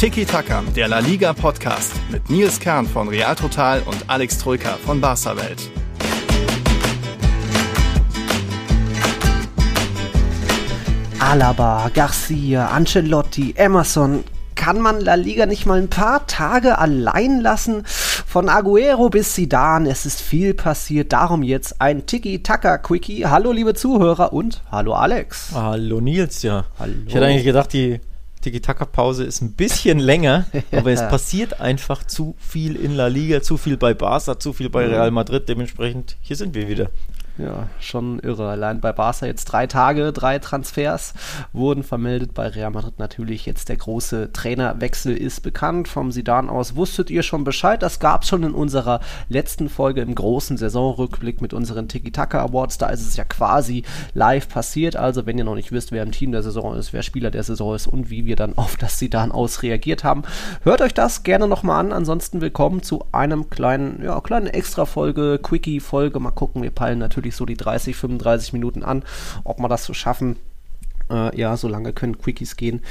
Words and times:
Tiki 0.00 0.24
Taka, 0.24 0.62
der 0.74 0.88
La 0.88 1.00
Liga 1.00 1.34
Podcast 1.34 1.92
mit 2.10 2.30
Nils 2.30 2.58
Kern 2.58 2.86
von 2.86 3.08
Real 3.08 3.36
Total 3.36 3.82
und 3.82 3.98
Alex 4.06 4.38
Troika 4.38 4.78
von 4.82 4.98
Barca 4.98 5.36
Welt. 5.36 5.70
Alaba, 11.18 11.90
Garcia, 11.92 12.68
Ancelotti, 12.68 13.52
Emerson, 13.58 14.24
kann 14.54 14.80
man 14.80 15.02
La 15.02 15.16
Liga 15.16 15.44
nicht 15.44 15.66
mal 15.66 15.78
ein 15.78 15.90
paar 15.90 16.26
Tage 16.26 16.78
allein 16.78 17.42
lassen? 17.42 17.82
Von 17.84 18.48
Aguero 18.48 19.10
bis 19.10 19.34
Zidane, 19.34 19.90
es 19.90 20.06
ist 20.06 20.22
viel 20.22 20.54
passiert. 20.54 21.12
Darum 21.12 21.42
jetzt 21.42 21.78
ein 21.78 22.06
Tiki-Taka-Quickie. 22.06 23.26
Hallo, 23.26 23.52
liebe 23.52 23.74
Zuhörer 23.74 24.32
und 24.32 24.62
hallo, 24.72 24.94
Alex. 24.94 25.50
Hallo, 25.52 26.00
Nils, 26.00 26.40
ja. 26.40 26.64
Hallo. 26.78 26.94
Ich 27.06 27.14
hätte 27.14 27.26
eigentlich 27.26 27.44
gedacht, 27.44 27.74
die 27.74 28.00
Tiki-Taka-Pause 28.40 29.24
ist 29.24 29.40
ein 29.40 29.52
bisschen 29.52 29.98
länger, 30.10 30.46
aber 30.72 30.90
es 30.90 31.00
passiert 31.00 31.60
einfach 31.60 32.04
zu 32.04 32.34
viel 32.38 32.76
in 32.76 32.94
La 32.94 33.06
Liga, 33.08 33.42
zu 33.42 33.56
viel 33.56 33.76
bei 33.76 33.94
Barca, 33.94 34.38
zu 34.38 34.52
viel 34.52 34.70
bei 34.70 34.86
Real 34.86 35.10
Madrid. 35.10 35.48
Dementsprechend, 35.48 36.16
hier 36.20 36.36
sind 36.36 36.54
wir 36.54 36.68
wieder. 36.68 36.90
Ja, 37.38 37.68
schon 37.78 38.18
irre. 38.18 38.48
Allein 38.50 38.80
bei 38.80 38.92
Barca 38.92 39.24
jetzt 39.24 39.46
drei 39.46 39.66
Tage, 39.66 40.12
drei 40.12 40.38
Transfers 40.38 41.14
wurden 41.52 41.82
vermeldet. 41.82 42.34
Bei 42.34 42.48
Real 42.48 42.70
Madrid 42.70 42.98
natürlich 42.98 43.46
jetzt 43.46 43.68
der 43.68 43.76
große 43.76 44.32
Trainerwechsel 44.32 45.16
ist 45.16 45.40
bekannt. 45.40 45.88
Vom 45.88 46.12
Sidan 46.12 46.50
aus 46.50 46.76
wusstet 46.76 47.08
ihr 47.08 47.22
schon 47.22 47.44
Bescheid. 47.44 47.82
Das 47.82 47.98
gab 47.98 48.22
es 48.22 48.28
schon 48.28 48.42
in 48.42 48.52
unserer 48.52 49.00
letzten 49.28 49.68
Folge 49.68 50.02
im 50.02 50.14
großen 50.14 50.58
Saisonrückblick 50.58 51.40
mit 51.40 51.54
unseren 51.54 51.88
Tiki-Taka 51.88 52.42
Awards. 52.44 52.78
Da 52.78 52.88
ist 52.88 53.06
es 53.06 53.16
ja 53.16 53.24
quasi 53.24 53.84
live 54.12 54.48
passiert. 54.48 54.96
Also 54.96 55.24
wenn 55.24 55.38
ihr 55.38 55.44
noch 55.44 55.54
nicht 55.54 55.72
wisst, 55.72 55.92
wer 55.92 56.02
im 56.02 56.12
Team 56.12 56.32
der 56.32 56.42
Saison 56.42 56.76
ist, 56.76 56.92
wer 56.92 57.02
Spieler 57.02 57.30
der 57.30 57.42
Saison 57.42 57.74
ist 57.74 57.86
und 57.86 58.10
wie 58.10 58.26
wir 58.26 58.36
dann 58.36 58.58
auf 58.58 58.76
das 58.76 58.98
Sidan 58.98 59.32
aus 59.32 59.62
reagiert 59.62 60.04
haben, 60.04 60.24
hört 60.62 60.82
euch 60.82 60.94
das 60.94 61.22
gerne 61.22 61.48
nochmal 61.48 61.80
an. 61.80 61.92
Ansonsten 61.92 62.40
willkommen 62.40 62.82
zu 62.82 63.06
einem 63.12 63.48
kleinen, 63.48 64.02
ja, 64.02 64.20
kleinen 64.20 64.48
Extra-Folge, 64.48 65.38
Quickie-Folge. 65.42 66.20
Mal 66.20 66.32
gucken, 66.32 66.62
wir 66.62 66.70
peilen 66.70 66.98
natürlich 66.98 67.19
wirklich 67.20 67.36
so 67.36 67.44
die 67.44 67.56
30, 67.56 67.96
35 67.96 68.52
Minuten 68.54 68.82
an, 68.82 69.04
ob 69.44 69.58
wir 69.58 69.68
das 69.68 69.84
so 69.84 69.92
schaffen. 69.92 70.36
Äh, 71.10 71.36
ja, 71.38 71.56
so 71.56 71.68
lange 71.68 71.92
können 71.92 72.18
Quickies 72.18 72.56
gehen. 72.56 72.82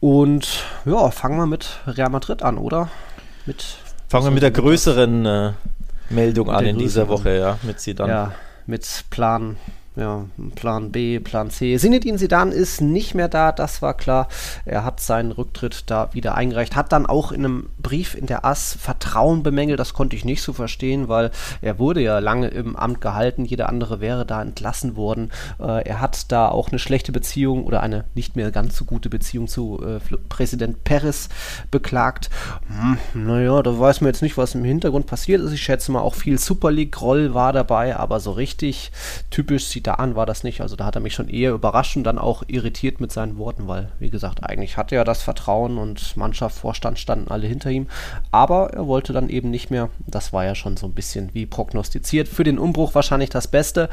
Und 0.00 0.64
ja, 0.84 1.10
fangen 1.10 1.38
wir 1.38 1.46
mit 1.46 1.80
Real 1.86 2.10
Madrid 2.10 2.42
an, 2.42 2.58
oder? 2.58 2.88
Mit, 3.46 3.64
fangen 4.08 4.24
wir 4.26 4.30
mit 4.32 4.42
der 4.42 4.50
größeren 4.50 5.26
äh, 5.26 5.52
Meldung 6.10 6.50
an 6.50 6.66
in 6.66 6.78
dieser 6.78 7.08
Woche, 7.08 7.38
ja, 7.38 7.58
mit 7.62 7.80
sie 7.80 7.94
dann. 7.94 8.08
Ja, 8.08 8.34
mit 8.66 9.04
Plan 9.10 9.56
ja, 9.96 10.26
Plan 10.54 10.92
B, 10.92 11.18
Plan 11.20 11.50
C. 11.50 11.78
Sinedin 11.78 12.18
Sidan 12.18 12.52
ist 12.52 12.82
nicht 12.82 13.14
mehr 13.14 13.28
da, 13.28 13.50
das 13.50 13.80
war 13.80 13.94
klar. 13.94 14.28
Er 14.66 14.84
hat 14.84 15.00
seinen 15.00 15.32
Rücktritt 15.32 15.84
da 15.86 16.12
wieder 16.12 16.34
eingereicht, 16.34 16.76
hat 16.76 16.92
dann 16.92 17.06
auch 17.06 17.32
in 17.32 17.44
einem 17.44 17.70
Brief 17.78 18.14
in 18.14 18.26
der 18.26 18.44
AS 18.44 18.76
Vertrauen 18.78 19.42
bemängelt, 19.42 19.80
das 19.80 19.94
konnte 19.94 20.14
ich 20.14 20.26
nicht 20.26 20.42
so 20.42 20.52
verstehen, 20.52 21.08
weil 21.08 21.30
er 21.62 21.78
wurde 21.78 22.02
ja 22.02 22.18
lange 22.18 22.48
im 22.48 22.76
Amt 22.76 23.00
gehalten, 23.00 23.46
jeder 23.46 23.70
andere 23.70 24.00
wäre 24.00 24.26
da 24.26 24.42
entlassen 24.42 24.96
worden. 24.96 25.30
Äh, 25.58 25.88
er 25.88 26.00
hat 26.02 26.30
da 26.30 26.48
auch 26.48 26.68
eine 26.68 26.78
schlechte 26.78 27.10
Beziehung 27.10 27.64
oder 27.64 27.82
eine 27.82 28.04
nicht 28.14 28.36
mehr 28.36 28.50
ganz 28.50 28.76
so 28.76 28.84
gute 28.84 29.08
Beziehung 29.08 29.48
zu 29.48 29.80
äh, 29.82 30.16
Präsident 30.28 30.84
Perez 30.84 31.30
beklagt. 31.70 32.28
Hm, 32.68 32.98
naja, 33.14 33.62
da 33.62 33.78
weiß 33.78 34.02
man 34.02 34.08
jetzt 34.08 34.22
nicht, 34.22 34.36
was 34.36 34.54
im 34.54 34.64
Hintergrund 34.64 35.06
passiert 35.06 35.40
ist. 35.40 35.52
Ich 35.52 35.62
schätze 35.62 35.90
mal, 35.90 36.00
auch 36.00 36.14
viel 36.14 36.38
Super 36.38 36.70
League-Roll 36.70 37.32
war 37.32 37.54
dabei, 37.54 37.96
aber 37.96 38.20
so 38.20 38.32
richtig 38.32 38.92
typisch 39.30 39.68
Sidan 39.68 39.85
an 39.94 40.16
war 40.16 40.26
das 40.26 40.44
nicht. 40.44 40.60
Also 40.60 40.76
da 40.76 40.84
hat 40.86 40.94
er 40.94 41.00
mich 41.00 41.14
schon 41.14 41.28
eher 41.28 41.52
überrascht 41.52 41.96
und 41.96 42.04
dann 42.04 42.18
auch 42.18 42.42
irritiert 42.46 43.00
mit 43.00 43.12
seinen 43.12 43.38
Worten, 43.38 43.68
weil, 43.68 43.90
wie 43.98 44.10
gesagt, 44.10 44.44
eigentlich 44.44 44.76
hatte 44.76 44.94
er 44.94 45.04
das 45.04 45.22
Vertrauen 45.22 45.78
und 45.78 46.16
Mannschaft, 46.16 46.56
Vorstand 46.56 46.98
standen 46.98 47.30
alle 47.30 47.46
hinter 47.46 47.70
ihm. 47.70 47.86
Aber 48.30 48.72
er 48.72 48.86
wollte 48.86 49.12
dann 49.12 49.28
eben 49.28 49.50
nicht 49.50 49.70
mehr. 49.70 49.90
Das 50.06 50.32
war 50.32 50.44
ja 50.44 50.54
schon 50.54 50.76
so 50.76 50.86
ein 50.86 50.94
bisschen 50.94 51.34
wie 51.34 51.46
prognostiziert. 51.46 52.28
Für 52.28 52.44
den 52.44 52.58
Umbruch 52.58 52.94
wahrscheinlich 52.94 53.30
das 53.30 53.48
Beste. 53.48 53.88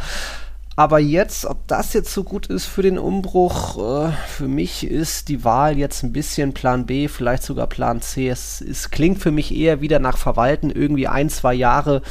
Aber 0.76 0.98
jetzt, 0.98 1.46
ob 1.46 1.68
das 1.68 1.94
jetzt 1.94 2.12
so 2.12 2.24
gut 2.24 2.48
ist 2.48 2.66
für 2.66 2.82
den 2.82 2.98
Umbruch, 2.98 3.78
äh, 4.08 4.12
für 4.28 4.48
mich 4.48 4.88
ist 4.88 5.30
die 5.30 5.44
Wahl 5.44 5.78
jetzt 5.78 6.02
ein 6.02 6.12
bisschen 6.12 6.54
Plan 6.54 6.88
B, 6.88 7.08
vielleicht 7.08 7.44
sogar 7.44 7.68
Plan 7.68 8.02
C. 8.02 8.28
Es, 8.28 8.60
es 8.60 8.90
klingt 8.90 9.20
für 9.20 9.30
mich 9.30 9.56
eher 9.56 9.82
wieder 9.82 10.00
nach 10.00 10.18
Verwalten, 10.18 10.72
irgendwie 10.72 11.08
ein, 11.08 11.30
zwei 11.30 11.54
Jahre 11.54 12.02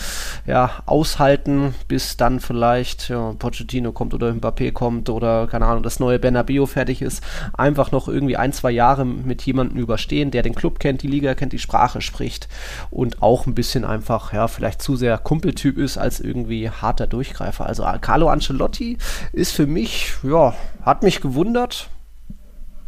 ja, 0.46 0.70
aushalten, 0.86 1.74
bis 1.88 2.16
dann 2.16 2.38
vielleicht 2.38 3.08
ja, 3.08 3.34
Pochettino 3.36 3.90
kommt 3.90 4.14
oder 4.14 4.30
Mbappé 4.30 4.70
kommt 4.72 5.08
oder 5.08 5.48
keine 5.48 5.66
Ahnung, 5.66 5.82
das 5.82 5.98
neue 5.98 6.20
Bernabeu 6.20 6.66
fertig 6.66 7.02
ist. 7.02 7.20
Einfach 7.54 7.90
noch 7.90 8.06
irgendwie 8.06 8.36
ein, 8.36 8.52
zwei 8.52 8.70
Jahre 8.70 9.04
mit 9.04 9.42
jemandem 9.42 9.78
überstehen, 9.78 10.30
der 10.30 10.44
den 10.44 10.54
Club 10.54 10.78
kennt, 10.78 11.02
die 11.02 11.08
Liga 11.08 11.34
kennt, 11.34 11.52
die 11.52 11.58
Sprache 11.58 12.00
spricht 12.00 12.48
und 12.90 13.22
auch 13.22 13.46
ein 13.46 13.56
bisschen 13.56 13.84
einfach, 13.84 14.32
ja, 14.32 14.46
vielleicht 14.46 14.82
zu 14.82 14.94
sehr 14.94 15.18
Kumpeltyp 15.18 15.78
ist 15.78 15.98
als 15.98 16.20
irgendwie 16.20 16.70
harter 16.70 17.08
Durchgreifer. 17.08 17.66
Also 17.66 17.84
Carlo 18.00 18.28
Ancelotti 18.28 18.51
Ancelotti 18.52 18.98
ist 19.32 19.52
für 19.52 19.66
mich, 19.66 20.12
ja, 20.22 20.54
hat 20.82 21.02
mich 21.02 21.20
gewundert. 21.20 21.88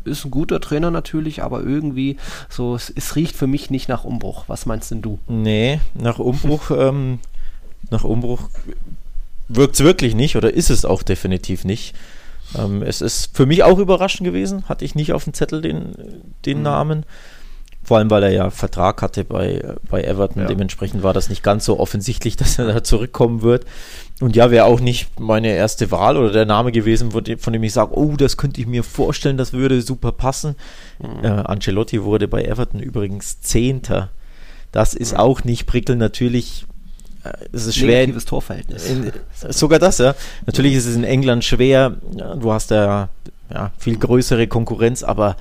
Ist 0.05 0.27
ein 0.27 0.31
guter 0.31 0.61
Trainer 0.61 0.91
natürlich, 0.91 1.43
aber 1.43 1.63
irgendwie 1.63 2.19
so, 2.51 2.75
es, 2.75 2.93
es 2.95 3.17
riecht 3.17 3.35
für 3.35 3.47
mich 3.47 3.71
nicht 3.71 3.89
nach 3.89 4.05
Umbruch. 4.05 4.45
Was 4.49 4.67
meinst 4.67 4.91
denn 4.91 5.01
du? 5.01 5.19
Nee, 5.29 5.81
nach 5.95 6.19
Umbruch, 6.19 6.71
ähm, 6.77 7.21
nach 7.91 8.05
Umbruch 8.05 8.51
wirkt 9.49 9.75
es 9.75 9.81
wirklich 9.85 10.15
nicht 10.15 10.37
oder 10.37 10.53
ist 10.53 10.71
es 10.71 10.85
auch 10.85 11.03
definitiv 11.03 11.65
nicht. 11.65 11.95
Ähm, 12.57 12.83
es 12.83 13.01
ist 13.01 13.35
für 13.35 13.47
mich 13.47 13.63
auch 13.63 13.79
überraschend 13.79 14.27
gewesen, 14.27 14.69
hatte 14.69 14.85
ich 14.85 14.95
nicht 14.95 15.15
auf 15.15 15.25
dem 15.25 15.33
Zettel 15.33 15.63
den, 15.63 15.95
den 16.45 16.59
mhm. 16.59 16.65
Namen. 16.65 17.07
Vor 17.85 17.99
allem, 17.99 18.11
weil 18.11 18.23
er 18.23 18.31
ja 18.31 18.51
Vertrag 18.51 19.03
hatte 19.03 19.25
bei, 19.25 19.63
bei 19.91 20.03
Everton. 20.03 20.43
Ja. 20.43 20.49
Dementsprechend 20.49 21.03
war 21.03 21.13
das 21.13 21.29
nicht 21.29 21.43
ganz 21.43 21.67
so 21.67 21.79
offensichtlich, 21.79 22.37
dass 22.37 22.59
er 22.59 22.67
da 22.67 22.83
zurückkommen 22.83 23.43
wird. 23.43 23.65
Und 24.21 24.37
ja, 24.37 24.51
wäre 24.51 24.65
auch 24.65 24.81
nicht 24.81 25.21
meine 25.21 25.49
erste 25.49 25.91
Wahl 25.91 26.17
oder 26.17 26.33
der 26.33 26.47
Name 26.47 26.73
gewesen, 26.73 27.11
von 27.11 27.53
dem 27.53 27.63
ich 27.63 27.73
sage, 27.73 27.97
oh, 27.99 28.15
das 28.17 28.37
könnte 28.37 28.61
ich 28.61 28.67
mir 28.67 28.85
vorstellen, 28.85 29.37
das 29.37 29.53
würde 29.53 29.83
super 29.83 30.13
passen. 30.13 30.57
Mhm. 30.99 31.25
Äh, 31.25 31.29
Ancelotti 31.29 32.03
wurde 32.03 32.27
bei 32.27 32.43
Everton 32.43 32.81
übrigens 32.81 33.41
Zehnter. 33.41 34.11
Das 34.73 34.95
ist 34.95 35.13
mhm. 35.13 35.19
auch 35.19 35.45
nicht 35.45 35.67
prickelnd. 35.67 36.01
Natürlich 36.01 36.65
äh, 37.25 37.33
es 37.53 37.67
ist 37.67 37.77
schwer. 37.77 38.01
Negatives 38.01 38.25
Torverhältnis. 38.25 38.89
In, 38.89 39.13
sogar 39.51 39.79
das, 39.79 39.99
ja. 39.99 40.15
Natürlich 40.47 40.75
ist 40.75 40.87
es 40.87 40.97
in 40.97 41.05
England 41.05 41.45
schwer. 41.45 41.97
Du 42.41 42.53
hast 42.53 42.71
da 42.71 43.09
ja, 43.53 43.73
viel 43.79 43.99
größere 43.99 44.47
Konkurrenz, 44.47 45.03
aber 45.03 45.37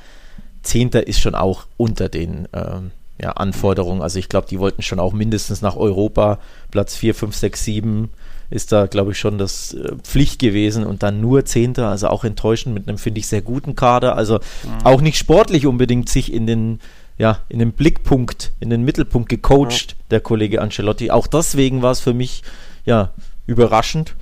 Zehnter 0.64 1.08
ist 1.08 1.20
schon 1.20 1.36
auch 1.36 1.66
unter 1.78 2.10
den 2.10 2.48
ähm, 2.54 2.92
ja, 3.22 3.32
Anforderungen. 3.32 4.02
Also 4.02 4.20
ich 4.20 4.30
glaube, 4.30 4.48
die 4.50 4.60
wollten 4.60 4.82
schon 4.82 5.00
auch 5.00 5.14
mindestens 5.14 5.62
nach 5.62 5.76
Europa. 5.76 6.40
Platz 6.72 6.96
4, 6.96 7.14
5, 7.14 7.36
6, 7.36 7.64
7 7.64 8.10
ist 8.50 8.72
da, 8.72 8.86
glaube 8.86 9.12
ich, 9.12 9.20
schon 9.20 9.38
das 9.38 9.74
äh, 9.74 9.96
Pflicht 10.04 10.40
gewesen 10.40 10.86
und 10.86 11.04
dann 11.04 11.22
nur 11.22 11.46
Zehnter, 11.46 11.90
also 11.90 12.08
auch 12.08 12.24
enttäuschend 12.24 12.74
mit 12.74 12.88
einem, 12.88 12.98
finde 12.98 13.20
ich, 13.20 13.28
sehr 13.28 13.42
guten 13.42 13.76
Kader. 13.76 14.16
Also 14.16 14.36
mhm. 14.36 14.86
auch 14.86 15.02
nicht 15.02 15.18
sportlich 15.18 15.66
unbedingt 15.66 16.10
sich 16.10 16.32
in 16.32 16.48
den, 16.48 16.80
ja, 17.18 17.40
in 17.50 17.60
den 17.60 17.72
Blickpunkt, 17.72 18.52
in 18.60 18.70
den 18.70 18.84
Mittelpunkt 18.84 19.30
gecoacht, 19.30 19.92
ja. 19.92 19.98
der 20.12 20.22
Kollege 20.22 20.62
Ancelotti. 20.62 21.12
Auch 21.12 21.28
deswegen 21.28 21.82
war 21.82 21.92
es 21.92 22.00
für 22.00 22.14
mich, 22.14 22.44
ja, 22.86 23.12
überraschend. 23.48 24.16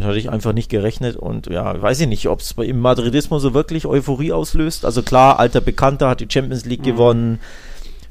Das 0.00 0.08
hatte 0.08 0.18
ich 0.18 0.30
einfach 0.30 0.54
nicht 0.54 0.70
gerechnet 0.70 1.16
und 1.16 1.48
ja, 1.48 1.80
weiß 1.80 2.00
ich 2.00 2.08
nicht, 2.08 2.26
ob 2.28 2.40
es 2.40 2.52
im 2.52 2.80
Madridismo 2.80 3.38
so 3.38 3.52
wirklich 3.52 3.84
Euphorie 3.84 4.32
auslöst. 4.32 4.86
Also 4.86 5.02
klar, 5.02 5.38
alter 5.38 5.60
Bekannter 5.60 6.08
hat 6.08 6.20
die 6.20 6.26
Champions 6.26 6.64
League 6.64 6.80
mhm. 6.80 6.84
gewonnen, 6.84 7.40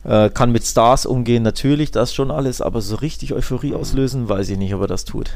äh, 0.03 0.29
kann 0.29 0.51
mit 0.51 0.63
Stars 0.63 1.07
umgehen, 1.07 1.41
natürlich, 1.41 1.89
das 1.89 2.13
schon 2.13 2.29
alles, 2.29 2.61
aber 2.61 2.81
so 2.81 2.95
richtig 2.97 3.33
Euphorie 3.33 3.73
auslösen, 3.73 4.29
weiß 4.29 4.49
ich 4.49 4.59
nicht, 4.59 4.75
ob 4.75 4.81
er 4.81 4.87
das 4.87 5.03
tut. 5.03 5.31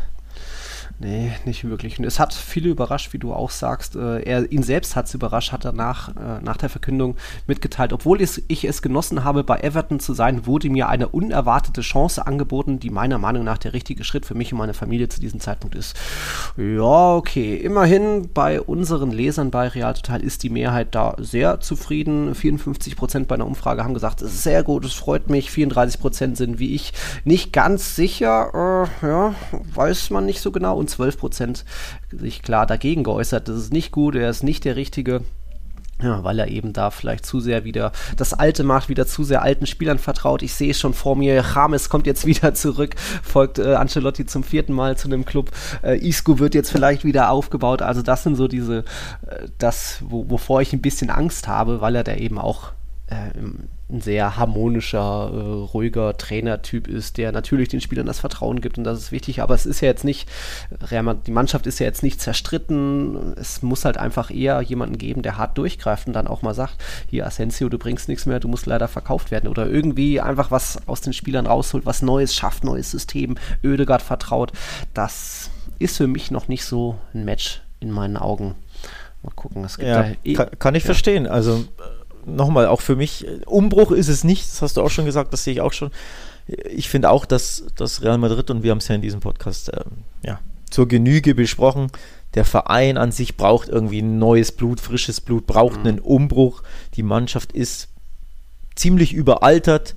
Nee, 1.03 1.33
nicht 1.43 1.65
wirklich. 1.65 1.99
Und 1.99 2.05
es 2.05 2.17
hat 2.17 2.33
viele 2.33 2.69
überrascht, 2.69 3.11
wie 3.11 3.19
du 3.19 3.33
auch 3.33 3.49
sagst. 3.49 3.97
Äh, 3.97 4.21
er, 4.21 4.49
ihn 4.49 4.63
selbst 4.63 4.95
hat 4.95 5.07
es 5.07 5.13
überrascht, 5.13 5.51
hat 5.51 5.65
er 5.65 5.73
nach, 5.73 6.15
äh, 6.15 6.41
nach 6.41 6.55
der 6.55 6.69
Verkündung 6.69 7.17
mitgeteilt. 7.45 7.91
Obwohl 7.91 8.21
es, 8.21 8.41
ich 8.47 8.63
es 8.63 8.81
genossen 8.81 9.25
habe, 9.25 9.43
bei 9.43 9.59
Everton 9.59 9.99
zu 9.99 10.13
sein, 10.13 10.45
wurde 10.45 10.69
mir 10.69 10.87
eine 10.87 11.09
unerwartete 11.09 11.81
Chance 11.81 12.25
angeboten, 12.25 12.79
die 12.79 12.89
meiner 12.89 13.17
Meinung 13.17 13.43
nach 13.43 13.57
der 13.57 13.73
richtige 13.73 14.05
Schritt 14.05 14.25
für 14.25 14.33
mich 14.33 14.53
und 14.53 14.59
meine 14.59 14.73
Familie 14.73 15.09
zu 15.09 15.19
diesem 15.19 15.41
Zeitpunkt 15.41 15.75
ist. 15.75 15.99
Ja, 16.55 17.15
okay. 17.15 17.57
Immerhin 17.57 18.29
bei 18.33 18.61
unseren 18.61 19.11
Lesern 19.11 19.51
bei 19.51 19.67
Real 19.67 19.95
Total 19.95 20.21
ist 20.21 20.41
die 20.41 20.49
Mehrheit 20.49 20.95
da 20.95 21.15
sehr 21.17 21.59
zufrieden. 21.59 22.33
54 22.33 22.95
Prozent 22.95 23.27
bei 23.27 23.35
einer 23.35 23.47
Umfrage 23.47 23.83
haben 23.83 23.93
gesagt, 23.93 24.21
es 24.21 24.35
ist 24.35 24.43
sehr 24.43 24.63
gut, 24.63 24.85
es 24.85 24.93
freut 24.93 25.29
mich. 25.29 25.51
34 25.51 25.99
Prozent 25.99 26.37
sind 26.37 26.59
wie 26.59 26.73
ich 26.73 26.93
nicht 27.25 27.51
ganz 27.51 27.97
sicher. 27.97 28.87
Äh, 29.03 29.05
ja, 29.05 29.35
weiß 29.73 30.09
man 30.09 30.25
nicht 30.25 30.39
so 30.39 30.53
genau. 30.53 30.77
Und 30.77 30.92
12 30.93 31.17
Prozent 31.17 31.65
sich 32.11 32.41
klar 32.41 32.65
dagegen 32.65 33.03
geäußert. 33.03 33.47
Das 33.47 33.57
ist 33.57 33.73
nicht 33.73 33.91
gut, 33.91 34.15
er 34.15 34.29
ist 34.29 34.43
nicht 34.43 34.65
der 34.65 34.75
Richtige. 34.75 35.21
Ja, 36.01 36.23
weil 36.23 36.39
er 36.39 36.49
eben 36.49 36.73
da 36.73 36.89
vielleicht 36.89 37.25
zu 37.25 37.39
sehr 37.39 37.63
wieder 37.63 37.91
das 38.17 38.33
Alte 38.33 38.63
macht, 38.63 38.89
wieder 38.89 39.05
zu 39.05 39.23
sehr 39.23 39.41
alten 39.41 39.67
Spielern 39.67 39.99
vertraut. 39.99 40.41
Ich 40.41 40.53
sehe 40.53 40.73
schon 40.73 40.93
vor 40.93 41.15
mir, 41.15 41.45
James 41.55 41.87
kommt 41.87 42.07
jetzt 42.07 42.25
wieder 42.25 42.53
zurück, 42.53 42.95
folgt 43.23 43.59
äh, 43.59 43.75
Ancelotti 43.75 44.25
zum 44.25 44.43
vierten 44.43 44.73
Mal 44.73 44.97
zu 44.97 45.07
einem 45.07 45.23
Club. 45.23 45.51
Äh, 45.81 46.05
Isco 46.05 46.39
wird 46.39 46.55
jetzt 46.55 46.71
vielleicht 46.71 47.05
wieder 47.05 47.29
aufgebaut. 47.29 47.81
Also 47.81 48.01
das 48.01 48.23
sind 48.23 48.35
so 48.35 48.47
diese, 48.47 48.79
äh, 49.27 49.47
das, 49.59 49.99
wo, 50.01 50.29
wovor 50.29 50.61
ich 50.61 50.73
ein 50.73 50.81
bisschen 50.81 51.09
Angst 51.09 51.47
habe, 51.47 51.79
weil 51.79 51.95
er 51.95 52.03
da 52.03 52.15
eben 52.15 52.37
auch 52.37 52.73
äh, 53.07 53.29
ein 53.89 54.01
sehr 54.01 54.37
harmonischer, 54.37 55.31
äh, 55.33 55.37
ruhiger 55.73 56.17
Trainertyp 56.17 56.87
ist, 56.87 57.17
der 57.17 57.31
natürlich 57.31 57.69
den 57.69 57.81
Spielern 57.81 58.05
das 58.05 58.19
Vertrauen 58.19 58.61
gibt 58.61 58.77
und 58.77 58.83
das 58.83 58.97
ist 58.99 59.11
wichtig, 59.11 59.41
aber 59.41 59.53
es 59.53 59.65
ist 59.65 59.81
ja 59.81 59.87
jetzt 59.87 60.03
nicht, 60.03 60.27
die 61.27 61.31
Mannschaft 61.31 61.67
ist 61.67 61.79
ja 61.79 61.85
jetzt 61.85 62.03
nicht 62.03 62.21
zerstritten, 62.21 63.33
es 63.37 63.61
muss 63.61 63.85
halt 63.85 63.97
einfach 63.97 64.31
eher 64.31 64.61
jemanden 64.61 64.97
geben, 64.97 65.21
der 65.21 65.37
hart 65.37 65.57
durchgreift 65.57 66.07
und 66.07 66.13
dann 66.13 66.27
auch 66.27 66.41
mal 66.41 66.53
sagt, 66.53 66.75
hier 67.09 67.25
Asensio, 67.25 67.69
du 67.69 67.77
bringst 67.77 68.07
nichts 68.07 68.25
mehr, 68.25 68.39
du 68.39 68.47
musst 68.47 68.65
leider 68.65 68.87
verkauft 68.87 69.31
werden. 69.31 69.47
Oder 69.47 69.67
irgendwie 69.67 70.21
einfach 70.21 70.51
was 70.51 70.87
aus 70.87 71.01
den 71.01 71.13
Spielern 71.13 71.45
rausholt, 71.45 71.85
was 71.85 72.01
Neues 72.01 72.33
schafft, 72.33 72.63
neues 72.63 72.89
System, 72.91 73.35
Ödegard 73.63 74.01
vertraut, 74.01 74.51
das 74.93 75.49
ist 75.79 75.97
für 75.97 76.07
mich 76.07 76.31
noch 76.31 76.47
nicht 76.47 76.65
so 76.65 76.97
ein 77.13 77.25
Match 77.25 77.61
in 77.79 77.91
meinen 77.91 78.17
Augen. 78.17 78.55
Mal 79.21 79.31
gucken, 79.35 79.63
es 79.63 79.77
gibt 79.77 79.87
ja, 79.87 80.03
da 80.03 80.11
eh, 80.23 80.33
kann, 80.33 80.49
kann, 80.59 80.75
ich 80.75 80.83
ja. 80.83 80.87
verstehen, 80.87 81.27
also 81.27 81.65
nochmal, 82.25 82.67
auch 82.67 82.81
für 82.81 82.95
mich, 82.95 83.25
Umbruch 83.45 83.91
ist 83.91 84.07
es 84.07 84.23
nicht, 84.23 84.51
das 84.51 84.61
hast 84.61 84.77
du 84.77 84.81
auch 84.81 84.89
schon 84.89 85.05
gesagt, 85.05 85.33
das 85.33 85.43
sehe 85.43 85.53
ich 85.53 85.61
auch 85.61 85.73
schon. 85.73 85.91
Ich 86.69 86.89
finde 86.89 87.09
auch, 87.09 87.25
dass, 87.25 87.65
dass 87.75 88.01
Real 88.01 88.17
Madrid, 88.17 88.49
und 88.49 88.63
wir 88.63 88.71
haben 88.71 88.79
es 88.79 88.87
ja 88.87 88.95
in 88.95 89.01
diesem 89.01 89.19
Podcast 89.21 89.73
äh, 89.73 89.81
ja, 90.25 90.39
zur 90.69 90.87
Genüge 90.87 91.35
besprochen, 91.35 91.89
der 92.35 92.45
Verein 92.45 92.97
an 92.97 93.11
sich 93.11 93.37
braucht 93.37 93.69
irgendwie 93.69 94.01
neues 94.01 94.51
Blut, 94.51 94.79
frisches 94.79 95.21
Blut, 95.21 95.45
braucht 95.45 95.81
mhm. 95.81 95.87
einen 95.87 95.99
Umbruch. 95.99 96.63
Die 96.95 97.03
Mannschaft 97.03 97.51
ist 97.51 97.89
ziemlich 98.75 99.13
überaltert 99.13 99.95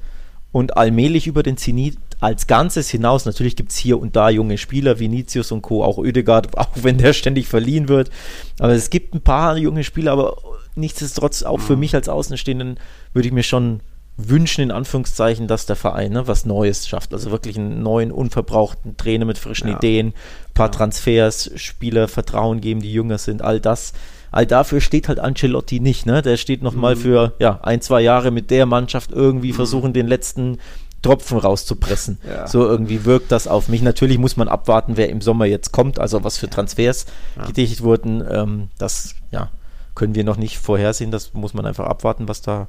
und 0.52 0.76
allmählich 0.76 1.26
über 1.26 1.42
den 1.42 1.56
Zenit 1.56 1.98
als 2.20 2.46
Ganzes 2.46 2.90
hinaus. 2.90 3.24
Natürlich 3.24 3.56
gibt 3.56 3.72
es 3.72 3.78
hier 3.78 3.98
und 3.98 4.16
da 4.16 4.30
junge 4.30 4.58
Spieler, 4.58 4.98
Vinicius 4.98 5.52
und 5.52 5.62
Co., 5.62 5.82
auch 5.82 5.98
Oedegaard, 5.98 6.56
auch 6.58 6.70
wenn 6.74 6.98
der 6.98 7.12
ständig 7.12 7.48
verliehen 7.48 7.88
wird. 7.88 8.10
Aber 8.58 8.72
es 8.72 8.90
gibt 8.90 9.14
ein 9.14 9.22
paar 9.22 9.56
junge 9.56 9.84
Spieler, 9.84 10.12
aber 10.12 10.36
nichtsdestotrotz 10.76 11.42
auch 11.42 11.60
für 11.60 11.74
mhm. 11.74 11.80
mich 11.80 11.94
als 11.94 12.08
Außenstehenden 12.08 12.78
würde 13.12 13.28
ich 13.28 13.34
mir 13.34 13.42
schon 13.42 13.80
wünschen, 14.16 14.62
in 14.62 14.70
Anführungszeichen, 14.70 15.46
dass 15.46 15.66
der 15.66 15.76
Verein 15.76 16.12
ne, 16.12 16.26
was 16.26 16.46
Neues 16.46 16.88
schafft. 16.88 17.12
Also 17.12 17.30
wirklich 17.30 17.58
einen 17.58 17.82
neuen, 17.82 18.10
unverbrauchten 18.10 18.96
Trainer 18.96 19.26
mit 19.26 19.38
frischen 19.38 19.68
ja. 19.68 19.76
Ideen, 19.76 20.14
paar 20.54 20.68
ja. 20.68 20.72
Transfers, 20.72 21.50
Spieler 21.56 22.08
Vertrauen 22.08 22.60
geben, 22.60 22.80
die 22.80 22.92
jünger 22.92 23.18
sind, 23.18 23.42
all 23.42 23.60
das. 23.60 23.92
All 24.32 24.46
dafür 24.46 24.80
steht 24.80 25.08
halt 25.08 25.18
Ancelotti 25.18 25.80
nicht. 25.80 26.06
Ne? 26.06 26.22
Der 26.22 26.36
steht 26.36 26.62
nochmal 26.62 26.94
mhm. 26.94 27.00
für 27.00 27.32
ja, 27.38 27.60
ein, 27.62 27.80
zwei 27.80 28.00
Jahre 28.00 28.30
mit 28.30 28.50
der 28.50 28.66
Mannschaft 28.66 29.12
irgendwie 29.12 29.52
mhm. 29.52 29.56
versuchen, 29.56 29.92
den 29.92 30.06
letzten 30.06 30.58
Tropfen 31.02 31.38
rauszupressen. 31.38 32.18
Ja. 32.28 32.46
So 32.46 32.66
irgendwie 32.66 33.04
wirkt 33.04 33.30
das 33.30 33.46
auf 33.46 33.68
mich. 33.68 33.82
Natürlich 33.82 34.18
muss 34.18 34.36
man 34.36 34.48
abwarten, 34.48 34.96
wer 34.96 35.08
im 35.08 35.20
Sommer 35.20 35.44
jetzt 35.44 35.72
kommt, 35.72 35.98
also 35.98 36.24
was 36.24 36.36
für 36.38 36.50
Transfers 36.50 37.06
ja. 37.36 37.44
getätigt 37.44 37.82
wurden. 37.82 38.24
Ähm, 38.28 38.68
das, 38.78 39.14
ja, 39.30 39.50
können 39.96 40.14
wir 40.14 40.22
noch 40.22 40.36
nicht 40.36 40.58
vorhersehen. 40.58 41.10
Das 41.10 41.34
muss 41.34 41.54
man 41.54 41.66
einfach 41.66 41.86
abwarten, 41.86 42.28
was 42.28 42.42
da, 42.42 42.68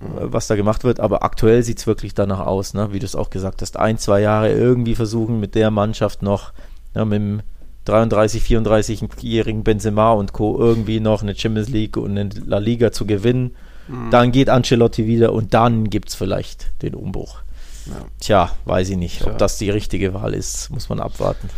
was 0.00 0.48
da 0.48 0.56
gemacht 0.56 0.82
wird. 0.82 0.98
Aber 0.98 1.22
aktuell 1.22 1.62
sieht 1.62 1.78
es 1.78 1.86
wirklich 1.86 2.14
danach 2.14 2.40
aus, 2.40 2.74
ne? 2.74 2.92
wie 2.92 2.98
du 2.98 3.06
es 3.06 3.14
auch 3.14 3.30
gesagt 3.30 3.62
hast. 3.62 3.76
Ein, 3.76 3.98
zwei 3.98 4.20
Jahre 4.20 4.50
irgendwie 4.50 4.96
versuchen 4.96 5.38
mit 5.38 5.54
der 5.54 5.70
Mannschaft 5.70 6.22
noch, 6.22 6.52
ja, 6.96 7.04
mit 7.04 7.18
dem 7.18 7.42
33, 7.84 8.42
34-jährigen 8.42 9.62
Benzema 9.62 10.12
und 10.12 10.32
Co. 10.32 10.58
irgendwie 10.58 11.00
noch 11.00 11.22
eine 11.22 11.36
Champions 11.36 11.68
League 11.68 11.96
und 11.96 12.18
eine 12.18 12.30
La 12.44 12.58
Liga 12.58 12.90
zu 12.90 13.06
gewinnen. 13.06 13.54
Mhm. 13.88 14.10
Dann 14.10 14.32
geht 14.32 14.48
Ancelotti 14.48 15.06
wieder 15.06 15.32
und 15.32 15.54
dann 15.54 15.90
gibt 15.90 16.08
es 16.08 16.14
vielleicht 16.14 16.82
den 16.82 16.94
Umbruch. 16.94 17.40
Ja. 17.86 18.06
Tja, 18.20 18.50
weiß 18.64 18.88
ich 18.90 18.96
nicht. 18.96 19.26
Ob 19.26 19.36
das 19.36 19.58
die 19.58 19.68
richtige 19.68 20.14
Wahl 20.14 20.32
ist, 20.32 20.70
muss 20.70 20.88
man 20.88 21.00
abwarten. 21.00 21.50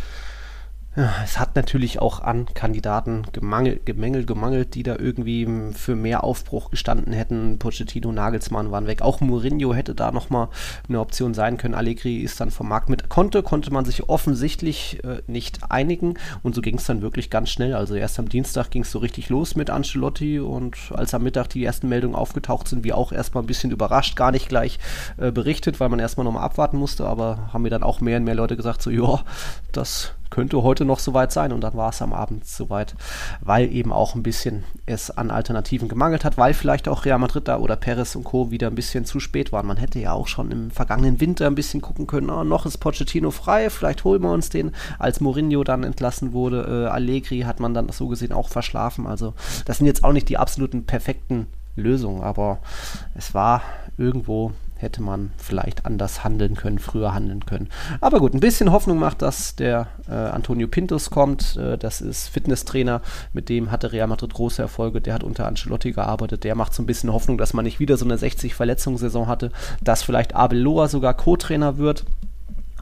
Es 1.22 1.38
hat 1.38 1.56
natürlich 1.56 2.00
auch 2.00 2.20
an 2.20 2.46
Kandidaten 2.54 3.26
gemangelt, 3.32 3.84
gemangelt, 3.84 4.26
gemangelt, 4.26 4.75
die 4.75 4.82
da 4.82 4.96
irgendwie 4.96 5.46
für 5.75 5.94
mehr 5.94 6.25
Aufbruch 6.25 6.70
gestanden 6.70 7.12
hätten. 7.12 7.58
Pochettino, 7.58 8.12
Nagelsmann 8.12 8.70
waren 8.70 8.87
weg. 8.87 9.02
Auch 9.02 9.20
Mourinho 9.20 9.75
hätte 9.75 9.94
da 9.94 10.10
nochmal 10.10 10.48
eine 10.88 11.00
Option 11.00 11.34
sein 11.34 11.58
können. 11.58 11.75
Allegri 11.75 12.16
ist 12.20 12.40
dann 12.40 12.50
vom 12.50 12.70
Markt 12.70 12.88
mit. 12.88 13.10
Konnte, 13.10 13.43
konnte 13.43 13.70
man 13.70 13.84
sich 13.84 14.08
offensichtlich 14.08 15.04
äh, 15.04 15.20
nicht 15.26 15.70
einigen. 15.70 16.14
Und 16.43 16.54
so 16.54 16.62
ging 16.62 16.78
es 16.78 16.87
dann 16.87 17.02
wirklich 17.02 17.28
ganz 17.28 17.50
schnell. 17.50 17.75
Also 17.75 17.94
erst 17.94 18.19
am 18.19 18.31
Dienstag 18.31 18.70
ging 18.70 18.81
es 18.81 18.90
so 18.90 18.98
richtig 18.98 19.28
los 19.28 19.54
mit 19.54 19.69
Ancelotti. 19.69 20.40
Und 20.40 20.78
als 20.94 21.12
am 21.12 21.25
Mittag 21.25 21.50
die 21.50 21.62
ersten 21.62 21.90
Meldungen 21.90 22.16
aufgetaucht 22.16 22.69
sind, 22.69 22.84
wir 22.84 22.96
auch 22.96 23.12
erstmal 23.12 23.44
ein 23.44 23.48
bisschen 23.48 23.70
überrascht, 23.70 24.16
gar 24.16 24.32
nicht 24.32 24.48
gleich 24.48 24.78
äh, 25.19 25.31
berichtet, 25.31 25.78
weil 25.78 25.90
man 25.90 25.98
erstmal 25.98 26.25
nochmal 26.25 26.44
abwarten 26.44 26.78
musste. 26.78 27.06
Aber 27.06 27.50
haben 27.52 27.62
mir 27.62 27.70
dann 27.70 27.82
auch 27.82 28.00
mehr 28.00 28.16
und 28.16 28.25
mehr 28.25 28.34
Leute 28.34 28.56
gesagt, 28.56 28.81
so, 28.81 28.88
ja, 28.88 29.22
das 29.72 30.14
könnte 30.31 30.62
heute 30.62 30.84
noch 30.84 30.99
soweit 30.99 31.32
sein 31.32 31.52
und 31.52 31.61
dann 31.61 31.75
war 31.75 31.90
es 31.90 32.02
am 32.02 32.12
Abend 32.12 32.46
soweit, 32.46 32.94
weil 33.40 33.73
eben 33.73 33.93
auch 33.93 34.14
ein 34.14 34.23
bisschen 34.23 34.64
es 34.87 35.11
an 35.11 35.31
Alternativen 35.31 35.88
gemangelt 35.88 36.25
hat, 36.25 36.38
weil 36.38 36.55
vielleicht 36.55 36.88
auch 36.88 37.05
Real 37.05 37.19
Madrid 37.19 37.49
da 37.49 37.58
oder 37.58 37.76
Perez 37.76 38.14
und 38.17 38.25
Co. 38.25 38.50
wieder 38.50 38.69
ein 38.69 38.75
bisschen 38.75 39.05
zu 39.05 39.20
spät 39.20 39.52
waren. 39.52 39.67
Man 39.67 39.76
hätte 39.76 39.99
ja 39.99 40.12
auch 40.12 40.28
schon 40.28 40.50
im 40.50 40.70
vergangenen 40.70 41.20
Winter 41.20 41.46
ein 41.46 41.55
bisschen 41.55 41.81
gucken 41.81 42.06
können, 42.06 42.31
oh, 42.31 42.44
noch 42.44 42.67
ist 42.67 42.78
Pochettino 42.78 43.31
frei, 43.31 43.70
vielleicht 43.70 44.05
holen 44.05 44.23
wir 44.23 44.32
uns 44.32 44.49
den. 44.49 44.73
Als 44.99 45.20
Mourinho 45.20 45.64
dann 45.64 45.84
entlassen 45.84 46.32
wurde, 46.32 46.87
äh, 46.87 46.90
Allegri 46.90 47.40
hat 47.40 47.61
man 47.61 47.75
dann 47.75 47.88
so 47.90 48.08
gesehen 48.08 48.32
auch 48.32 48.49
verschlafen. 48.49 49.06
Also 49.06 49.34
das 49.64 49.79
sind 49.79 49.87
jetzt 49.87 50.05
auch 50.05 50.12
nicht 50.12 50.29
die 50.29 50.38
absoluten 50.38 50.84
perfekten 50.84 51.46
Lösungen, 51.76 52.22
aber 52.22 52.58
es 53.14 53.34
war 53.34 53.62
irgendwo 53.99 54.52
hätte 54.76 55.02
man 55.02 55.31
vielleicht 55.37 55.87
anders 55.87 56.23
handeln 56.25 56.55
können, 56.55 56.78
früher 56.78 57.14
handeln 57.14 57.44
können. 57.46 57.69
Aber 58.00 58.20
gut, 58.20 58.34
ein 58.34 58.40
bisschen 58.40 58.73
Hoffnung 58.73 58.99
macht, 58.99 59.23
dass 59.23 59.56
der 59.56 59.88
äh, 60.08 60.12
Antonio 60.12 60.69
Pintus 60.69 61.11
kommt. 61.11 61.56
Äh, 61.56 61.78
das 61.78 62.00
ist 62.00 62.28
Fitnesstrainer, 62.28 63.00
mit 63.32 63.49
dem 63.49 63.70
hatte 63.70 63.93
Real 63.93 64.06
Madrid 64.06 64.34
große 64.34 64.62
Erfolge. 64.62 65.00
Der 65.00 65.14
hat 65.14 65.25
unter 65.25 65.46
Ancelotti 65.46 65.93
gearbeitet. 65.93 66.44
Der 66.44 66.55
macht 66.55 66.75
so 66.75 66.82
ein 66.82 66.87
bisschen 66.87 67.12
Hoffnung, 67.12 67.38
dass 67.38 67.55
man 67.55 67.64
nicht 67.64 67.81
wieder 67.81 67.96
so 67.96 68.05
eine 68.05 68.17
60-Verletzungssaison 68.17 69.26
hatte, 69.26 69.50
dass 69.82 70.02
vielleicht 70.02 70.34
Abel 70.34 70.58
Loa 70.58 70.88
sogar 70.88 71.14
Co-Trainer 71.14 71.79
wird 71.79 72.05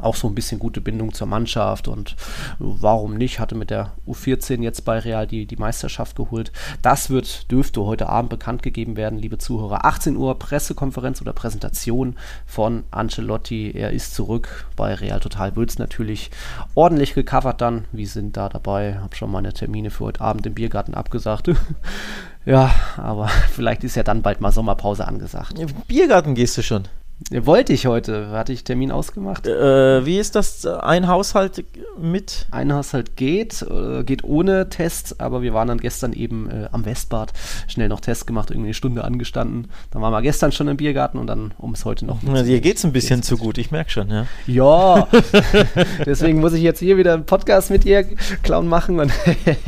auch 0.04 0.16
so 0.16 0.28
ein 0.28 0.34
bisschen 0.34 0.58
gute 0.58 0.80
Bindung 0.80 1.12
zur 1.12 1.26
Mannschaft 1.26 1.88
und 1.88 2.16
warum 2.58 3.16
nicht, 3.16 3.40
hatte 3.40 3.54
mit 3.54 3.70
der 3.70 3.92
U14 4.06 4.62
jetzt 4.62 4.84
bei 4.84 4.98
Real 4.98 5.26
die, 5.26 5.46
die 5.46 5.56
Meisterschaft 5.56 6.16
geholt. 6.16 6.52
Das 6.82 7.10
wird, 7.10 7.50
dürfte 7.50 7.84
heute 7.84 8.08
Abend 8.08 8.30
bekannt 8.30 8.62
gegeben 8.62 8.96
werden, 8.96 9.18
liebe 9.18 9.38
Zuhörer. 9.38 9.84
18 9.84 10.16
Uhr 10.16 10.38
Pressekonferenz 10.38 11.20
oder 11.20 11.32
Präsentation 11.32 12.16
von 12.46 12.84
Ancelotti. 12.90 13.72
Er 13.74 13.90
ist 13.90 14.14
zurück 14.14 14.66
bei 14.76 14.94
Real 14.94 15.20
Total. 15.20 15.56
Wird 15.56 15.78
natürlich 15.78 16.30
ordentlich 16.74 17.14
gecovert 17.14 17.60
dann. 17.60 17.86
Wir 17.92 18.06
sind 18.06 18.36
da 18.36 18.48
dabei. 18.48 18.98
Hab 19.00 19.16
schon 19.16 19.30
meine 19.30 19.52
Termine 19.52 19.90
für 19.90 20.04
heute 20.04 20.20
Abend 20.20 20.46
im 20.46 20.54
Biergarten 20.54 20.94
abgesagt. 20.94 21.50
ja, 22.44 22.75
aber 22.96 23.28
vielleicht 23.50 23.84
ist 23.84 23.96
ja 23.96 24.02
dann 24.02 24.23
bald 24.23 24.40
mal 24.40 24.52
Sommerpause 24.52 25.06
angesagt. 25.06 25.58
Im 25.58 25.68
Biergarten 25.87 26.34
gehst 26.34 26.56
du 26.58 26.62
schon. 26.62 26.84
Wollte 27.31 27.73
ich 27.73 27.87
heute. 27.87 28.28
Hatte 28.31 28.52
ich 28.52 28.64
Termin 28.64 28.93
ausgemacht? 28.93 29.47
Äh, 29.47 30.04
wie 30.04 30.19
ist 30.19 30.37
das? 30.37 30.66
Ein 30.66 31.09
Haushalt 31.09 31.64
mit? 31.99 32.47
Ein 32.50 32.73
Haushalt 32.73 33.16
geht, 33.16 33.62
äh, 33.62 34.04
geht 34.04 34.25
ohne 34.25 34.69
Tests, 34.69 35.19
aber 35.19 35.40
wir 35.40 35.54
waren 35.54 35.69
dann 35.69 35.78
gestern 35.78 36.12
eben 36.12 36.50
äh, 36.50 36.69
am 36.71 36.85
Westbad, 36.85 37.33
schnell 37.66 37.88
noch 37.88 38.00
Tests 38.00 38.26
gemacht, 38.26 38.50
irgendwie 38.50 38.69
eine 38.69 38.75
Stunde 38.75 39.04
angestanden. 39.04 39.69
Dann 39.90 40.02
waren 40.02 40.12
wir 40.12 40.21
gestern 40.21 40.52
schon 40.52 40.69
im 40.69 40.76
Biergarten 40.76 41.19
und 41.19 41.26
dann, 41.26 41.54
um 41.57 41.73
es 41.73 41.87
heute 41.87 42.04
noch. 42.04 42.23
Ja, 42.23 42.43
dir 42.43 42.61
geht 42.61 42.76
es 42.76 42.85
ein 42.85 42.93
bisschen 42.93 43.23
zu 43.23 43.38
gut, 43.38 43.57
ich 43.57 43.71
merke 43.71 43.90
schon, 43.90 44.11
ja. 44.11 44.26
Ja, 44.47 45.09
deswegen 46.07 46.40
muss 46.40 46.52
ich 46.52 46.62
jetzt 46.62 46.81
hier 46.81 46.99
wieder 46.99 47.14
einen 47.14 47.25
Podcast 47.25 47.71
mit 47.71 47.87
ihr, 47.87 48.04
Clown, 48.43 48.69
machen. 48.69 49.00
Und 49.00 49.12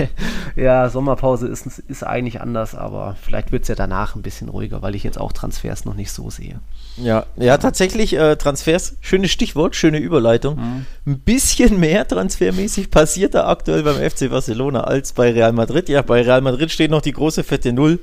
ja, 0.57 0.91
Sommerpause 0.91 1.49
ist, 1.49 1.67
ist 1.67 2.05
eigentlich 2.05 2.41
anders, 2.41 2.75
aber 2.75 3.17
vielleicht 3.21 3.51
wird 3.51 3.63
es 3.63 3.69
ja 3.69 3.75
danach 3.75 4.15
ein 4.15 4.23
bisschen 4.23 4.51
ruhiger, 4.51 4.83
weil 4.83 4.95
ich 4.95 5.05
jetzt 5.05 5.19
auch 5.19 5.33
Transfers 5.33 5.87
noch 5.87 5.95
nicht 5.95 6.13
so 6.13 6.29
sehe. 6.29 6.61
Ja, 6.99 7.25
ja, 7.37 7.46
tatsächlich 7.59 8.15
äh, 8.15 8.37
Transfers, 8.37 8.97
schönes 9.01 9.31
Stichwort, 9.31 9.77
schöne 9.77 9.99
Überleitung. 9.99 10.57
Mhm. 10.57 10.87
Ein 11.07 11.19
bisschen 11.21 11.79
mehr 11.79 12.07
transfermäßig 12.07 12.91
passiert 12.91 13.35
da 13.35 13.49
aktuell 13.49 13.83
beim 13.83 13.97
FC 13.97 14.31
Barcelona 14.31 14.83
als 14.83 15.13
bei 15.13 15.33
Real 15.33 15.53
Madrid. 15.53 15.89
Ja, 15.89 16.03
bei 16.03 16.23
Real 16.23 16.41
Madrid 16.41 16.71
steht 16.71 16.91
noch 16.91 17.03
die 17.03 17.13
große 17.13 17.45
fette 17.45 17.73
Null 17.73 18.01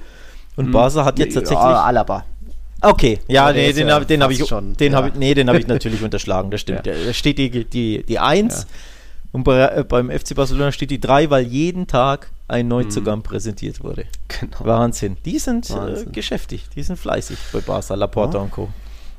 und 0.56 0.68
mhm. 0.68 0.72
Barca 0.72 1.06
hat 1.06 1.20
jetzt 1.20 1.34
tatsächlich. 1.34 1.64
Ja, 1.64 1.84
Alaba. 1.84 2.26
Okay, 2.82 3.20
ja, 3.28 3.48
ja 3.48 3.54
nee, 3.54 3.74
den, 3.74 3.88
ja 3.88 4.00
den 4.00 4.24
habe 4.24 4.34
ich 4.34 4.46
schon. 4.46 4.76
Den 4.76 4.92
ja. 4.92 4.98
habe 4.98 5.10
ich, 5.10 5.16
nee, 5.16 5.34
den 5.34 5.48
habe 5.48 5.60
ich 5.60 5.68
natürlich 5.68 6.04
unterschlagen, 6.04 6.52
das 6.52 6.62
stimmt. 6.62 6.86
Da 6.86 7.14
steht 7.14 7.38
die, 7.38 7.66
die, 7.66 8.04
die 8.04 8.20
1 8.20 8.68
und 9.32 9.44
bei, 9.44 9.68
äh, 9.68 9.84
beim 9.84 10.12
FC 10.12 10.36
Barcelona 10.36 10.72
steht 10.72 10.92
die 10.92 11.00
3, 11.00 11.30
weil 11.30 11.46
jeden 11.46 11.88
Tag 11.88 12.30
ein 12.48 12.68
Neuzugang 12.68 13.20
mhm. 13.20 13.24
präsentiert 13.24 13.84
wurde. 13.84 14.06
Genau. 14.28 14.58
Wahnsinn. 14.60 15.18
Die 15.26 15.40
sind 15.40 15.70
äh, 15.70 15.74
Wahnsinn. 15.74 16.08
Äh, 16.10 16.12
geschäftig, 16.12 16.70
die 16.76 16.84
sind 16.84 16.98
fleißig 16.98 17.38
bei 17.52 17.60
Barca, 17.60 17.96
Laporta 17.96 18.38
und 18.38 18.52
Co. 18.52 18.70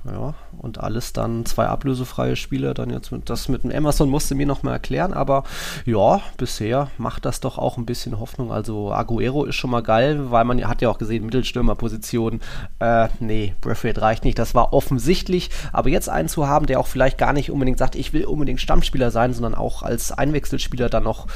Ja, 0.07 0.35
und 0.59 0.81
alles 0.81 1.15
dann 1.15 1.47
zwei 1.47 1.67
ablösefreie 1.67 2.37
Spieler. 2.37 2.75
Dann 2.75 2.91
jetzt 2.91 3.11
mit, 3.11 3.31
das 3.31 3.49
mit 3.49 3.65
dem 3.65 3.71
Emerson 3.71 4.11
musste 4.11 4.35
mir 4.35 4.47
noch 4.47 4.63
mal 4.63 4.73
erklären, 4.73 5.15
aber 5.15 5.45
ja, 5.87 6.21
bisher 6.37 6.89
macht 6.99 7.25
das 7.25 7.41
doch 7.41 7.57
auch 7.57 7.79
ein 7.79 7.87
bisschen 7.87 8.21
Hoffnung. 8.21 8.53
Also 8.53 8.93
Aguero 8.93 9.45
ist 9.47 9.55
schon 9.55 9.71
mal 9.71 9.83
geil, 9.83 10.31
weil 10.31 10.45
man 10.45 10.63
hat 10.69 10.83
ja 10.83 10.91
auch 10.91 10.99
gesehen, 10.99 11.25
Mittelstürmerposition. 11.25 12.41
Äh, 12.81 13.09
nee, 13.21 13.55
Braithwaite 13.63 14.03
reicht 14.03 14.25
nicht. 14.25 14.39
Das 14.39 14.55
war 14.55 14.75
offensichtlich, 14.75 15.49
aber 15.73 15.89
jetzt 15.89 16.11
einen 16.11 16.29
zu 16.29 16.47
haben, 16.47 16.67
der 16.67 16.81
auch 16.81 16.87
vielleicht 16.87 17.17
gar 17.17 17.33
nicht 17.33 17.51
unbedingt 17.51 17.79
sagt, 17.79 17.95
ich 17.95 18.13
will 18.13 18.27
unbedingt 18.27 18.61
Stammspieler 18.61 19.11
sein, 19.11 19.33
sondern 19.33 19.55
auch 19.55 19.83
als 19.83 20.13
Einwechselspieler 20.13 20.91
dann 20.91 21.05
noch 21.05 21.29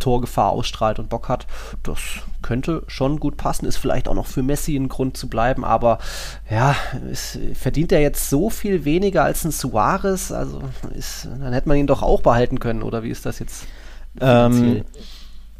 Torgefahr 0.00 0.50
ausstrahlt 0.52 0.98
und 0.98 1.10
Bock 1.10 1.28
hat, 1.28 1.46
das 1.82 1.98
könnte 2.46 2.84
schon 2.86 3.20
gut 3.20 3.36
passen. 3.36 3.66
Ist 3.66 3.76
vielleicht 3.76 4.08
auch 4.08 4.14
noch 4.14 4.26
für 4.26 4.42
Messi 4.42 4.76
ein 4.76 4.88
Grund 4.88 5.16
zu 5.16 5.28
bleiben, 5.28 5.64
aber 5.64 5.98
ja, 6.48 6.76
es 7.10 7.38
verdient 7.54 7.92
er 7.92 8.05
jetzt 8.06 8.30
so 8.30 8.50
viel 8.50 8.84
weniger 8.84 9.24
als 9.24 9.44
ein 9.44 9.52
Suarez, 9.52 10.32
also 10.32 10.62
ist, 10.96 11.28
dann 11.40 11.52
hätte 11.52 11.68
man 11.68 11.76
ihn 11.76 11.86
doch 11.86 12.02
auch 12.02 12.22
behalten 12.22 12.58
können, 12.60 12.82
oder 12.82 13.02
wie 13.02 13.10
ist 13.10 13.26
das 13.26 13.38
jetzt? 13.38 13.66
Ähm, 14.20 14.84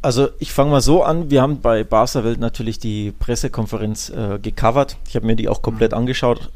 also 0.03 0.29
ich 0.39 0.53
fange 0.53 0.71
mal 0.71 0.81
so 0.81 1.03
an, 1.03 1.31
wir 1.31 1.43
haben 1.43 1.61
bei 1.61 1.83
Barca 1.85 2.23
Welt 2.25 2.39
natürlich 2.39 2.79
die 2.79 3.13
Pressekonferenz 3.13 4.11
äh, 4.11 4.39
gecovert. 4.41 4.97
Ich 5.09 5.17
habe 5.17 5.27
mir 5.27 5.37
die 5.37 5.49
auch 5.49 5.63
komplett 5.63 5.93
mhm. 5.93 5.99
angeschaut. 5.99 6.51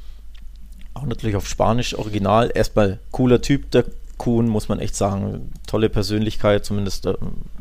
Auch 0.95 1.05
natürlich 1.05 1.37
auf 1.37 1.49
Spanisch, 1.49 1.97
original. 1.99 2.51
Erstmal 2.55 3.01
cooler 3.11 3.41
Typ, 3.41 3.71
der 3.73 3.85
Kuhn, 4.19 4.47
muss 4.49 4.69
man 4.69 4.79
echt 4.79 4.95
sagen. 4.95 5.51
Tolle 5.67 5.89
Persönlichkeit, 5.89 6.65
zumindest 6.65 7.07
äh, 7.07 7.15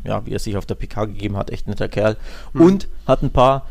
ja, 0.04 0.24
wie 0.26 0.32
er 0.32 0.38
sich 0.38 0.56
auf 0.56 0.66
der 0.66 0.74
PK 0.76 1.06
gegeben 1.06 1.36
hat, 1.36 1.50
echt 1.50 1.66
netter 1.66 1.88
Kerl. 1.88 2.16
Mhm. 2.52 2.60
Und 2.60 2.88
hat 3.06 3.22
ein 3.22 3.30
paar 3.30 3.66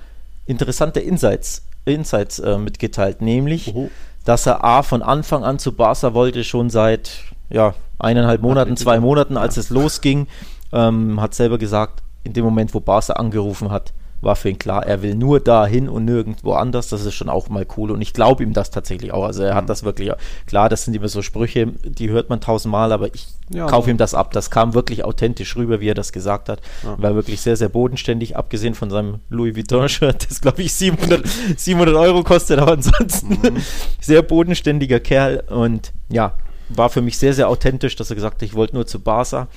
interessante 0.45 0.99
Insights, 0.99 1.63
Insights 1.85 2.39
äh, 2.39 2.57
mitgeteilt, 2.57 3.21
nämlich, 3.21 3.73
Oho 3.73 3.89
dass 4.29 4.45
er 4.45 4.63
A 4.63 4.83
von 4.83 5.01
Anfang 5.01 5.43
an 5.43 5.57
zu 5.57 5.71
Barca 5.71 6.13
wollte, 6.13 6.43
schon 6.43 6.69
seit 6.69 7.23
ja, 7.49 7.73
eineinhalb 7.97 8.43
Monaten, 8.43 8.77
zwei 8.77 8.99
Monaten, 8.99 9.37
als 9.37 9.57
es 9.57 9.71
losging. 9.71 10.27
Ähm, 10.71 11.19
hat 11.19 11.33
selber 11.33 11.57
gesagt, 11.57 12.03
in 12.23 12.33
dem 12.33 12.45
Moment, 12.45 12.75
wo 12.75 12.79
Barca 12.79 13.13
angerufen 13.13 13.71
hat, 13.71 13.91
war 14.21 14.35
für 14.35 14.49
ihn 14.49 14.59
klar, 14.59 14.85
er 14.85 15.01
will 15.01 15.15
nur 15.15 15.39
dahin 15.39 15.89
und 15.89 16.05
nirgendwo 16.05 16.53
anders. 16.53 16.89
Das 16.89 17.05
ist 17.05 17.13
schon 17.13 17.29
auch 17.29 17.49
mal 17.49 17.65
cool 17.77 17.91
und 17.91 18.01
ich 18.01 18.13
glaube 18.13 18.43
ihm 18.43 18.53
das 18.53 18.71
tatsächlich 18.71 19.13
auch. 19.13 19.23
Also 19.23 19.43
er 19.43 19.55
hat 19.55 19.63
mhm. 19.63 19.67
das 19.67 19.83
wirklich, 19.83 20.11
klar, 20.45 20.69
das 20.69 20.85
sind 20.85 20.95
immer 20.95 21.07
so 21.07 21.21
Sprüche, 21.21 21.67
die 21.67 22.09
hört 22.09 22.29
man 22.29 22.41
tausendmal, 22.41 22.91
aber 22.91 23.13
ich 23.13 23.27
ja, 23.49 23.65
kaufe 23.67 23.89
ihm 23.89 23.97
das 23.97 24.13
ab. 24.13 24.31
Das 24.33 24.51
kam 24.51 24.73
wirklich 24.73 25.03
authentisch 25.03 25.55
rüber, 25.55 25.79
wie 25.79 25.89
er 25.89 25.95
das 25.95 26.11
gesagt 26.11 26.49
hat. 26.49 26.61
Ja. 26.83 27.01
War 27.01 27.15
wirklich 27.15 27.41
sehr, 27.41 27.55
sehr 27.55 27.69
bodenständig, 27.69 28.35
abgesehen 28.35 28.75
von 28.75 28.89
seinem 28.89 29.19
Louis 29.29 29.55
Vuitton-Shirt, 29.55 30.27
das 30.29 30.41
glaube 30.41 30.61
ich 30.61 30.73
700, 30.73 31.23
700 31.57 31.95
Euro 31.95 32.23
kostet, 32.23 32.59
aber 32.59 32.73
ansonsten 32.73 33.29
mhm. 33.29 33.57
sehr 34.01 34.21
bodenständiger 34.21 34.99
Kerl 34.99 35.43
und 35.49 35.93
ja, 36.09 36.33
war 36.69 36.89
für 36.89 37.01
mich 37.01 37.17
sehr, 37.17 37.33
sehr 37.33 37.49
authentisch, 37.49 37.95
dass 37.95 38.09
er 38.09 38.15
gesagt 38.15 38.35
hat, 38.35 38.43
ich 38.43 38.53
wollte 38.53 38.75
nur 38.75 38.85
zu 38.85 38.99
Barca. 38.99 39.47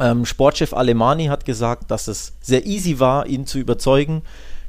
Ähm, 0.00 0.24
Sportchef 0.24 0.72
Alemani 0.72 1.26
hat 1.26 1.44
gesagt, 1.44 1.90
dass 1.90 2.08
es 2.08 2.34
sehr 2.40 2.66
easy 2.66 3.00
war, 3.00 3.26
ihn 3.26 3.46
zu 3.46 3.58
überzeugen. 3.58 4.22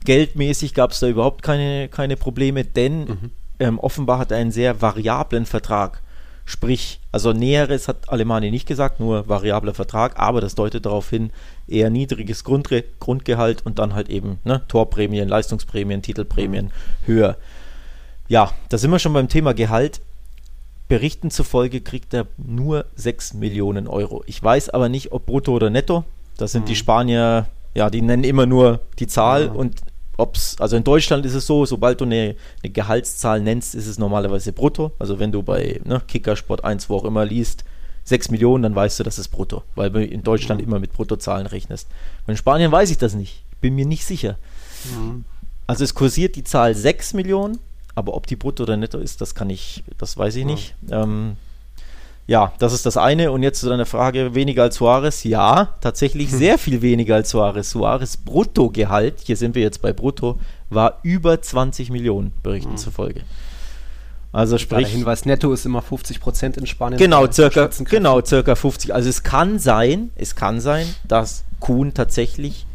Geldmäßig 0.06 0.74
gab 0.74 0.92
es 0.92 1.00
da 1.00 1.08
überhaupt 1.08 1.44
keine, 1.44 1.88
keine 1.90 2.18
Probleme, 2.18 2.64
denn 2.64 3.00
mhm. 3.00 3.32
ähm, 3.60 3.80
offenbar 3.80 4.20
hat 4.20 4.32
er 4.32 4.38
einen 4.38 4.52
sehr 4.52 4.82
variablen 4.82 5.46
Vertrag. 5.46 6.02
Sprich, 6.46 7.00
also 7.12 7.32
Näheres 7.32 7.88
hat 7.88 8.10
Alemani 8.10 8.50
nicht 8.50 8.68
gesagt, 8.68 9.00
nur 9.00 9.28
variabler 9.30 9.76
Vertrag, 9.76 10.18
aber 10.18 10.42
das 10.42 10.56
deutet 10.56 10.86
darauf 10.86 11.10
hin, 11.10 11.30
eher 11.68 11.92
niedriges 11.92 12.44
Grundre 12.44 12.84
Grundgehalt 13.00 13.64
und 13.66 13.78
dann 13.78 13.94
halt 13.94 14.10
eben 14.10 14.40
ne, 14.46 14.64
Torprämien, 14.68 15.30
Leistungsprämien, 15.30 16.02
Titelprämien 16.02 16.66
mhm. 16.66 16.72
höher. 17.06 17.38
Ja, 18.30 18.52
da 18.70 18.78
sind 18.78 18.90
wir 18.90 19.00
schon 19.00 19.14
beim 19.14 19.28
Thema 19.28 19.54
Gehalt. 19.54 20.02
Berichten 20.90 21.30
zufolge 21.30 21.82
kriegt 21.82 22.14
er 22.14 22.26
nur 22.38 22.86
6 22.96 23.36
Millionen 23.36 23.88
Euro. 23.88 24.24
Ich 24.26 24.42
weiß 24.44 24.70
aber 24.72 24.90
nicht, 24.90 25.12
ob 25.12 25.28
brutto 25.28 25.54
oder 25.54 25.70
netto. 25.70 26.04
Das 26.36 26.52
sind 26.52 26.64
mhm. 26.64 26.66
die 26.66 26.76
Spanier, 26.76 27.46
ja, 27.76 27.90
die 27.90 28.02
nennen 28.02 28.24
immer 28.24 28.48
nur 28.48 28.82
die 28.98 29.08
Zahl 29.08 29.46
ja. 29.46 29.52
und 29.52 29.82
ob's, 30.18 30.58
also 30.60 30.76
in 30.76 30.84
Deutschland 30.84 31.26
ist 31.26 31.36
es 31.36 31.46
so, 31.46 31.66
sobald 31.66 32.02
du 32.02 32.06
eine, 32.06 32.36
eine, 32.64 32.74
Gehaltszahl 32.74 33.40
nennst, 33.40 33.76
ist 33.76 33.88
es 33.88 34.00
normalerweise 34.00 34.52
brutto. 34.52 34.92
Also 34.98 35.20
wenn 35.20 35.32
du 35.32 35.44
bei 35.44 35.80
ne, 35.86 36.02
Kickersport 36.08 36.64
1, 36.64 36.90
wo 36.90 36.98
auch 36.98 37.06
immer 37.06 37.24
liest, 37.24 37.64
6 38.06 38.32
Millionen, 38.32 38.64
dann 38.64 38.76
weißt 38.76 39.00
du, 39.00 39.04
das 39.04 39.20
ist 39.20 39.30
brutto, 39.30 39.62
weil 39.76 39.92
du 39.92 40.04
in 40.04 40.24
Deutschland 40.24 40.60
mhm. 40.60 40.68
immer 40.68 40.80
mit 40.80 40.92
Bruttozahlen 40.92 41.46
rechnest. 41.46 41.88
in 42.26 42.36
Spanien 42.36 42.72
weiß 42.72 42.90
ich 42.90 42.98
das 42.98 43.14
nicht. 43.14 43.44
Bin 43.62 43.76
mir 43.76 43.86
nicht 43.86 44.06
sicher. 44.06 44.38
Mhm. 44.86 45.24
Also 45.68 45.84
es 45.84 45.94
kursiert 45.94 46.36
die 46.36 46.44
Zahl 46.44 46.74
6 46.74 47.14
Millionen 47.14 47.60
aber 48.00 48.16
ob 48.16 48.26
die 48.26 48.36
brutto 48.36 48.64
oder 48.64 48.78
netto 48.78 48.98
ist, 48.98 49.22
das 49.22 49.36
kann 49.36 49.50
ich, 49.50 49.84
das 49.98 50.18
weiß 50.18 50.36
ich 50.38 50.42
ja. 50.42 50.48
nicht. 50.48 50.76
Ähm, 50.90 51.36
ja, 52.26 52.54
das 52.60 52.74
ist 52.74 52.86
das 52.86 52.96
eine. 52.96 53.32
Und 53.32 53.44
jetzt 53.44 53.60
zu 53.60 53.68
deiner 53.68 53.86
Frage, 53.86 54.36
weniger 54.36 54.64
als 54.64 54.76
Suarez? 54.76 55.24
Ja, 55.24 55.76
tatsächlich 55.82 56.32
hm. 56.32 56.38
sehr 56.40 56.58
viel 56.58 56.82
weniger 56.82 57.16
als 57.16 57.30
Suarez. 57.32 57.72
Suarez 57.72 58.18
Bruttogehalt, 58.18 59.20
hier 59.22 59.36
sind 59.36 59.56
wir 59.56 59.62
jetzt 59.62 59.82
bei 59.82 59.94
Brutto, 59.94 60.40
war 60.70 61.00
über 61.04 61.42
20 61.42 61.90
Millionen, 61.90 62.32
Berichten 62.42 62.72
hm. 62.72 62.78
zufolge. 62.78 63.22
Also 64.32 64.58
sprich. 64.60 64.86
Der 64.86 64.96
Hinweis, 64.96 65.26
netto 65.26 65.52
ist 65.52 65.66
immer 65.66 65.82
50 65.82 66.20
Prozent 66.20 66.58
in 66.58 66.68
Spanien. 66.68 67.00
Genau, 67.00 67.30
circa, 67.32 67.68
genau, 67.84 68.24
circa 68.24 68.56
50. 68.56 68.94
Also 68.94 69.10
es 69.10 69.24
kann 69.24 69.58
sein, 69.58 70.12
es 70.16 70.36
kann 70.36 70.62
sein, 70.62 70.88
dass 71.08 71.44
Kuhn 71.60 71.94
tatsächlich 71.96 72.68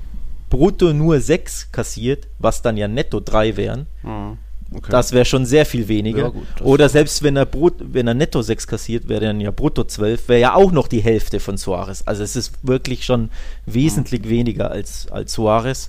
brutto 0.51 0.93
nur 0.93 1.21
6 1.21 1.71
kassiert, 1.71 2.27
was 2.39 2.63
dann 2.63 2.77
ja 2.77 2.89
netto 2.89 3.21
3 3.21 3.57
wären. 3.57 3.87
Mhm. 4.03 4.39
Okay. 4.77 4.91
Das 4.91 5.13
wäre 5.13 5.25
schon 5.25 5.47
sehr 5.47 5.67
viel 5.67 5.89
weniger. 5.89 6.23
Ja, 6.25 6.29
gut, 6.29 6.47
Oder 6.63 6.89
selbst 6.89 7.23
wenn 7.23 7.37
er, 7.37 7.47
Brut, 7.47 7.75
wenn 7.79 8.09
er 8.09 8.15
netto 8.15 8.43
6 8.43 8.67
kassiert, 8.67 9.09
wäre 9.09 9.27
dann 9.27 9.41
ja 9.41 9.51
brutto 9.51 9.85
12, 9.85 10.29
wäre 10.29 10.41
ja 10.41 10.55
auch 10.55 10.73
noch 10.73 10.89
die 10.89 11.01
Hälfte 11.01 11.41
von 11.41 11.57
Suarez. 11.57 12.03
Also 12.07 12.23
es 12.23 12.37
ist 12.37 12.53
wirklich 12.63 13.05
schon 13.05 13.31
wesentlich 13.67 14.23
mhm. 14.23 14.31
weniger 14.31 14.71
als, 14.71 15.07
als 15.11 15.33
Suarez. 15.33 15.89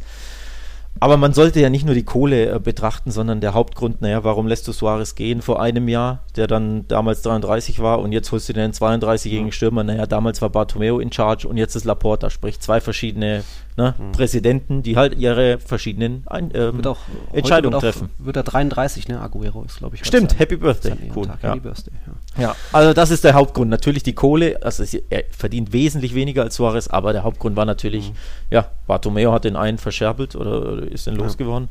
Aber 1.00 1.18
man 1.18 1.34
sollte 1.34 1.60
ja 1.60 1.70
nicht 1.70 1.86
nur 1.86 1.94
die 1.94 2.04
Kohle 2.04 2.50
äh, 2.50 2.60
betrachten, 2.60 3.12
sondern 3.12 3.42
der 3.42 3.54
Hauptgrund, 3.54 4.02
naja, 4.02 4.24
warum 4.24 4.48
lässt 4.48 4.68
du 4.68 4.72
Suarez 4.72 5.16
gehen 5.16 5.42
vor 5.42 5.62
einem 5.62 5.90
Jahr, 5.90 6.24
der 6.38 6.48
dann 6.48 6.88
damals 6.88 7.22
33 7.24 7.80
war 7.82 8.00
und 8.00 8.14
jetzt 8.14 8.32
holst 8.32 8.48
du 8.48 8.54
den 8.54 8.72
32-jährigen 8.72 9.52
Stürmer, 9.52 9.84
naja, 9.84 10.06
damals 10.06 10.42
war 10.42 10.50
Bartomeo 10.50 11.00
in 11.00 11.12
charge 11.12 11.48
und 11.50 11.58
jetzt 11.58 11.76
ist 11.76 11.84
Laporta, 11.84 12.30
sprich 12.30 12.62
zwei 12.62 12.80
verschiedene 12.80 13.44
ne, 13.78 13.96
mhm. 13.98 14.12
Präsidenten, 14.12 14.84
die 14.84 14.98
halt 14.98 15.18
ihre 15.18 15.60
verschiedenen 15.60 16.24
Ein 16.28 16.52
ähm, 16.54 16.86
auch, 16.86 17.00
Entscheidungen 17.34 17.74
wird 17.74 17.76
auch, 17.76 17.82
treffen. 17.82 18.10
Wird 18.20 18.36
er 18.38 18.44
33, 18.44 19.08
ne? 19.08 19.20
Aguero 19.20 19.64
ist, 19.64 19.78
glaube 19.78 19.96
ich. 19.96 20.06
Stimmt, 20.06 20.40
Happy 20.40 20.58
Birthday. 20.58 20.94
Cool. 21.16 21.28
Ja. 21.28 21.50
Happy 21.50 21.60
Birthday, 21.60 21.94
ja. 22.38 22.44
ja. 22.44 22.56
also 22.72 22.94
das 22.94 23.12
ist 23.12 23.24
der 23.24 23.34
Hauptgrund. 23.34 23.70
Natürlich 23.70 24.04
die 24.04 24.14
Kohle, 24.14 24.60
also 24.62 24.84
er 25.10 25.24
verdient 25.32 25.74
wesentlich 25.74 26.16
weniger 26.16 26.44
als 26.44 26.56
Suarez, 26.56 26.88
aber 26.88 27.14
der 27.14 27.24
Hauptgrund 27.24 27.56
war 27.56 27.66
natürlich, 27.66 28.10
mhm. 28.10 28.16
ja, 28.52 28.66
Bartomeo 28.88 29.32
hat 29.32 29.46
den 29.46 29.56
einen 29.56 29.78
verscherbelt 29.78 30.36
oder 30.36 30.84
ist 30.84 31.08
den 31.08 31.16
losgeworden 31.16 31.70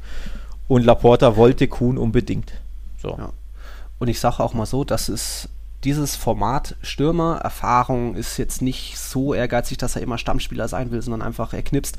und 0.68 0.84
Laporta 0.84 1.36
wollte 1.36 1.68
Kuhn 1.68 1.98
unbedingt. 1.98 2.52
So. 3.00 3.18
Und 3.98 4.08
ich 4.08 4.18
sage 4.18 4.42
auch 4.42 4.54
mal 4.54 4.66
so, 4.66 4.84
das 4.84 5.08
ist 5.08 5.48
dieses 5.84 6.16
Format 6.16 6.76
Stürmer, 6.82 7.40
Erfahrung 7.42 8.14
ist 8.14 8.38
jetzt 8.38 8.62
nicht 8.62 8.98
so 8.98 9.34
ehrgeizig, 9.34 9.78
dass 9.78 9.96
er 9.96 10.02
immer 10.02 10.18
Stammspieler 10.18 10.68
sein 10.68 10.90
will, 10.90 11.02
sondern 11.02 11.22
einfach 11.22 11.52
er 11.52 11.62
knipst, 11.62 11.98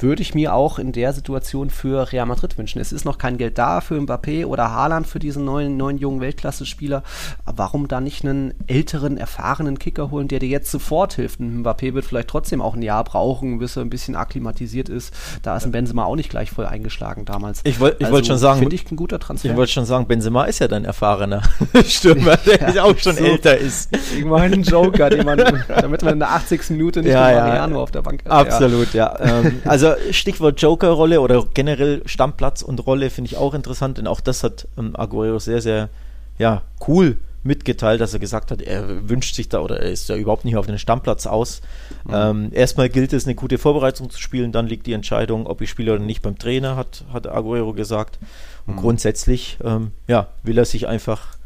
würde 0.00 0.22
ich 0.22 0.34
mir 0.34 0.54
auch 0.54 0.78
in 0.78 0.92
der 0.92 1.12
Situation 1.12 1.70
für 1.70 2.12
Real 2.12 2.26
Madrid 2.26 2.56
wünschen. 2.58 2.80
Es 2.80 2.92
ist 2.92 3.04
noch 3.04 3.18
kein 3.18 3.38
Geld 3.38 3.58
da 3.58 3.80
für 3.80 3.98
Mbappé 3.98 4.46
oder 4.46 4.70
Haaland 4.70 5.06
für 5.06 5.18
diesen 5.18 5.44
neuen, 5.44 5.76
neuen 5.76 5.98
jungen 5.98 6.20
Weltklasse-Spieler. 6.20 7.02
Warum 7.44 7.88
da 7.88 8.00
nicht 8.00 8.24
einen 8.24 8.54
älteren, 8.66 9.16
erfahrenen 9.16 9.78
Kicker 9.78 10.10
holen, 10.10 10.28
der 10.28 10.38
dir 10.38 10.48
jetzt 10.48 10.70
sofort 10.70 11.14
hilft? 11.14 11.40
Ein 11.40 11.62
Mbappé 11.64 11.94
wird 11.94 12.04
vielleicht 12.04 12.28
trotzdem 12.28 12.60
auch 12.60 12.74
ein 12.74 12.82
Jahr 12.82 13.04
brauchen, 13.04 13.58
bis 13.58 13.76
er 13.76 13.82
ein 13.82 13.90
bisschen 13.90 14.16
akklimatisiert 14.16 14.88
ist. 14.88 15.12
Da 15.42 15.56
ist 15.56 15.64
ein 15.64 15.72
Benzema 15.72 16.04
auch 16.04 16.16
nicht 16.16 16.30
gleich 16.30 16.50
voll 16.50 16.66
eingeschlagen 16.66 17.24
damals. 17.24 17.60
Ich 17.64 17.80
wollte 17.80 18.04
also, 18.04 18.12
wollt 18.12 18.26
schon 18.26 18.38
sagen, 18.38 18.60
finde 18.60 18.74
ich 18.74 18.90
ein 18.90 18.96
guter 18.96 19.18
Transfer. 19.18 19.50
Ich 19.50 19.56
wollte 19.56 19.72
schon 19.72 19.84
sagen, 19.84 20.06
Benzema 20.06 20.44
ist 20.44 20.58
ja 20.58 20.68
dein 20.68 20.84
erfahrener 20.84 21.42
Stürmer, 21.86 22.36
der 22.46 22.74
ja, 22.74 22.84
auch 22.84 22.98
schon 22.98 23.16
so, 23.16 23.24
älter 23.24 23.56
ist. 23.56 23.90
Irgendwann 24.14 24.42
einen 24.42 24.62
Joker, 24.62 25.10
den 25.10 25.24
man, 25.24 25.38
damit 25.68 26.02
man 26.02 26.14
in 26.14 26.18
der 26.20 26.30
80. 26.30 26.70
Minute 26.70 27.00
nicht 27.02 27.12
ja, 27.12 27.20
Mariano 27.20 27.76
ja. 27.76 27.82
auf 27.82 27.90
der 27.90 28.02
Bank 28.02 28.24
hat. 28.24 28.32
Absolut, 28.32 28.92
ja. 28.94 29.16
ja. 29.18 29.45
Ähm, 29.46 29.62
also 29.64 29.94
Stichwort 30.10 30.60
Joker-Rolle 30.60 31.20
oder 31.20 31.44
generell 31.54 32.02
Stammplatz 32.06 32.62
und 32.62 32.86
Rolle 32.86 33.10
finde 33.10 33.30
ich 33.30 33.36
auch 33.36 33.54
interessant, 33.54 33.98
denn 33.98 34.06
auch 34.06 34.20
das 34.20 34.42
hat 34.42 34.68
ähm, 34.78 34.96
Aguero 34.96 35.38
sehr, 35.38 35.60
sehr 35.60 35.88
ja, 36.38 36.62
cool 36.86 37.16
mitgeteilt, 37.46 38.00
dass 38.00 38.12
er 38.12 38.18
gesagt 38.18 38.50
hat, 38.50 38.60
er 38.60 39.08
wünscht 39.08 39.34
sich 39.34 39.48
da 39.48 39.60
oder 39.60 39.80
er 39.80 39.90
ist 39.90 40.08
ja 40.08 40.16
überhaupt 40.16 40.44
nicht 40.44 40.56
auf 40.56 40.66
den 40.66 40.78
Stammplatz 40.78 41.26
aus. 41.26 41.62
Mhm. 42.04 42.12
Ähm, 42.12 42.50
erstmal 42.52 42.88
gilt 42.88 43.12
es, 43.12 43.24
eine 43.24 43.34
gute 43.34 43.58
Vorbereitung 43.58 44.10
zu 44.10 44.20
spielen, 44.20 44.52
dann 44.52 44.66
liegt 44.66 44.86
die 44.86 44.92
Entscheidung, 44.92 45.46
ob 45.46 45.60
ich 45.60 45.70
spiele 45.70 45.94
oder 45.94 46.02
nicht 46.02 46.22
beim 46.22 46.38
Trainer, 46.38 46.76
hat, 46.76 47.04
hat 47.12 47.26
Aguero 47.26 47.72
gesagt. 47.72 48.18
Und 48.66 48.74
mhm. 48.74 48.80
grundsätzlich, 48.80 49.58
ähm, 49.64 49.92
ja, 50.08 50.28
will 50.42 50.58
er 50.58 50.64
sich 50.64 50.88
einfach 50.88 51.36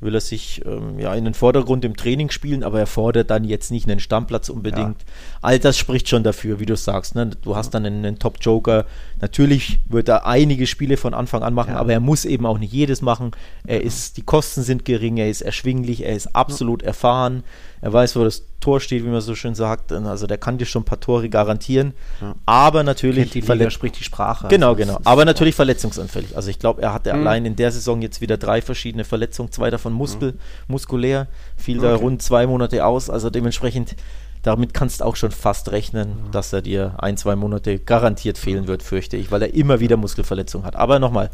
will 0.00 0.14
er 0.14 0.20
sich 0.20 0.62
ähm, 0.64 0.98
ja 0.98 1.14
in 1.14 1.24
den 1.24 1.34
Vordergrund 1.34 1.84
im 1.84 1.96
Training 1.96 2.30
spielen, 2.30 2.62
aber 2.62 2.78
er 2.78 2.86
fordert 2.86 3.30
dann 3.30 3.44
jetzt 3.44 3.70
nicht 3.70 3.88
einen 3.88 4.00
Stammplatz 4.00 4.48
unbedingt. 4.48 5.02
Ja. 5.02 5.08
All 5.42 5.58
das 5.58 5.76
spricht 5.76 6.08
schon 6.08 6.22
dafür, 6.22 6.60
wie 6.60 6.66
du 6.66 6.76
sagst. 6.76 7.14
Ne? 7.14 7.30
Du 7.42 7.56
hast 7.56 7.70
dann 7.70 7.84
einen, 7.84 8.04
einen 8.04 8.18
Top-Joker. 8.18 8.86
Natürlich 9.20 9.80
wird 9.88 10.08
er 10.08 10.26
einige 10.26 10.66
Spiele 10.66 10.96
von 10.96 11.14
Anfang 11.14 11.42
an 11.42 11.54
machen, 11.54 11.74
ja. 11.74 11.80
aber 11.80 11.92
er 11.92 12.00
muss 12.00 12.24
eben 12.24 12.46
auch 12.46 12.58
nicht 12.58 12.72
jedes 12.72 13.02
machen. 13.02 13.32
Er 13.66 13.82
ist, 13.82 14.16
die 14.16 14.22
Kosten 14.22 14.62
sind 14.62 14.84
gering, 14.84 15.16
er 15.16 15.28
ist 15.28 15.42
erschwinglich, 15.42 16.04
er 16.04 16.14
ist 16.14 16.34
absolut 16.34 16.82
erfahren. 16.82 17.42
Er 17.80 17.92
weiß, 17.92 18.16
wo 18.16 18.24
das 18.24 18.42
Tor 18.60 18.80
steht, 18.80 19.04
wie 19.04 19.08
man 19.08 19.20
so 19.20 19.34
schön 19.34 19.54
sagt. 19.54 19.92
Also 19.92 20.26
der 20.26 20.38
kann 20.38 20.58
dir 20.58 20.66
schon 20.66 20.82
ein 20.82 20.84
paar 20.84 21.00
Tore 21.00 21.28
garantieren. 21.28 21.94
Ja. 22.20 22.34
Aber 22.46 22.82
natürlich. 22.82 23.30
die 23.30 23.40
Liga, 23.40 23.70
spricht 23.70 23.98
die 23.98 24.04
Sprache. 24.04 24.48
Genau, 24.48 24.70
also 24.70 24.76
genau. 24.76 25.00
Aber 25.04 25.24
natürlich 25.24 25.54
verletzungsanfällig. 25.54 26.36
Also 26.36 26.50
ich 26.50 26.58
glaube, 26.58 26.82
er 26.82 26.92
hatte 26.92 27.12
mhm. 27.12 27.20
allein 27.20 27.46
in 27.46 27.56
der 27.56 27.70
Saison 27.70 28.02
jetzt 28.02 28.20
wieder 28.20 28.36
drei 28.36 28.60
verschiedene 28.60 29.04
Verletzungen, 29.04 29.52
zwei 29.52 29.70
davon 29.70 29.92
Muskel, 29.92 30.32
mhm. 30.32 30.38
muskulär, 30.66 31.28
fiel 31.56 31.78
okay. 31.78 31.88
da 31.88 31.94
rund 31.94 32.22
zwei 32.22 32.46
Monate 32.46 32.84
aus. 32.84 33.10
Also 33.10 33.30
dementsprechend, 33.30 33.94
damit 34.42 34.74
kannst 34.74 35.00
du 35.00 35.04
auch 35.04 35.16
schon 35.16 35.30
fast 35.30 35.70
rechnen, 35.70 36.08
mhm. 36.08 36.30
dass 36.32 36.52
er 36.52 36.62
dir 36.62 36.94
ein, 36.98 37.16
zwei 37.16 37.36
Monate 37.36 37.78
garantiert 37.78 38.38
fehlen 38.38 38.66
wird, 38.66 38.82
fürchte 38.82 39.16
ich, 39.16 39.30
weil 39.30 39.42
er 39.42 39.54
immer 39.54 39.78
wieder 39.78 39.96
Muskelverletzungen 39.96 40.66
hat. 40.66 40.74
Aber 40.74 40.98
nochmal, 40.98 41.30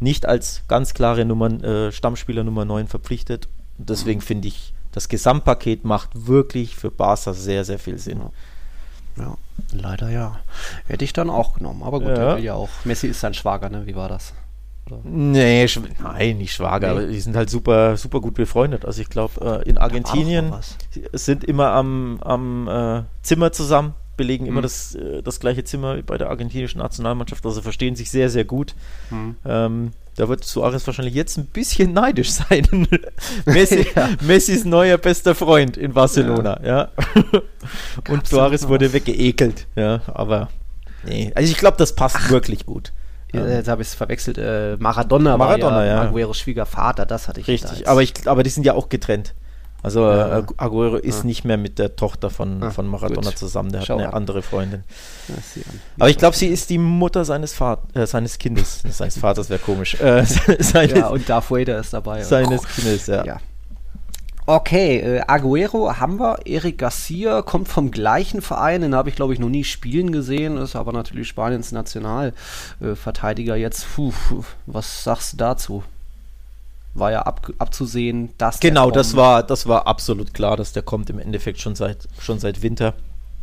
nicht 0.00 0.26
als 0.26 0.62
ganz 0.66 0.92
klare 0.92 1.24
Nummer, 1.24 1.50
äh, 1.62 1.92
Stammspieler 1.92 2.42
Nummer 2.42 2.64
9 2.64 2.88
verpflichtet. 2.88 3.48
Deswegen 3.78 4.20
mhm. 4.20 4.24
finde 4.24 4.48
ich, 4.48 4.73
das 4.94 5.08
Gesamtpaket 5.08 5.84
macht 5.84 6.10
wirklich 6.14 6.76
für 6.76 6.90
Barca 6.90 7.32
sehr, 7.32 7.64
sehr 7.64 7.80
viel 7.80 7.98
Sinn. 7.98 8.22
Ja, 9.18 9.36
leider 9.72 10.08
ja. 10.08 10.38
Hätte 10.86 11.04
ich 11.04 11.12
dann 11.12 11.30
auch 11.30 11.54
genommen. 11.54 11.82
Aber 11.82 11.98
gut, 11.98 12.16
ja. 12.16 12.36
ja 12.36 12.54
auch. 12.54 12.68
Messi 12.84 13.08
ist 13.08 13.18
sein 13.18 13.34
Schwager, 13.34 13.68
ne? 13.68 13.86
Wie 13.86 13.96
war 13.96 14.08
das? 14.08 14.34
Oder? 14.86 15.00
Nee, 15.02 15.66
nein, 16.00 16.38
nicht 16.38 16.54
Schwager, 16.54 16.88
nee. 16.88 16.92
aber 16.92 17.06
die 17.08 17.20
sind 17.20 17.34
halt 17.34 17.50
super, 17.50 17.96
super 17.96 18.20
gut 18.20 18.34
befreundet. 18.34 18.84
Also 18.84 19.02
ich 19.02 19.08
glaube, 19.08 19.62
äh, 19.64 19.68
in 19.68 19.78
Argentinien 19.78 20.52
sind 21.12 21.42
immer 21.42 21.70
am, 21.70 22.20
am 22.22 22.68
äh, 22.68 23.02
Zimmer 23.22 23.50
zusammen, 23.50 23.94
belegen 24.16 24.44
mhm. 24.44 24.50
immer 24.50 24.62
das, 24.62 24.94
äh, 24.94 25.22
das 25.22 25.40
gleiche 25.40 25.64
Zimmer 25.64 26.02
bei 26.02 26.18
der 26.18 26.28
argentinischen 26.30 26.80
Nationalmannschaft, 26.80 27.44
also 27.44 27.62
verstehen 27.62 27.96
sich 27.96 28.10
sehr, 28.10 28.30
sehr 28.30 28.44
gut. 28.44 28.74
Mhm. 29.10 29.36
Ähm, 29.44 29.90
da 30.16 30.28
wird 30.28 30.44
Suarez 30.44 30.86
wahrscheinlich 30.86 31.14
jetzt 31.14 31.36
ein 31.36 31.46
bisschen 31.46 31.92
neidisch 31.94 32.32
sein. 32.32 32.66
Messi, 33.46 33.86
ja. 33.96 34.10
Messis 34.20 34.64
neuer 34.64 34.98
bester 34.98 35.34
Freund 35.34 35.76
in 35.76 35.92
Barcelona, 35.92 36.60
ja. 36.64 36.88
ja. 36.96 37.42
Und 38.08 38.26
Suarez 38.26 38.68
wurde 38.68 38.92
weggeekelt, 38.92 39.66
ja, 39.76 40.00
aber 40.06 40.48
nee. 41.04 41.32
Also 41.34 41.50
ich 41.50 41.58
glaube, 41.58 41.76
das 41.78 41.94
passt 41.94 42.16
Ach. 42.18 42.30
wirklich 42.30 42.66
gut. 42.66 42.92
Ja, 43.32 43.48
jetzt 43.48 43.68
habe 43.68 43.82
ich 43.82 43.88
es 43.88 43.94
verwechselt. 43.94 44.38
Äh, 44.38 44.76
Maradona, 44.78 45.36
Maradona 45.36 45.76
war 45.76 45.84
ja, 45.84 45.94
ja. 45.94 46.02
Agueros 46.02 46.38
Schwiegervater, 46.38 47.04
das 47.04 47.26
hatte 47.26 47.40
ich. 47.40 47.48
Richtig, 47.48 47.88
aber, 47.88 48.00
ich, 48.00 48.12
aber 48.26 48.44
die 48.44 48.50
sind 48.50 48.64
ja 48.64 48.74
auch 48.74 48.88
getrennt. 48.88 49.34
Also 49.84 50.00
ja. 50.00 50.38
äh, 50.38 50.42
Aguero 50.56 50.96
ist 50.96 51.18
ja. 51.18 51.24
nicht 51.26 51.44
mehr 51.44 51.58
mit 51.58 51.78
der 51.78 51.94
Tochter 51.94 52.30
von, 52.30 52.72
von 52.72 52.86
Maradona 52.86 53.28
gut. 53.28 53.38
zusammen, 53.38 53.70
der 53.70 53.82
Schau 53.82 53.96
hat 53.96 54.00
eine 54.00 54.08
an. 54.08 54.14
andere 54.14 54.40
Freundin. 54.40 54.82
Aber 55.98 56.08
ich 56.08 56.16
glaube, 56.16 56.34
sie 56.34 56.46
ist 56.46 56.70
die 56.70 56.78
Mutter 56.78 57.26
seines, 57.26 57.52
Vater, 57.52 57.82
äh, 57.92 58.06
seines 58.06 58.38
Kindes. 58.38 58.82
seines 58.88 59.18
Vaters 59.18 59.50
wäre 59.50 59.60
komisch. 59.60 60.00
Äh, 60.00 60.24
seines, 60.58 60.96
ja, 60.96 61.08
und 61.08 61.28
Darth 61.28 61.50
Vader 61.50 61.80
ist 61.80 61.92
dabei. 61.92 62.22
Seines 62.22 62.62
oh. 62.62 62.68
Kindes, 62.74 63.08
ja. 63.08 63.26
ja. 63.26 63.40
Okay, 64.46 65.00
äh, 65.00 65.20
Aguero 65.26 65.98
haben 65.98 66.18
wir. 66.18 66.38
Eric 66.46 66.78
Garcia 66.78 67.42
kommt 67.42 67.68
vom 67.68 67.90
gleichen 67.90 68.40
Verein, 68.40 68.80
den 68.80 68.94
habe 68.94 69.10
ich 69.10 69.16
glaube 69.16 69.34
ich 69.34 69.38
noch 69.38 69.50
nie 69.50 69.64
spielen 69.64 70.12
gesehen, 70.12 70.56
ist 70.56 70.76
aber 70.76 70.92
natürlich 70.92 71.28
Spaniens 71.28 71.72
Nationalverteidiger 71.72 73.56
jetzt. 73.56 73.86
Puh, 73.94 74.14
was 74.64 75.04
sagst 75.04 75.34
du 75.34 75.36
dazu? 75.36 75.84
War 76.94 77.10
ja 77.10 77.22
ab, 77.22 77.50
abzusehen, 77.58 78.30
dass 78.38 78.60
genau, 78.60 78.90
das 78.90 79.16
war 79.16 79.42
das 79.42 79.66
war 79.66 79.86
absolut 79.86 80.32
klar, 80.32 80.56
dass 80.56 80.72
der 80.72 80.82
kommt 80.82 81.10
im 81.10 81.18
Endeffekt 81.18 81.60
schon 81.60 81.74
seit 81.74 82.08
schon 82.20 82.38
seit 82.38 82.62
Winter. 82.62 82.94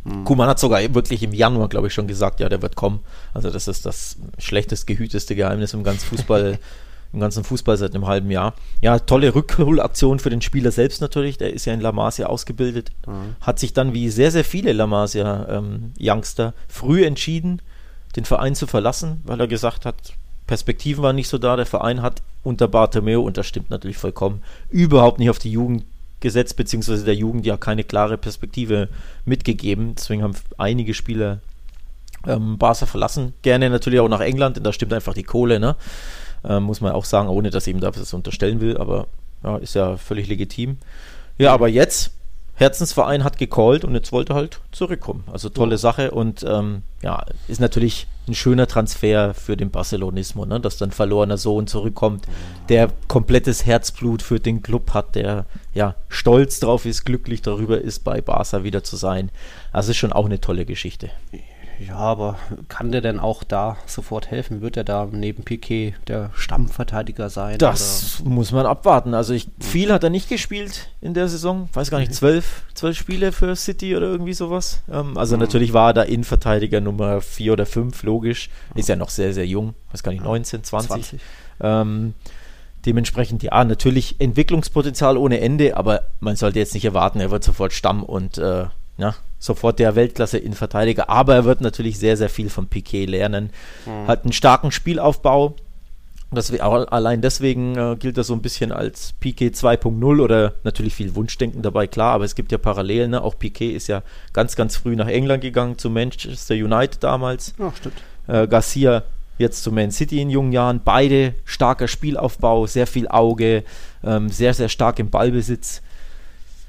Mhm. 0.04 0.24
Kuman 0.24 0.48
hat 0.48 0.58
sogar 0.58 0.80
wirklich 0.94 1.22
im 1.22 1.32
Januar, 1.32 1.68
glaube 1.68 1.86
ich, 1.86 1.94
schon 1.94 2.08
gesagt, 2.08 2.40
ja, 2.40 2.48
der 2.48 2.62
wird 2.62 2.76
kommen. 2.76 3.00
Also 3.34 3.50
das 3.50 3.68
ist 3.68 3.86
das 3.86 4.16
schlechtest 4.38 4.86
gehüteste 4.86 5.36
Geheimnis 5.36 5.74
im 5.74 5.84
ganzen 5.84 6.06
Fußball, 6.06 6.58
im 7.12 7.20
ganzen 7.20 7.44
Fußball 7.44 7.76
seit 7.76 7.94
einem 7.94 8.06
halben 8.06 8.30
Jahr. 8.30 8.54
Ja, 8.80 8.98
tolle 8.98 9.34
Rückholaktion 9.34 10.18
für 10.18 10.30
den 10.30 10.42
Spieler 10.42 10.72
selbst 10.72 11.00
natürlich. 11.00 11.38
Der 11.38 11.52
ist 11.52 11.66
ja 11.66 11.74
in 11.74 11.80
La 11.80 11.92
Masia 11.92 12.26
ausgebildet, 12.26 12.90
mhm. 13.06 13.36
hat 13.40 13.58
sich 13.58 13.74
dann 13.74 13.94
wie 13.94 14.10
sehr 14.10 14.30
sehr 14.30 14.44
viele 14.44 14.72
La 14.72 14.86
Masia 14.86 15.46
ähm, 15.48 15.92
Youngster 16.00 16.54
früh 16.68 17.04
entschieden, 17.04 17.62
den 18.16 18.24
Verein 18.24 18.54
zu 18.54 18.66
verlassen, 18.66 19.20
weil 19.24 19.40
er 19.40 19.46
gesagt 19.46 19.86
hat, 19.86 20.14
Perspektiven 20.46 21.04
waren 21.04 21.16
nicht 21.16 21.28
so 21.28 21.38
da. 21.38 21.56
Der 21.56 21.66
Verein 21.66 22.02
hat 22.02 22.22
unter 22.42 22.68
Bartomeu, 22.68 23.20
und 23.20 23.36
das 23.36 23.46
stimmt 23.46 23.70
natürlich 23.70 23.98
vollkommen, 23.98 24.42
überhaupt 24.70 25.18
nicht 25.18 25.30
auf 25.30 25.38
die 25.38 25.52
Jugend 25.52 25.84
gesetzt, 26.20 26.56
beziehungsweise 26.56 27.04
der 27.04 27.14
Jugend 27.14 27.46
ja 27.46 27.56
keine 27.56 27.84
klare 27.84 28.16
Perspektive 28.16 28.88
mitgegeben. 29.24 29.94
Deswegen 29.96 30.22
haben 30.22 30.34
einige 30.56 30.94
Spieler 30.94 31.40
ähm, 32.26 32.58
Barca 32.58 32.86
verlassen. 32.86 33.34
Gerne 33.42 33.68
natürlich 33.70 34.00
auch 34.00 34.08
nach 34.08 34.20
England, 34.20 34.56
denn 34.56 34.64
da 34.64 34.72
stimmt 34.72 34.92
einfach 34.92 35.14
die 35.14 35.24
Kohle, 35.24 35.60
ne? 35.60 35.76
Ähm, 36.44 36.64
muss 36.64 36.80
man 36.80 36.92
auch 36.92 37.04
sagen, 37.04 37.28
ohne 37.28 37.50
dass 37.50 37.66
ich 37.66 37.74
ihm 37.74 37.80
das 37.80 38.14
unterstellen 38.14 38.60
will, 38.60 38.76
aber 38.76 39.06
ja, 39.44 39.56
ist 39.58 39.74
ja 39.74 39.96
völlig 39.96 40.28
legitim. 40.28 40.78
Ja, 41.38 41.52
aber 41.52 41.68
jetzt 41.68 42.12
Herzensverein 42.54 43.24
hat 43.24 43.38
gecallt 43.38 43.84
und 43.84 43.94
jetzt 43.94 44.12
wollte 44.12 44.32
er 44.32 44.36
halt 44.36 44.60
zurückkommen. 44.72 45.24
Also 45.32 45.48
tolle 45.48 45.78
Sache 45.78 46.10
und 46.10 46.44
ähm, 46.48 46.82
ja, 47.02 47.24
ist 47.48 47.60
natürlich 47.60 48.06
ein 48.28 48.34
schöner 48.34 48.66
Transfer 48.66 49.34
für 49.34 49.56
den 49.56 49.70
Barcelonismo, 49.70 50.46
ne? 50.46 50.60
dass 50.60 50.76
dann 50.76 50.92
verlorener 50.92 51.38
Sohn 51.38 51.66
zurückkommt, 51.66 52.26
der 52.68 52.88
komplettes 53.08 53.66
Herzblut 53.66 54.22
für 54.22 54.38
den 54.38 54.62
Club 54.62 54.94
hat, 54.94 55.14
der 55.16 55.46
ja 55.74 55.96
stolz 56.08 56.60
drauf 56.60 56.86
ist, 56.86 57.04
glücklich 57.04 57.42
darüber 57.42 57.80
ist, 57.80 58.00
bei 58.04 58.20
Barca 58.20 58.62
wieder 58.64 58.84
zu 58.84 58.96
sein. 58.96 59.30
Also 59.72 59.90
ist 59.90 59.96
schon 59.96 60.12
auch 60.12 60.26
eine 60.26 60.40
tolle 60.40 60.64
Geschichte. 60.64 61.10
Ja, 61.86 61.96
aber 61.96 62.38
kann 62.68 62.92
der 62.92 63.00
denn 63.00 63.18
auch 63.18 63.44
da 63.44 63.76
sofort 63.86 64.30
helfen? 64.30 64.60
Wird 64.60 64.76
er 64.76 64.84
da 64.84 65.08
neben 65.10 65.42
Piquet 65.42 65.94
der 66.06 66.30
Stammverteidiger 66.34 67.30
sein? 67.30 67.58
Das 67.58 68.20
oder? 68.20 68.30
muss 68.30 68.52
man 68.52 68.66
abwarten. 68.66 69.14
Also 69.14 69.34
ich, 69.34 69.48
viel 69.58 69.92
hat 69.92 70.04
er 70.04 70.10
nicht 70.10 70.28
gespielt 70.28 70.90
in 71.00 71.14
der 71.14 71.28
Saison. 71.28 71.68
Weiß 71.72 71.90
gar 71.90 71.98
nicht, 71.98 72.14
zwölf, 72.14 72.62
zwölf 72.74 72.96
Spiele 72.96 73.32
für 73.32 73.56
City 73.56 73.96
oder 73.96 74.06
irgendwie 74.06 74.34
sowas. 74.34 74.82
Ähm, 74.90 75.16
also 75.16 75.36
mhm. 75.36 75.42
natürlich 75.42 75.72
war 75.72 75.90
er 75.90 75.94
da 75.94 76.02
Innenverteidiger 76.02 76.80
Nummer 76.80 77.20
vier 77.20 77.54
oder 77.54 77.66
fünf, 77.66 78.02
logisch. 78.02 78.50
Ist 78.74 78.88
ja 78.88 78.96
noch 78.96 79.10
sehr, 79.10 79.32
sehr 79.34 79.46
jung. 79.46 79.74
Weiß 79.90 80.02
gar 80.02 80.12
nicht, 80.12 80.24
19, 80.24 80.64
20. 80.64 80.88
20. 80.88 81.20
Ähm, 81.60 82.14
dementsprechend, 82.86 83.42
ja, 83.42 83.64
natürlich 83.64 84.20
Entwicklungspotenzial 84.20 85.16
ohne 85.16 85.40
Ende, 85.40 85.76
aber 85.76 86.02
man 86.20 86.36
sollte 86.36 86.58
jetzt 86.58 86.74
nicht 86.74 86.84
erwarten, 86.84 87.20
er 87.20 87.30
wird 87.30 87.44
sofort 87.44 87.72
Stamm 87.72 88.02
und 88.02 88.38
äh, 88.38 88.66
ja, 88.98 89.14
sofort 89.42 89.80
der 89.80 89.96
Weltklasse-Innenverteidiger, 89.96 91.08
aber 91.08 91.34
er 91.34 91.44
wird 91.44 91.60
natürlich 91.60 91.98
sehr, 91.98 92.16
sehr 92.16 92.28
viel 92.28 92.48
von 92.48 92.68
Piquet 92.68 93.06
lernen. 93.06 93.50
Mhm. 93.86 94.06
Hat 94.06 94.22
einen 94.22 94.32
starken 94.32 94.70
Spielaufbau. 94.70 95.56
Das, 96.30 96.50
allein 96.60 97.20
deswegen 97.20 97.76
äh, 97.76 97.96
gilt 97.96 98.16
er 98.16 98.24
so 98.24 98.32
ein 98.32 98.40
bisschen 98.40 98.72
als 98.72 99.12
Piquet 99.20 99.50
2.0 99.50 100.22
oder 100.22 100.54
natürlich 100.62 100.94
viel 100.94 101.14
Wunschdenken 101.14 101.60
dabei, 101.60 101.86
klar, 101.86 102.14
aber 102.14 102.24
es 102.24 102.34
gibt 102.34 102.52
ja 102.52 102.58
Parallelen. 102.58 103.10
Ne? 103.10 103.20
Auch 103.20 103.36
Piquet 103.36 103.72
ist 103.72 103.88
ja 103.88 104.02
ganz, 104.32 104.56
ganz 104.56 104.76
früh 104.76 104.96
nach 104.96 105.08
England 105.08 105.42
gegangen, 105.42 105.76
zu 105.76 105.90
Manchester 105.90 106.54
United 106.54 107.02
damals. 107.02 107.52
Ach, 107.58 107.76
stimmt. 107.76 107.96
Äh, 108.28 108.46
Garcia 108.46 109.02
jetzt 109.38 109.64
zu 109.64 109.72
Man 109.72 109.90
City 109.90 110.20
in 110.20 110.30
jungen 110.30 110.52
Jahren. 110.52 110.80
Beide 110.84 111.34
starker 111.44 111.88
Spielaufbau, 111.88 112.66
sehr 112.66 112.86
viel 112.86 113.08
Auge, 113.08 113.64
ähm, 114.04 114.28
sehr, 114.28 114.54
sehr 114.54 114.68
stark 114.68 115.00
im 115.00 115.10
Ballbesitz. 115.10 115.82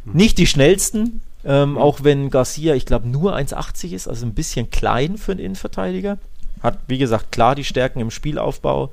Mhm. 0.04 0.14
Nicht 0.14 0.38
die 0.40 0.48
schnellsten, 0.48 1.22
ähm, 1.46 1.72
mhm. 1.72 1.78
Auch 1.78 2.04
wenn 2.04 2.30
Garcia, 2.30 2.76
ich 2.76 2.86
glaube, 2.86 3.08
nur 3.08 3.36
1,80 3.36 3.92
ist, 3.92 4.08
also 4.08 4.26
ein 4.26 4.34
bisschen 4.34 4.70
klein 4.70 5.18
für 5.18 5.32
einen 5.34 5.42
Innenverteidiger. 5.42 6.18
Hat, 6.62 6.80
wie 6.88 6.98
gesagt, 6.98 7.32
klar 7.32 7.56
die 7.56 7.66
Stärken 7.66 8.00
im 8.00 8.12
Spielaufbau. 8.12 8.92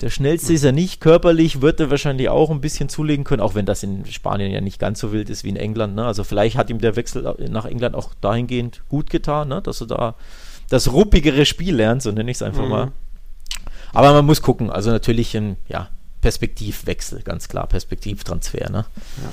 Der 0.00 0.10
schnellste 0.10 0.52
ist 0.52 0.64
er 0.64 0.72
nicht. 0.72 1.00
Körperlich 1.00 1.60
wird 1.60 1.78
er 1.78 1.90
wahrscheinlich 1.90 2.28
auch 2.28 2.50
ein 2.50 2.60
bisschen 2.60 2.88
zulegen 2.88 3.24
können, 3.24 3.42
auch 3.42 3.54
wenn 3.54 3.66
das 3.66 3.82
in 3.82 4.04
Spanien 4.06 4.50
ja 4.50 4.60
nicht 4.60 4.80
ganz 4.80 4.98
so 4.98 5.12
wild 5.12 5.30
ist 5.30 5.44
wie 5.44 5.50
in 5.50 5.56
England. 5.56 5.94
Ne? 5.94 6.04
Also 6.04 6.24
vielleicht 6.24 6.56
hat 6.56 6.70
ihm 6.70 6.80
der 6.80 6.96
Wechsel 6.96 7.36
nach 7.50 7.66
England 7.66 7.94
auch 7.94 8.12
dahingehend 8.20 8.82
gut 8.88 9.10
getan, 9.10 9.48
ne? 9.48 9.62
dass 9.62 9.80
er 9.80 9.86
da 9.86 10.14
das 10.70 10.90
ruppigere 10.90 11.44
Spiel 11.44 11.76
lernt, 11.76 12.02
so 12.02 12.10
nenne 12.10 12.30
ich 12.30 12.38
es 12.38 12.42
einfach 12.42 12.64
mhm. 12.64 12.70
mal. 12.70 12.92
Aber 13.92 14.12
man 14.12 14.24
muss 14.24 14.42
gucken. 14.42 14.70
Also 14.70 14.90
natürlich 14.90 15.36
ein 15.36 15.56
ja, 15.68 15.88
Perspektivwechsel, 16.22 17.22
ganz 17.22 17.48
klar, 17.48 17.66
Perspektivtransfer. 17.66 18.70
Ne? 18.70 18.86
Ja. 19.22 19.32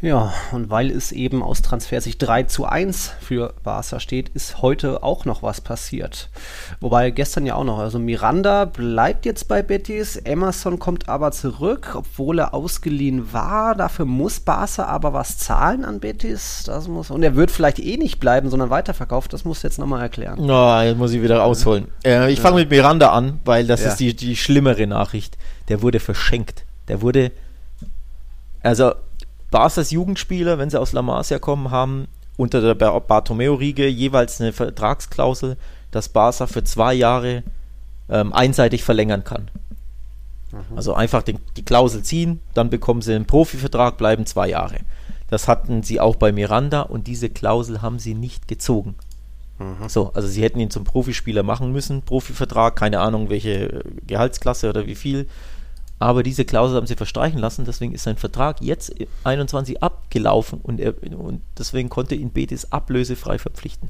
Ja, 0.00 0.32
und 0.52 0.70
weil 0.70 0.92
es 0.92 1.10
eben 1.10 1.42
aus 1.42 1.60
Transfersicht 1.60 2.22
3 2.22 2.44
zu 2.44 2.64
1 2.66 3.14
für 3.20 3.52
Barca 3.64 3.98
steht, 3.98 4.28
ist 4.28 4.62
heute 4.62 5.02
auch 5.02 5.24
noch 5.24 5.42
was 5.42 5.60
passiert. 5.60 6.28
Wobei 6.78 7.10
gestern 7.10 7.46
ja 7.46 7.56
auch 7.56 7.64
noch. 7.64 7.80
Also 7.80 7.98
Miranda 7.98 8.64
bleibt 8.64 9.26
jetzt 9.26 9.48
bei 9.48 9.60
Betis, 9.60 10.14
Emerson 10.14 10.78
kommt 10.78 11.08
aber 11.08 11.32
zurück, 11.32 11.94
obwohl 11.96 12.38
er 12.38 12.54
ausgeliehen 12.54 13.32
war. 13.32 13.74
Dafür 13.74 14.04
muss 14.04 14.38
Barca 14.38 14.84
aber 14.84 15.12
was 15.14 15.36
zahlen 15.38 15.84
an 15.84 15.98
Betis. 15.98 16.62
Das 16.64 16.86
muss, 16.86 17.10
und 17.10 17.24
er 17.24 17.34
wird 17.34 17.50
vielleicht 17.50 17.80
eh 17.80 17.96
nicht 17.96 18.20
bleiben, 18.20 18.50
sondern 18.50 18.70
weiterverkauft. 18.70 19.32
Das 19.32 19.44
muss 19.44 19.64
jetzt 19.64 19.80
nochmal 19.80 20.02
erklären. 20.02 20.46
No, 20.46 20.80
jetzt 20.80 20.96
muss 20.96 21.12
ich 21.12 21.22
wieder 21.22 21.42
ausholen. 21.42 21.88
Äh, 22.04 22.30
ich 22.32 22.40
fange 22.40 22.58
ja. 22.58 22.60
mit 22.60 22.70
Miranda 22.70 23.10
an, 23.10 23.40
weil 23.44 23.66
das 23.66 23.82
ja. 23.82 23.88
ist 23.88 23.96
die, 23.96 24.14
die 24.14 24.36
schlimmere 24.36 24.86
Nachricht. 24.86 25.36
Der 25.66 25.82
wurde 25.82 25.98
verschenkt 25.98 26.64
Der 26.86 27.02
wurde, 27.02 27.32
also 28.62 28.92
Barca's 29.50 29.90
Jugendspieler, 29.90 30.58
wenn 30.58 30.70
sie 30.70 30.80
aus 30.80 30.92
La 30.92 31.02
Masia 31.02 31.38
kommen, 31.38 31.70
haben 31.70 32.08
unter 32.36 32.60
der 32.60 32.74
Bartomeo-Riege 32.74 33.88
jeweils 33.88 34.40
eine 34.40 34.52
Vertragsklausel, 34.52 35.56
dass 35.90 36.08
Barca 36.08 36.46
für 36.46 36.64
zwei 36.64 36.94
Jahre 36.94 37.42
ähm, 38.08 38.32
einseitig 38.32 38.84
verlängern 38.84 39.24
kann. 39.24 39.50
Mhm. 40.52 40.76
Also 40.76 40.94
einfach 40.94 41.22
die, 41.22 41.36
die 41.56 41.64
Klausel 41.64 42.02
ziehen, 42.02 42.40
dann 42.54 42.70
bekommen 42.70 43.02
sie 43.02 43.14
einen 43.14 43.26
Profivertrag, 43.26 43.96
bleiben 43.96 44.26
zwei 44.26 44.48
Jahre. 44.48 44.76
Das 45.30 45.48
hatten 45.48 45.82
sie 45.82 46.00
auch 46.00 46.16
bei 46.16 46.32
Miranda 46.32 46.82
und 46.82 47.06
diese 47.06 47.28
Klausel 47.28 47.82
haben 47.82 47.98
sie 47.98 48.14
nicht 48.14 48.48
gezogen. 48.48 48.94
Mhm. 49.58 49.88
So, 49.88 50.12
also 50.14 50.28
sie 50.28 50.42
hätten 50.42 50.60
ihn 50.60 50.70
zum 50.70 50.84
Profispieler 50.84 51.42
machen 51.42 51.72
müssen, 51.72 52.02
Profivertrag, 52.02 52.76
keine 52.76 53.00
Ahnung 53.00 53.28
welche 53.30 53.82
Gehaltsklasse 54.06 54.68
oder 54.68 54.86
wie 54.86 54.94
viel. 54.94 55.26
Aber 55.98 56.22
diese 56.22 56.44
Klausel 56.44 56.76
haben 56.76 56.86
sie 56.86 56.94
verstreichen 56.94 57.40
lassen, 57.40 57.64
deswegen 57.64 57.92
ist 57.92 58.04
sein 58.04 58.16
Vertrag 58.16 58.60
jetzt 58.60 58.94
21 59.24 59.82
abgelaufen 59.82 60.60
und, 60.62 60.80
er, 60.80 60.94
und 61.02 61.42
deswegen 61.58 61.88
konnte 61.88 62.14
ihn 62.14 62.30
Betis 62.30 62.70
ablösefrei 62.70 63.38
verpflichten. 63.38 63.88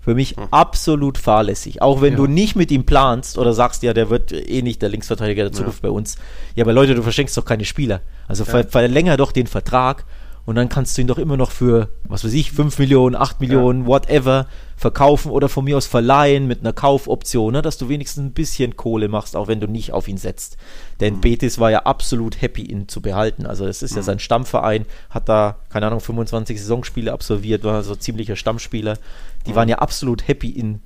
Für 0.00 0.14
mich 0.14 0.36
hm. 0.36 0.48
absolut 0.50 1.16
fahrlässig. 1.16 1.80
Auch 1.80 2.02
wenn 2.02 2.12
ja. 2.12 2.16
du 2.18 2.26
nicht 2.26 2.56
mit 2.56 2.70
ihm 2.70 2.84
planst 2.84 3.38
oder 3.38 3.54
sagst, 3.54 3.82
ja, 3.82 3.94
der 3.94 4.10
wird 4.10 4.32
eh 4.32 4.60
nicht 4.62 4.82
der 4.82 4.90
Linksverteidiger 4.90 5.44
der 5.44 5.52
Zukunft 5.52 5.82
ja. 5.82 5.88
bei 5.88 5.94
uns. 5.94 6.16
Ja, 6.56 6.64
aber 6.64 6.74
Leute, 6.74 6.94
du 6.94 7.02
verschenkst 7.02 7.36
doch 7.36 7.44
keine 7.44 7.64
Spieler. 7.64 8.02
Also 8.28 8.44
ja. 8.44 8.64
verlänger 8.64 9.16
doch 9.16 9.32
den 9.32 9.46
Vertrag 9.46 10.04
und 10.46 10.56
dann 10.56 10.68
kannst 10.68 10.96
du 10.96 11.00
ihn 11.00 11.06
doch 11.06 11.18
immer 11.18 11.36
noch 11.36 11.50
für, 11.50 11.88
was 12.04 12.24
weiß 12.24 12.32
ich, 12.34 12.52
5 12.52 12.78
Millionen, 12.78 13.16
8 13.16 13.40
Millionen, 13.40 13.82
ja. 13.82 13.86
whatever, 13.86 14.46
verkaufen 14.76 15.30
oder 15.30 15.48
von 15.48 15.64
mir 15.64 15.76
aus 15.76 15.86
verleihen 15.86 16.46
mit 16.46 16.60
einer 16.60 16.72
Kaufoption, 16.72 17.52
ne, 17.54 17.62
dass 17.62 17.78
du 17.78 17.88
wenigstens 17.88 18.24
ein 18.24 18.32
bisschen 18.32 18.76
Kohle 18.76 19.08
machst, 19.08 19.36
auch 19.36 19.48
wenn 19.48 19.60
du 19.60 19.66
nicht 19.66 19.92
auf 19.92 20.06
ihn 20.06 20.18
setzt. 20.18 20.58
Denn 21.00 21.16
mhm. 21.16 21.20
Betis 21.22 21.58
war 21.58 21.70
ja 21.70 21.80
absolut 21.80 22.42
happy, 22.42 22.62
ihn 22.62 22.88
zu 22.88 23.00
behalten. 23.00 23.46
Also 23.46 23.66
es 23.66 23.82
ist 23.82 23.92
mhm. 23.92 23.98
ja 23.98 24.02
sein 24.02 24.18
Stammverein, 24.18 24.84
hat 25.08 25.28
da, 25.28 25.56
keine 25.70 25.86
Ahnung, 25.86 26.00
25 26.00 26.60
Saisonspiele 26.60 27.12
absolviert, 27.12 27.64
war 27.64 27.82
so 27.82 27.94
ziemlicher 27.94 28.36
Stammspieler. 28.36 28.98
Die 29.46 29.52
mhm. 29.52 29.56
waren 29.56 29.68
ja 29.68 29.78
absolut 29.78 30.28
happy, 30.28 30.50
ihn 30.50 30.82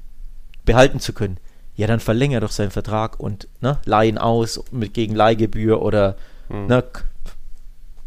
behalten 0.65 1.01
zu 1.01 1.13
können. 1.13 1.39
Ja, 1.75 1.87
dann 1.87 2.01
verlänger 2.01 2.41
doch 2.41 2.51
seinen 2.51 2.71
Vertrag 2.71 3.19
und 3.19 3.49
ne, 3.61 3.79
leihen 3.85 4.19
aus 4.19 4.63
mit 4.71 4.95
gegen 4.95 5.15
Leihgebühr 5.15 5.83
oder 5.83 6.17
mhm. 6.49 6.67
ne, 6.67 6.85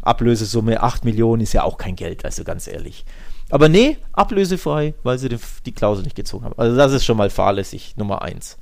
Ablösesumme 0.02 0.82
8 0.82 1.04
Millionen 1.04 1.42
ist 1.42 1.52
ja 1.52 1.62
auch 1.62 1.78
kein 1.78 1.96
Geld, 1.96 2.24
also 2.24 2.44
ganz 2.44 2.66
ehrlich. 2.66 3.04
Aber 3.50 3.68
nee, 3.68 3.98
ablösefrei, 4.12 4.94
weil 5.02 5.18
sie 5.18 5.28
die, 5.28 5.38
die 5.66 5.72
Klausel 5.72 6.04
nicht 6.04 6.16
gezogen 6.16 6.44
haben. 6.44 6.54
Also 6.56 6.76
das 6.76 6.92
ist 6.92 7.04
schon 7.04 7.16
mal 7.16 7.30
fahrlässig, 7.30 7.94
Nummer 7.96 8.22
1. 8.22 8.58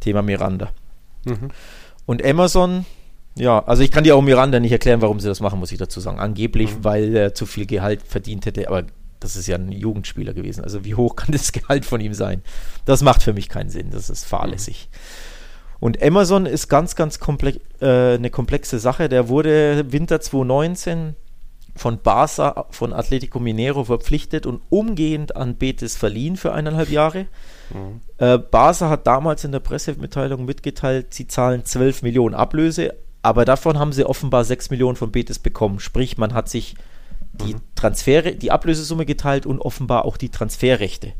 Thema 0.00 0.22
Miranda. 0.22 0.70
Mhm. 1.24 1.50
Und 2.04 2.24
Amazon, 2.24 2.84
ja, 3.36 3.64
also 3.64 3.82
ich 3.82 3.90
kann 3.90 4.04
dir 4.04 4.16
auch 4.16 4.22
Miranda 4.22 4.60
nicht 4.60 4.72
erklären, 4.72 5.02
warum 5.02 5.20
sie 5.20 5.28
das 5.28 5.40
machen, 5.40 5.58
muss 5.58 5.72
ich 5.72 5.78
dazu 5.78 6.00
sagen. 6.00 6.18
Angeblich, 6.18 6.70
mhm. 6.74 6.84
weil 6.84 7.16
er 7.16 7.34
zu 7.34 7.46
viel 7.46 7.66
Gehalt 7.66 8.02
verdient 8.02 8.46
hätte, 8.46 8.68
aber 8.68 8.84
das 9.20 9.36
ist 9.36 9.46
ja 9.46 9.56
ein 9.56 9.72
Jugendspieler 9.72 10.34
gewesen. 10.34 10.64
Also 10.64 10.84
wie 10.84 10.94
hoch 10.94 11.16
kann 11.16 11.32
das 11.32 11.52
Gehalt 11.52 11.84
von 11.84 12.00
ihm 12.00 12.14
sein? 12.14 12.42
Das 12.84 13.02
macht 13.02 13.22
für 13.22 13.32
mich 13.32 13.48
keinen 13.48 13.70
Sinn, 13.70 13.90
das 13.90 14.10
ist 14.10 14.24
fahrlässig. 14.24 14.88
Mhm. 14.90 15.33
Und 15.84 16.02
Amazon 16.02 16.46
ist 16.46 16.68
ganz, 16.68 16.96
ganz 16.96 17.18
komplex, 17.18 17.58
äh, 17.82 18.14
eine 18.14 18.30
komplexe 18.30 18.78
Sache. 18.78 19.10
Der 19.10 19.28
wurde 19.28 19.92
Winter 19.92 20.18
2019 20.18 21.14
von 21.76 22.00
Barca, 22.00 22.64
von 22.70 22.94
Atletico 22.94 23.38
Mineiro 23.38 23.84
verpflichtet 23.84 24.46
und 24.46 24.62
umgehend 24.70 25.36
an 25.36 25.56
Betis 25.56 25.94
verliehen 25.94 26.38
für 26.38 26.54
eineinhalb 26.54 26.88
Jahre. 26.88 27.26
Mhm. 27.68 28.00
Äh, 28.16 28.38
Barca 28.38 28.88
hat 28.88 29.06
damals 29.06 29.44
in 29.44 29.52
der 29.52 29.60
Pressemitteilung 29.60 30.46
mitgeteilt, 30.46 31.12
sie 31.12 31.28
zahlen 31.28 31.66
12 31.66 32.00
Millionen 32.00 32.34
Ablöse, 32.34 32.94
aber 33.20 33.44
davon 33.44 33.78
haben 33.78 33.92
sie 33.92 34.06
offenbar 34.06 34.44
6 34.44 34.70
Millionen 34.70 34.96
von 34.96 35.12
Betis 35.12 35.38
bekommen. 35.38 35.80
Sprich, 35.80 36.16
man 36.16 36.32
hat 36.32 36.48
sich 36.48 36.76
die 37.34 37.56
mhm. 37.56 37.60
Transfere, 37.74 38.34
die 38.36 38.52
Ablösesumme 38.52 39.04
geteilt 39.04 39.44
und 39.44 39.58
offenbar 39.60 40.06
auch 40.06 40.16
die 40.16 40.30
Transferrechte. 40.30 41.12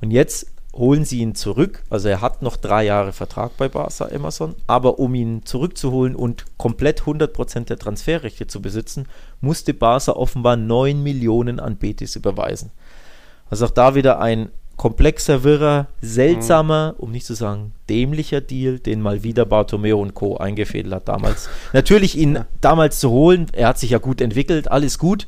Und 0.00 0.10
jetzt 0.10 0.53
holen 0.74 1.04
sie 1.04 1.20
ihn 1.20 1.34
zurück. 1.34 1.82
Also 1.90 2.08
er 2.08 2.20
hat 2.20 2.42
noch 2.42 2.56
drei 2.56 2.84
Jahre 2.84 3.12
Vertrag 3.12 3.56
bei 3.56 3.68
Barca 3.68 4.06
Emerson, 4.08 4.54
aber 4.66 4.98
um 4.98 5.14
ihn 5.14 5.44
zurückzuholen 5.44 6.14
und 6.16 6.44
komplett 6.58 7.02
100% 7.02 7.66
der 7.66 7.78
Transferrechte 7.78 8.46
zu 8.46 8.60
besitzen, 8.60 9.06
musste 9.40 9.74
Barca 9.74 10.12
offenbar 10.12 10.56
9 10.56 11.02
Millionen 11.02 11.60
an 11.60 11.76
Betis 11.76 12.16
überweisen. 12.16 12.70
Also 13.50 13.66
auch 13.66 13.70
da 13.70 13.94
wieder 13.94 14.20
ein 14.20 14.50
komplexer, 14.76 15.44
wirrer, 15.44 15.86
seltsamer, 16.00 16.92
mhm. 16.92 17.00
um 17.00 17.10
nicht 17.12 17.26
zu 17.26 17.34
sagen 17.34 17.72
dämlicher 17.88 18.40
Deal, 18.40 18.78
den 18.78 19.00
mal 19.00 19.22
wieder 19.22 19.44
Bartomeo 19.44 20.00
und 20.00 20.14
Co. 20.14 20.36
eingefädelt 20.36 20.94
hat 20.94 21.08
damals. 21.08 21.48
Natürlich 21.72 22.16
ihn 22.16 22.40
damals 22.60 22.98
zu 22.98 23.10
holen, 23.10 23.46
er 23.52 23.68
hat 23.68 23.78
sich 23.78 23.90
ja 23.90 23.98
gut 23.98 24.20
entwickelt, 24.20 24.70
alles 24.70 24.98
gut, 24.98 25.26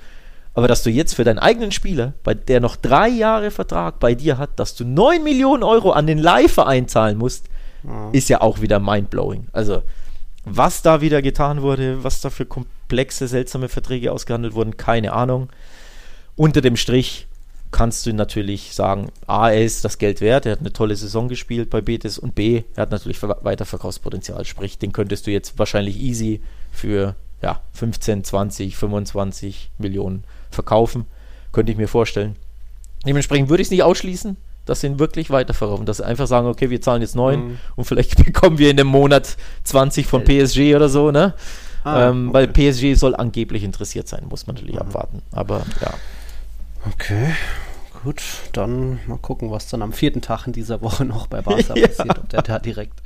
aber 0.57 0.69
dass 0.69 0.83
du 0.83 0.89
jetzt 0.89 1.15
für 1.15 1.23
deinen 1.23 1.39
eigenen 1.39 1.71
Spieler, 1.71 2.15
bei 2.25 2.33
der 2.33 2.61
noch 2.61 2.77
drei 2.77 3.09
Jahre 3.09 3.51
Vertrag 3.51 4.01
bei 4.01 4.15
dir 4.15 4.39
hat, 4.39 4.59
dass 4.59 4.75
du 4.75 4.87
9 4.87 5.23
Millionen 5.23 5.63
Euro 5.63 5.91
an 5.91 6.07
den 6.07 6.17
Leihverein 6.17 6.89
zahlen 6.89 7.19
musst, 7.19 7.51
mhm. 7.83 8.09
ist 8.13 8.31
ja 8.31 8.41
auch 8.41 8.63
wieder 8.63 8.81
mindblowing. 8.81 9.49
Also, 9.53 9.83
was 10.47 10.81
da 10.81 11.03
wieder 11.03 11.21
getan 11.21 11.61
wurde, 11.61 12.03
was 12.03 12.23
da 12.23 12.31
für 12.31 12.47
komplexe, 12.47 13.29
seltsame 13.29 13.69
Verträge 13.69 14.11
ausgehandelt 14.11 14.55
wurden, 14.55 14.79
keine 14.79 15.13
Ahnung. 15.13 15.51
Unter 16.37 16.63
dem 16.63 16.77
Strich 16.77 17.27
kannst 17.71 18.07
du 18.07 18.15
natürlich 18.15 18.75
sagen, 18.75 19.09
A, 19.27 19.51
er 19.51 19.63
ist 19.63 19.85
das 19.85 19.99
Geld 19.99 20.23
wert, 20.23 20.47
er 20.47 20.53
hat 20.53 20.61
eine 20.61 20.73
tolle 20.73 20.97
Saison 20.97 21.29
gespielt 21.29 21.69
bei 21.69 21.83
Betis 21.83 22.17
und 22.19 22.35
B, 22.35 22.63
er 22.77 22.83
hat 22.83 22.93
natürlich 22.93 23.23
Weiterverkaufspotenzial, 23.23 24.47
sprich, 24.47 24.79
den 24.79 24.93
könntest 24.93 25.27
du 25.27 25.33
jetzt 25.33 25.59
wahrscheinlich 25.59 26.01
easy 26.01 26.41
für 26.73 27.15
ja, 27.43 27.61
15, 27.73 28.25
20, 28.25 28.77
25 28.77 29.71
Millionen 29.79 30.25
verkaufen. 30.51 31.07
Könnte 31.53 31.73
ich 31.73 31.79
mir 31.79 31.89
vorstellen. 31.89 32.37
Dementsprechend 33.07 33.49
würde 33.49 33.63
ich 33.63 33.69
es 33.69 33.71
nicht 33.71 33.83
ausschließen, 33.83 34.37
dass 34.65 34.81
sie 34.81 34.89
ihn 34.89 34.99
wirklich 34.99 35.31
weiterverkaufen. 35.31 35.87
Dass 35.87 35.99
sie 35.99 36.07
einfach 36.07 36.27
sagen, 36.27 36.47
okay, 36.47 36.71
wir 36.71 36.81
zahlen 36.81 37.03
jetzt 37.03 37.15
9 37.15 37.41
mhm. 37.41 37.59
und 37.77 37.85
vielleicht 37.85 38.17
bekommen 38.25 38.59
wir 38.59 38.71
in 38.71 38.77
dem 38.77 38.89
Monat 38.89 39.37
20 39.65 40.07
von 40.07 40.25
PSG 40.25 40.75
oder 40.75 40.89
so, 40.89 41.11
ne? 41.11 41.35
Ah, 41.85 42.09
ähm, 42.09 42.31
okay. 42.31 42.35
Weil 42.35 42.49
PSG 42.49 42.99
soll 42.99 43.15
angeblich 43.15 43.63
interessiert 43.63 44.09
sein, 44.09 44.25
muss 44.29 44.47
man 44.47 44.57
natürlich 44.57 44.75
mhm. 44.75 44.83
abwarten. 44.83 45.23
Aber 45.31 45.65
ja. 45.81 45.95
Okay. 46.91 47.35
Gut, 48.03 48.23
dann 48.53 49.01
mal 49.07 49.19
gucken, 49.19 49.51
was 49.51 49.69
dann 49.69 49.83
am 49.83 49.93
vierten 49.93 50.21
Tag 50.21 50.47
in 50.47 50.53
dieser 50.53 50.81
Woche 50.81 51.05
noch 51.05 51.27
bei 51.27 51.43
Barca 51.43 51.75
ja. 51.75 51.87
passiert, 51.87 52.19
ob 52.19 52.29
der 52.29 52.43
da 52.43 52.59
direkt 52.59 53.01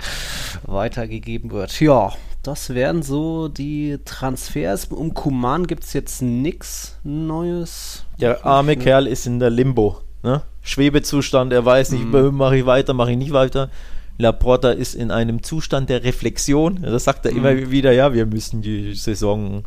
weitergegeben 0.65 1.51
wird. 1.51 1.79
Ja, 1.81 2.13
das 2.43 2.71
wären 2.71 3.03
so 3.03 3.49
die 3.49 3.99
Transfers. 4.05 4.87
Um 4.87 5.15
Kuman 5.15 5.67
gibt 5.67 5.85
es 5.85 5.93
jetzt 5.93 6.23
nichts 6.23 6.97
Neues. 7.05 8.05
Der 8.21 8.47
arme 8.47 8.77
ne? 8.77 8.83
Kerl 8.83 9.07
ist 9.07 9.27
in 9.27 9.41
der 9.41 9.51
Limbo. 9.51 10.01
Ne? 10.23 10.43
Schwebezustand, 10.63 11.53
er 11.53 11.65
weiß 11.65 11.93
nicht, 11.93 12.05
mhm. 12.05 12.37
mache 12.37 12.59
ich 12.59 12.67
weiter, 12.67 12.95
mache 12.95 13.13
ich 13.13 13.19
nicht 13.19 13.33
weiter. 13.33 13.71
Laporta 14.19 14.71
ist 14.71 14.95
in 14.95 15.11
einem 15.11 15.43
Zustand 15.43 15.89
der 15.89 16.05
Reflexion. 16.05 16.83
Das 16.83 17.05
sagt 17.05 17.25
er 17.27 17.33
mhm. 17.33 17.39
immer 17.39 17.71
wieder, 17.71 17.93
ja, 17.93 18.13
wir 18.13 18.27
müssen 18.27 18.63
die 18.63 18.95
Saison 18.95 19.65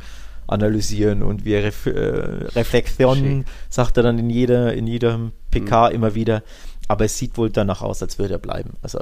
analysieren 0.47 1.23
und 1.23 1.45
wir 1.45 1.63
Ref 1.63 1.85
äh, 1.85 1.91
Reflexionen, 2.55 3.45
sagt 3.69 3.97
er 3.97 4.03
dann 4.03 4.19
in 4.19 4.29
jeder, 4.29 4.73
in 4.73 4.87
jedem 4.87 5.31
PK 5.51 5.89
mhm. 5.89 5.95
immer 5.95 6.15
wieder. 6.15 6.43
Aber 6.87 7.05
es 7.05 7.17
sieht 7.17 7.37
wohl 7.37 7.49
danach 7.49 7.81
aus, 7.81 8.01
als 8.01 8.19
würde 8.19 8.35
er 8.35 8.39
bleiben. 8.39 8.71
Also 8.81 8.99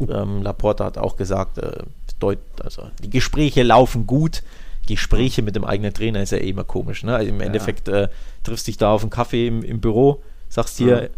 ähm, 0.00 0.42
Laporta 0.42 0.84
hat 0.84 0.98
auch 0.98 1.16
gesagt, 1.16 1.58
äh, 1.58 1.82
deut, 2.22 2.38
also 2.62 2.90
die 3.02 3.10
Gespräche 3.10 3.62
laufen 3.62 4.06
gut. 4.06 4.42
Gespräche 4.86 5.42
mit 5.42 5.54
dem 5.54 5.64
eigenen 5.64 5.94
Trainer 5.94 6.22
ist 6.22 6.32
ja 6.32 6.38
eh 6.38 6.50
immer 6.50 6.64
komisch. 6.64 7.04
Ne? 7.04 7.14
Also 7.14 7.28
Im 7.28 7.40
Endeffekt 7.40 7.88
äh, 7.88 8.08
triffst 8.42 8.66
dich 8.66 8.78
da 8.78 8.90
auf 8.90 9.02
einen 9.02 9.10
Kaffee 9.10 9.46
im, 9.46 9.62
im 9.62 9.80
Büro, 9.80 10.22
sagst 10.48 10.78
dir, 10.78 11.02
ja. 11.04 11.08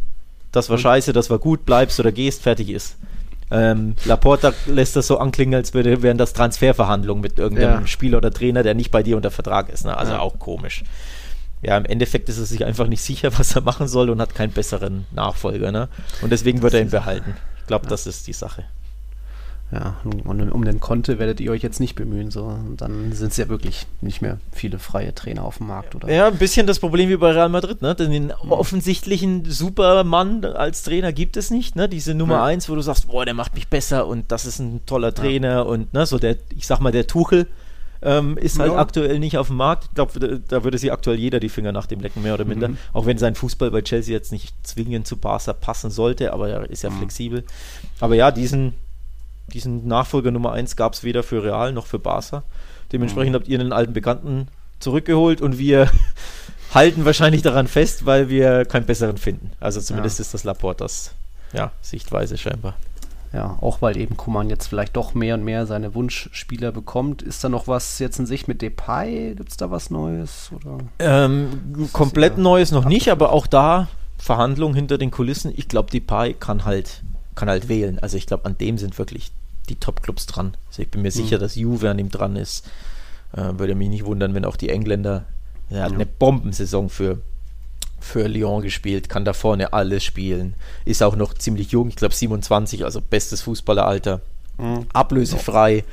das 0.53 0.69
war 0.69 0.79
scheiße, 0.79 1.13
das 1.13 1.31
war 1.31 1.39
gut, 1.39 1.65
bleibst 1.65 1.99
oder 1.99 2.13
gehst, 2.13 2.43
fertig 2.43 2.69
ist. 2.69 2.97
Ähm, 3.51 3.95
Laporta 4.05 4.53
lässt 4.67 4.97
das 4.97 5.07
so 5.07 5.19
anklingen, 5.19 5.55
als 5.55 5.75
würde, 5.75 6.03
wären 6.03 6.19
das 6.19 6.33
Transferverhandlungen 6.33 7.23
mit 7.23 7.39
irgendeinem 7.39 7.81
ja. 7.81 7.87
Spieler 7.87 8.19
oder 8.19 8.31
Trainer, 8.31 8.63
der 8.63 8.75
nicht 8.75 8.91
bei 8.91 9.03
dir 9.03 9.17
unter 9.17 9.31
Vertrag 9.31 9.69
ist. 9.69 9.85
Ne? 9.85 9.97
Also 9.97 10.13
ja. 10.13 10.21
auch 10.21 10.39
komisch. 10.39 10.85
Ja, 11.63 11.79
im 11.79 11.85
Endeffekt 11.87 12.29
ist 12.29 12.39
er 12.39 12.45
sich 12.45 12.65
einfach 12.65 12.87
nicht 12.87 13.03
sicher, 13.03 13.31
was 13.39 13.55
er 13.55 13.63
machen 13.63 13.89
soll 13.89 14.11
und 14.11 14.21
hat 14.21 14.35
keinen 14.35 14.53
besseren 14.53 15.07
Nachfolger. 15.13 15.73
Ne? 15.73 15.89
Und 16.23 16.31
deswegen 16.31 16.59
das 16.59 16.65
wird 16.65 16.75
er 16.75 16.81
ihn 16.81 16.91
behalten. 16.91 17.37
Ich 17.61 17.67
glaube, 17.67 17.85
ja. 17.85 17.91
das 17.91 18.07
ist 18.07 18.27
die 18.27 18.33
Sache. 18.33 18.65
Ja, 19.73 19.97
und 20.05 20.53
um 20.53 20.65
den 20.65 20.79
Konte 20.79 21.19
werdet 21.19 21.41
ihr 21.41 21.51
euch 21.51 21.63
jetzt 21.63 21.81
nicht 21.81 21.97
bemühen, 21.97 22.31
so. 22.31 22.45
Und 22.45 22.81
dann 22.81 23.13
sind 23.13 23.33
es 23.33 23.39
ja 23.39 23.49
wirklich 23.49 23.87
nicht 24.03 24.23
mehr 24.23 24.39
viele 24.53 24.79
freie 24.79 25.15
Trainer 25.15 25.45
auf 25.45 25.57
dem 25.57 25.67
Markt, 25.67 25.95
oder? 25.97 26.13
Ja, 26.13 26.29
ein 26.29 26.37
bisschen 26.37 26.67
das 26.67 26.79
Problem 26.79 27.09
wie 27.09 27.17
bei 27.17 27.33
Real 27.33 27.49
Madrid, 27.49 27.83
ne? 27.83 27.95
Den 27.95 28.27
mhm. 28.27 28.53
offensichtlichen 28.53 29.45
Supermann 29.47 30.45
als 30.45 30.83
Trainer 30.85 31.13
gibt 31.13 31.37
es 31.37 31.51
nicht, 31.51 31.77
ne? 31.77 31.89
Diese 31.89 32.15
Nummer 32.15 32.37
ja. 32.37 32.45
eins, 32.45 32.69
wo 32.69 32.75
du 32.75 32.83
sagst, 32.83 33.09
boah, 33.09 33.25
der 33.25 33.35
macht 33.35 33.55
mich 33.55 33.69
besser 33.69 34.07
und 34.07 34.31
das 34.31 34.45
ist 34.45 34.61
ein 34.61 34.83
toller 34.87 35.13
Trainer 35.15 35.49
ja. 35.49 35.61
und 35.63 35.93
ne, 35.93 36.07
so 36.07 36.19
der, 36.19 36.37
ich 36.51 36.67
sag 36.67 36.81
mal, 36.81 36.93
der 36.93 37.07
Tuchel. 37.07 37.49
Ähm, 38.07 38.37
ist 38.37 38.59
halt 38.59 38.73
ja. 38.73 38.79
aktuell 38.79 39.19
nicht 39.19 39.39
auf 39.39 39.47
dem 39.47 39.57
Markt. 39.57 39.85
Ich 39.85 39.95
glaube, 39.95 40.43
da 40.47 40.63
würde 40.63 40.77
sich 40.77 40.93
aktuell 40.93 41.19
jeder 41.19 41.41
die 41.41 41.49
Finger 41.49 41.73
nach 41.73 41.87
dem 41.87 42.01
lecken, 42.01 42.23
mehr 42.23 42.35
oder 42.35 42.45
minder. 42.45 42.69
Mhm. 42.69 42.77
Auch 42.93 43.07
wenn 43.07 43.17
sein 43.17 43.35
Fußball 43.35 43.71
bei 43.71 43.81
Chelsea 43.81 44.13
jetzt 44.13 44.31
nicht 44.31 44.55
zwingend 44.63 45.07
zu 45.07 45.17
Barca 45.17 45.55
passen 45.55 45.91
sollte, 45.91 46.35
aber 46.35 46.51
er 46.51 46.69
ist 46.69 46.83
ja 46.83 46.91
mhm. 46.91 46.99
flexibel. 46.99 47.45
Aber 48.01 48.15
ja, 48.15 48.31
diesen, 48.31 48.75
diesen 49.53 49.87
Nachfolger 49.87 50.31
Nummer 50.31 50.53
1 50.53 50.77
gab 50.77 50.95
es 50.95 51.05
weder 51.05 51.23
für 51.23 51.43
Real 51.43 51.73
noch 51.73 51.87
für 51.87 51.99
Barca. 51.99 52.43
Dementsprechend 52.93 53.33
mhm. 53.33 53.37
habt 53.37 53.49
ihr 53.49 53.61
einen 53.61 53.73
alten 53.73 53.93
Bekannten 53.93 54.49
zurückgeholt 54.81 55.41
und 55.41 55.59
wir 55.59 55.91
halten 56.75 57.05
wahrscheinlich 57.05 57.43
daran 57.43 57.67
fest, 57.67 58.07
weil 58.07 58.29
wir 58.29 58.65
keinen 58.65 58.87
besseren 58.87 59.19
finden. 59.19 59.53
Also 59.61 59.81
zumindest 59.81 60.19
ja. 60.19 60.23
ist 60.23 60.35
das 60.35 60.45
Laportas 60.45 61.13
ja, 61.53 61.73
Sichtweise 61.81 62.37
scheinbar. 62.37 62.75
Ja, 63.33 63.59
auch 63.61 63.83
weil 63.83 63.97
eben 63.97 64.17
Kuman 64.17 64.49
jetzt 64.49 64.69
vielleicht 64.69 64.97
doch 64.97 65.15
mehr 65.15 65.35
und 65.35 65.43
mehr 65.43 65.67
seine 65.67 65.95
Wunschspieler 65.95 66.71
bekommt. 66.71 67.21
Ist 67.21 67.43
da 67.43 67.49
noch 67.49 67.67
was 67.67 67.99
jetzt 67.99 68.19
in 68.21 68.27
Sicht 68.27 68.47
mit 68.47 68.63
Depay? 68.63 69.35
Gibt 69.35 69.51
es 69.51 69.57
da 69.57 69.73
was 69.73 69.91
Neues? 69.91 70.53
Oder? 70.55 70.79
Ähm, 71.01 71.89
komplett 71.93 72.39
Neues 72.39 72.71
noch 72.71 72.85
nicht, 72.85 73.11
aber 73.11 73.33
auch 73.33 73.49
da 73.49 73.89
Verhandlungen 74.19 74.77
hinter 74.77 74.99
den 74.99 75.11
Kulissen. 75.11 75.53
Ich 75.57 75.67
glaube, 75.67 75.91
Depay 75.91 76.35
kann 76.35 76.65
halt, 76.65 77.03
kann 77.35 77.49
halt 77.49 77.69
wählen. 77.69 77.99
Also 77.99 78.17
ich 78.17 78.27
glaube, 78.27 78.45
an 78.45 78.59
dem 78.59 78.79
sind 78.79 78.99
wirklich 78.99 79.33
die 79.69 79.77
Top-Clubs 79.77 80.27
dran. 80.27 80.57
Also 80.69 80.83
ich 80.83 80.91
bin 80.91 81.03
mir 81.03 81.09
mhm. 81.09 81.13
sicher, 81.13 81.39
dass 81.39 81.55
Juve 81.55 81.91
an 81.91 81.99
ihm 81.99 82.11
dran 82.11 82.37
ist. 82.37 82.67
Äh, 83.33 83.59
würde 83.59 83.75
mich 83.75 83.89
nicht 83.89 84.05
wundern, 84.05 84.35
wenn 84.35 84.45
auch 84.45 84.57
die 84.57 84.69
Engländer. 84.69 85.25
Er 85.71 85.83
hat 85.83 85.91
ja. 85.91 85.97
eine 85.97 86.07
Bombensaison 86.07 86.89
für 86.89 87.19
für 88.05 88.29
Lyon 88.29 88.61
gespielt, 88.61 89.09
kann 89.09 89.25
da 89.25 89.33
vorne 89.33 89.73
alles 89.73 90.05
spielen, 90.05 90.57
ist 90.85 91.03
auch 91.03 91.17
noch 91.17 91.33
ziemlich 91.33 91.71
jung, 91.71 91.89
ich 91.89 91.97
glaube 91.97 92.15
27, 92.15 92.85
also 92.85 93.01
bestes 93.01 93.41
Fußballeralter, 93.41 94.21
mhm. 94.59 94.87
ablösefrei. 94.93 95.85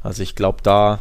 Also 0.00 0.22
ich 0.22 0.36
glaube, 0.36 0.58
da 0.62 1.00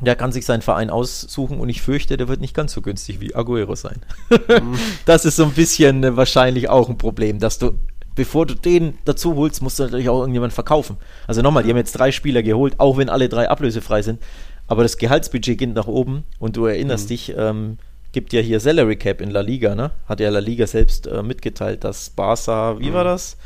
der 0.00 0.16
kann 0.16 0.32
sich 0.32 0.44
seinen 0.44 0.62
Verein 0.62 0.90
aussuchen 0.90 1.60
und 1.60 1.68
ich 1.68 1.80
fürchte, 1.80 2.16
der 2.16 2.26
wird 2.26 2.40
nicht 2.40 2.54
ganz 2.54 2.72
so 2.72 2.82
günstig 2.82 3.20
wie 3.20 3.34
Aguero 3.34 3.76
sein. 3.76 4.00
Mhm. 4.28 4.76
das 5.06 5.24
ist 5.24 5.36
so 5.36 5.44
ein 5.44 5.52
bisschen 5.52 6.02
äh, 6.02 6.16
wahrscheinlich 6.16 6.68
auch 6.68 6.88
ein 6.88 6.98
Problem, 6.98 7.38
dass 7.38 7.58
du, 7.58 7.78
bevor 8.14 8.46
du 8.46 8.54
den 8.54 8.98
dazu 9.04 9.36
holst, 9.36 9.62
musst 9.62 9.78
du 9.78 9.84
natürlich 9.84 10.08
auch 10.08 10.20
irgendjemand 10.20 10.52
verkaufen. 10.52 10.96
Also 11.26 11.42
nochmal, 11.42 11.62
die 11.62 11.70
haben 11.70 11.76
jetzt 11.76 11.92
drei 11.92 12.12
Spieler 12.12 12.42
geholt, 12.42 12.74
auch 12.78 12.96
wenn 12.96 13.08
alle 13.08 13.28
drei 13.28 13.48
ablösefrei 13.48 14.02
sind, 14.02 14.22
aber 14.66 14.82
das 14.82 14.96
Gehaltsbudget 14.98 15.58
geht 15.58 15.74
nach 15.74 15.86
oben 15.86 16.24
und 16.38 16.56
du 16.56 16.66
erinnerst 16.66 17.06
mhm. 17.06 17.08
dich, 17.08 17.34
ähm, 17.36 17.78
gibt 18.12 18.32
ja 18.32 18.40
hier 18.40 18.60
Salary 18.60 18.96
Cap 18.96 19.20
in 19.20 19.30
La 19.30 19.40
Liga, 19.40 19.74
ne? 19.74 19.90
Hat 20.06 20.20
ja 20.20 20.30
La 20.30 20.38
Liga 20.38 20.66
selbst 20.66 21.06
äh, 21.06 21.22
mitgeteilt, 21.22 21.84
dass 21.84 22.10
Barca, 22.10 22.78
wie 22.78 22.90
mhm. 22.90 22.94
war 22.94 23.04
das? 23.04 23.36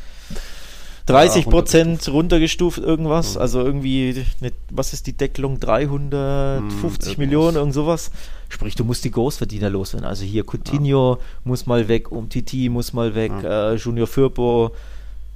30 1.08 1.46
Prozent 1.46 2.06
ja, 2.06 2.12
runtergestuft 2.12 2.78
irgendwas, 2.78 3.34
mhm. 3.34 3.40
also 3.40 3.64
irgendwie, 3.64 4.24
ne, 4.40 4.52
was 4.70 4.92
ist 4.92 5.06
die 5.06 5.12
Deckelung? 5.12 5.60
350 5.60 7.16
mhm, 7.16 7.24
Millionen, 7.24 7.56
irgend 7.56 7.74
sowas. 7.74 8.10
Sprich, 8.48 8.74
du 8.74 8.84
musst 8.84 9.04
die 9.04 9.10
Großverdiener 9.10 9.70
loswerden. 9.70 10.06
Also 10.06 10.24
hier 10.24 10.44
Coutinho 10.44 11.14
ja. 11.14 11.24
muss 11.44 11.66
mal 11.66 11.88
weg, 11.88 12.10
Umtiti 12.10 12.68
muss 12.68 12.92
mal 12.92 13.14
weg, 13.14 13.32
ja. 13.42 13.72
äh, 13.72 13.74
Junior 13.76 14.06
Firpo. 14.06 14.72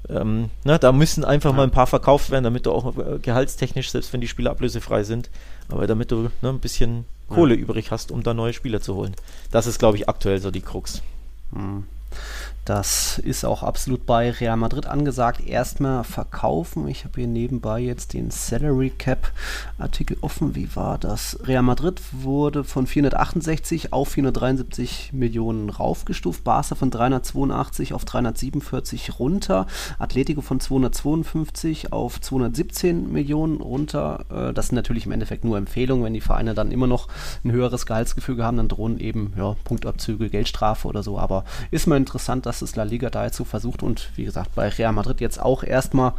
Ähm, 0.09 0.51
na, 0.65 0.79
da 0.79 0.93
müssen 0.93 1.25
einfach 1.25 1.53
mal 1.53 1.65
ein 1.65 1.71
paar 1.71 1.87
verkauft 1.87 2.31
werden, 2.31 2.45
damit 2.45 2.67
du 2.67 2.73
auch 2.73 2.97
äh, 2.97 3.19
gehaltstechnisch, 3.21 3.91
selbst 3.91 4.13
wenn 4.13 4.21
die 4.21 4.29
Spieler 4.29 4.51
ablösefrei 4.51 5.05
sind, 5.05 5.31
aber 5.69 5.87
damit 5.87 6.11
du 6.11 6.31
ne, 6.41 6.49
ein 6.49 6.59
bisschen 6.59 7.05
Kohle 7.29 7.55
übrig 7.55 7.91
hast, 7.91 8.11
um 8.11 8.23
da 8.23 8.35
neue 8.35 8.53
Spieler 8.53 8.81
zu 8.81 8.95
holen. 8.95 9.15
Das 9.51 9.67
ist, 9.67 9.79
glaube 9.79 9.97
ich, 9.97 10.09
aktuell 10.09 10.41
so 10.41 10.51
die 10.51 10.61
Krux. 10.61 11.03
Mhm. 11.53 11.85
Das 12.65 13.19
ist 13.19 13.45
auch 13.45 13.65
absolut 13.65 14.07
bei 14.07 14.31
Real 14.31 14.57
Madrid 14.57 14.87
angesagt. 14.87 15.45
Erstmal 15.45 16.05
verkaufen. 16.05 16.87
Ich 16.87 17.03
habe 17.03 17.15
hier 17.17 17.27
nebenbei 17.27 17.81
jetzt 17.81 18.13
den 18.13 18.31
Salary 18.31 18.91
Cap 18.91 19.33
Artikel 19.79 20.17
offen. 20.21 20.55
Wie 20.55 20.77
war 20.77 20.97
das? 20.97 21.41
Real 21.43 21.65
Madrid 21.65 22.01
wurde 22.13 22.63
von 22.63 22.87
468 22.87 23.93
auf 23.93 24.11
473 24.11 25.13
Millionen 25.13 25.71
raufgestuft. 25.71 26.45
Barca 26.45 26.77
von 26.77 26.93
382 26.93 27.95
auf 27.95 28.05
347 28.05 29.19
runter. 29.19 29.67
Atletico 29.99 30.41
von 30.41 30.61
252 30.61 31.93
auf 31.93 32.21
217 32.21 33.11
Millionen 33.11 33.61
runter. 33.61 34.25
Äh, 34.31 34.53
das 34.53 34.69
sind 34.69 34.77
natürlich 34.77 35.07
im 35.07 35.13
Endeffekt 35.13 35.45
nur 35.45 35.59
Empfehlungen. 35.59 36.05
Wenn 36.05 36.15
die 36.15 36.21
Vereine 36.21 36.55
dann 36.55 36.71
immer 36.71 36.87
noch 36.87 37.09
ein 37.45 37.51
höheres 37.51 37.87
Gehaltsgefüge 37.87 38.45
haben, 38.45 38.57
dann 38.57 38.69
drohen 38.69 39.01
eben 39.01 39.33
ja, 39.37 39.57
Punktabzüge, 39.65 40.31
Geldstrafe 40.31 40.87
oder 40.87 41.03
so. 41.03 41.19
Aber 41.19 41.45
ist 41.73 41.89
mal 41.89 41.97
interessant, 41.97 42.47
dass 42.47 42.52
dass 42.53 42.61
es 42.61 42.77
La 42.77 42.83
Liga 42.83 43.09
da 43.09 43.25
jetzt 43.25 43.39
so 43.39 43.45
versucht 43.45 43.83
und 43.83 44.11
wie 44.15 44.25
gesagt 44.25 44.55
bei 44.55 44.69
Real 44.69 44.93
Madrid 44.93 45.23
jetzt 45.23 45.41
auch 45.41 45.65
erstmal 45.65 46.13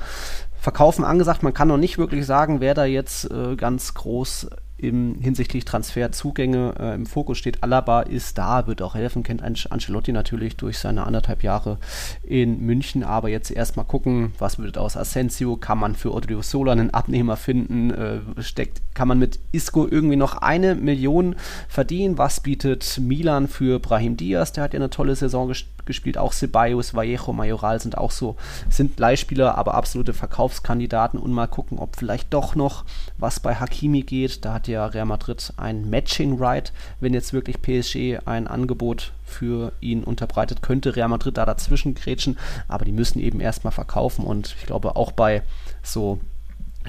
Verkaufen 0.59 1.05
angesagt. 1.05 1.43
Man 1.43 1.53
kann 1.53 1.67
noch 1.67 1.77
nicht 1.77 1.99
wirklich 1.99 2.25
sagen, 2.25 2.59
wer 2.59 2.73
da 2.73 2.85
jetzt 2.85 3.29
äh, 3.29 3.55
ganz 3.55 3.93
groß 3.93 4.47
im, 4.77 5.19
hinsichtlich 5.21 5.65
Transferzugänge 5.65 6.73
äh, 6.79 6.95
im 6.95 7.05
Fokus 7.05 7.37
steht. 7.37 7.61
Alaba 7.61 8.01
ist 8.01 8.37
da, 8.37 8.65
wird 8.65 8.81
auch 8.81 8.95
helfen, 8.95 9.21
kennt 9.21 9.43
Ancelotti 9.43 10.11
natürlich 10.11 10.55
durch 10.55 10.79
seine 10.79 11.05
anderthalb 11.05 11.43
Jahre 11.43 11.77
in 12.23 12.65
München, 12.65 13.03
aber 13.03 13.29
jetzt 13.29 13.51
erstmal 13.51 13.85
gucken, 13.85 14.33
was 14.39 14.57
wird 14.57 14.77
aus 14.77 14.97
Asensio, 14.97 15.55
kann 15.55 15.77
man 15.77 15.95
für 15.95 16.13
Odriozola 16.13 16.71
einen 16.71 16.89
Abnehmer 16.89 17.37
finden, 17.37 17.91
äh, 17.91 18.19
steckt, 18.41 18.81
kann 18.95 19.07
man 19.07 19.19
mit 19.19 19.39
Isco 19.51 19.87
irgendwie 19.87 20.15
noch 20.15 20.37
eine 20.37 20.73
Million 20.75 21.35
verdienen, 21.69 22.17
was 22.17 22.39
bietet 22.39 22.99
Milan 22.99 23.47
für 23.47 23.79
Brahim 23.79 24.17
Diaz, 24.17 24.53
der 24.53 24.63
hat 24.63 24.73
ja 24.73 24.79
eine 24.79 24.89
tolle 24.89 25.15
Saison 25.15 25.47
gespielt 25.47 25.72
gespielt. 25.85 26.17
Auch 26.17 26.33
Ceballos, 26.33 26.93
Vallejo, 26.93 27.33
Majoral 27.33 27.79
sind 27.79 27.97
auch 27.97 28.11
so, 28.11 28.35
sind 28.69 28.99
Leihspieler, 28.99 29.57
aber 29.57 29.73
absolute 29.73 30.13
Verkaufskandidaten. 30.13 31.19
Und 31.19 31.31
mal 31.31 31.47
gucken, 31.47 31.79
ob 31.79 31.95
vielleicht 31.95 32.33
doch 32.33 32.55
noch 32.55 32.85
was 33.17 33.39
bei 33.39 33.55
Hakimi 33.55 34.01
geht. 34.01 34.45
Da 34.45 34.53
hat 34.53 34.67
ja 34.67 34.85
Real 34.85 35.05
Madrid 35.05 35.53
ein 35.57 35.89
Matching 35.89 36.37
Right. 36.37 36.73
Wenn 36.99 37.13
jetzt 37.13 37.33
wirklich 37.33 37.61
PSG 37.61 38.19
ein 38.25 38.47
Angebot 38.47 39.13
für 39.25 39.73
ihn 39.81 40.03
unterbreitet, 40.03 40.61
könnte 40.61 40.95
Real 40.95 41.09
Madrid 41.09 41.37
da 41.37 41.45
dazwischen 41.45 41.95
grätschen. 41.95 42.37
Aber 42.67 42.85
die 42.85 42.91
müssen 42.91 43.19
eben 43.19 43.39
erstmal 43.39 43.73
verkaufen. 43.73 44.25
Und 44.25 44.55
ich 44.59 44.65
glaube, 44.65 44.95
auch 44.95 45.11
bei 45.11 45.43
so 45.81 46.19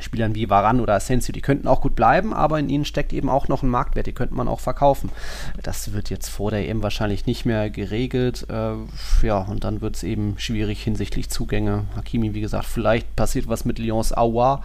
Spielern 0.00 0.34
wie 0.34 0.50
Varan 0.50 0.80
oder 0.80 0.94
Asensio, 0.94 1.32
die 1.32 1.40
könnten 1.40 1.68
auch 1.68 1.80
gut 1.80 1.94
bleiben, 1.94 2.32
aber 2.32 2.58
in 2.58 2.68
ihnen 2.68 2.84
steckt 2.84 3.12
eben 3.12 3.28
auch 3.28 3.48
noch 3.48 3.62
ein 3.62 3.68
Marktwert, 3.68 4.06
die 4.06 4.12
könnte 4.12 4.34
man 4.34 4.48
auch 4.48 4.60
verkaufen. 4.60 5.10
Das 5.62 5.92
wird 5.92 6.10
jetzt 6.10 6.28
vor 6.28 6.50
der 6.50 6.68
EM 6.68 6.82
wahrscheinlich 6.82 7.26
nicht 7.26 7.44
mehr 7.44 7.70
geregelt. 7.70 8.46
Äh, 8.48 8.74
ja, 9.26 9.38
und 9.38 9.64
dann 9.64 9.80
wird 9.80 9.96
es 9.96 10.02
eben 10.02 10.34
schwierig 10.38 10.82
hinsichtlich 10.82 11.30
Zugänge. 11.30 11.84
Hakimi, 11.96 12.34
wie 12.34 12.40
gesagt, 12.40 12.66
vielleicht 12.66 13.14
passiert 13.16 13.48
was 13.48 13.64
mit 13.64 13.78
Lyons 13.78 14.12
Aouar, 14.12 14.62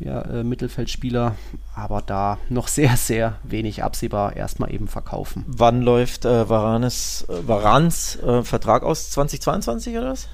der 0.00 0.26
äh, 0.26 0.44
Mittelfeldspieler, 0.44 1.36
aber 1.74 2.02
da 2.02 2.38
noch 2.48 2.68
sehr, 2.68 2.96
sehr 2.96 3.36
wenig 3.42 3.82
absehbar. 3.82 4.36
Erstmal 4.36 4.72
eben 4.72 4.88
verkaufen. 4.88 5.44
Wann 5.46 5.82
läuft 5.82 6.24
äh, 6.24 6.48
Varanes, 6.48 7.26
äh, 7.28 7.46
Varans 7.46 8.16
äh, 8.16 8.42
Vertrag 8.42 8.82
aus? 8.82 9.10
2022 9.10 9.96
oder 9.96 10.12
was? 10.12 10.28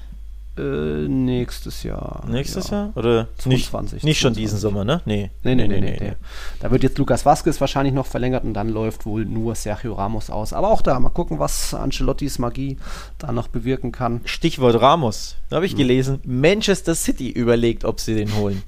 Äh, 0.59 1.07
nächstes 1.07 1.83
Jahr. 1.83 2.23
Nächstes 2.27 2.69
ja. 2.69 2.77
Jahr? 2.77 2.91
Oder 2.95 3.27
22, 3.37 3.93
nicht, 3.93 4.03
nicht 4.03 4.19
schon 4.19 4.33
diesen 4.33 4.57
Sommer, 4.57 4.83
ne? 4.83 5.01
Nee. 5.05 5.31
Nee, 5.43 5.55
nee, 5.55 5.67
nee, 5.67 5.79
nee, 5.79 5.91
nee, 5.91 5.97
nee. 5.99 6.15
Da 6.59 6.69
wird 6.71 6.83
jetzt 6.83 6.97
Lukas 6.97 7.25
Vasquez 7.25 7.61
wahrscheinlich 7.61 7.93
noch 7.93 8.05
verlängert 8.05 8.43
und 8.43 8.53
dann 8.53 8.69
läuft 8.69 9.05
wohl 9.05 9.25
nur 9.25 9.55
Sergio 9.55 9.93
Ramos 9.93 10.29
aus. 10.29 10.51
Aber 10.53 10.69
auch 10.69 10.81
da, 10.81 10.99
mal 10.99 11.09
gucken, 11.09 11.39
was 11.39 11.73
Ancelottis 11.73 12.39
Magie 12.39 12.77
da 13.17 13.31
noch 13.31 13.47
bewirken 13.47 13.91
kann. 13.91 14.21
Stichwort 14.25 14.81
Ramos. 14.81 15.37
Da 15.49 15.57
habe 15.57 15.65
ich 15.65 15.71
hm. 15.73 15.77
gelesen, 15.79 16.19
Manchester 16.25 16.95
City 16.95 17.29
überlegt, 17.29 17.85
ob 17.85 17.99
sie 17.99 18.15
den 18.15 18.35
holen. 18.35 18.61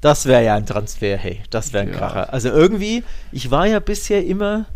Das 0.00 0.26
wäre 0.26 0.44
ja 0.44 0.56
ein 0.56 0.66
Transfer, 0.66 1.16
hey, 1.16 1.42
das 1.50 1.72
wäre 1.72 1.84
ein 1.84 1.92
ja. 1.92 1.96
Kracher. 1.96 2.32
Also 2.32 2.48
irgendwie, 2.48 3.04
ich 3.30 3.50
war 3.50 3.66
ja 3.66 3.78
bisher 3.78 4.24
immer 4.26 4.66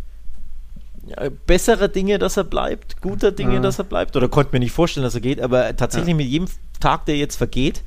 bessere 1.47 1.89
Dinge, 1.89 2.19
dass 2.19 2.37
er 2.37 2.45
bleibt, 2.45 3.01
guter 3.01 3.33
Dinge, 3.33 3.55
ja. 3.55 3.61
dass 3.61 3.79
er 3.79 3.85
bleibt. 3.85 4.17
Oder 4.17 4.29
konnte 4.29 4.53
mir 4.53 4.61
nicht 4.61 4.73
vorstellen, 4.73 5.05
dass 5.05 5.15
er 5.15 5.21
geht, 5.21 5.41
aber 5.41 5.77
tatsächlich 5.77 6.11
ja. 6.11 6.17
mit 6.17 6.27
jedem 6.27 6.49
Tag, 6.81 7.07
der 7.07 7.17
jetzt 7.17 7.37
vergeht, 7.37 7.83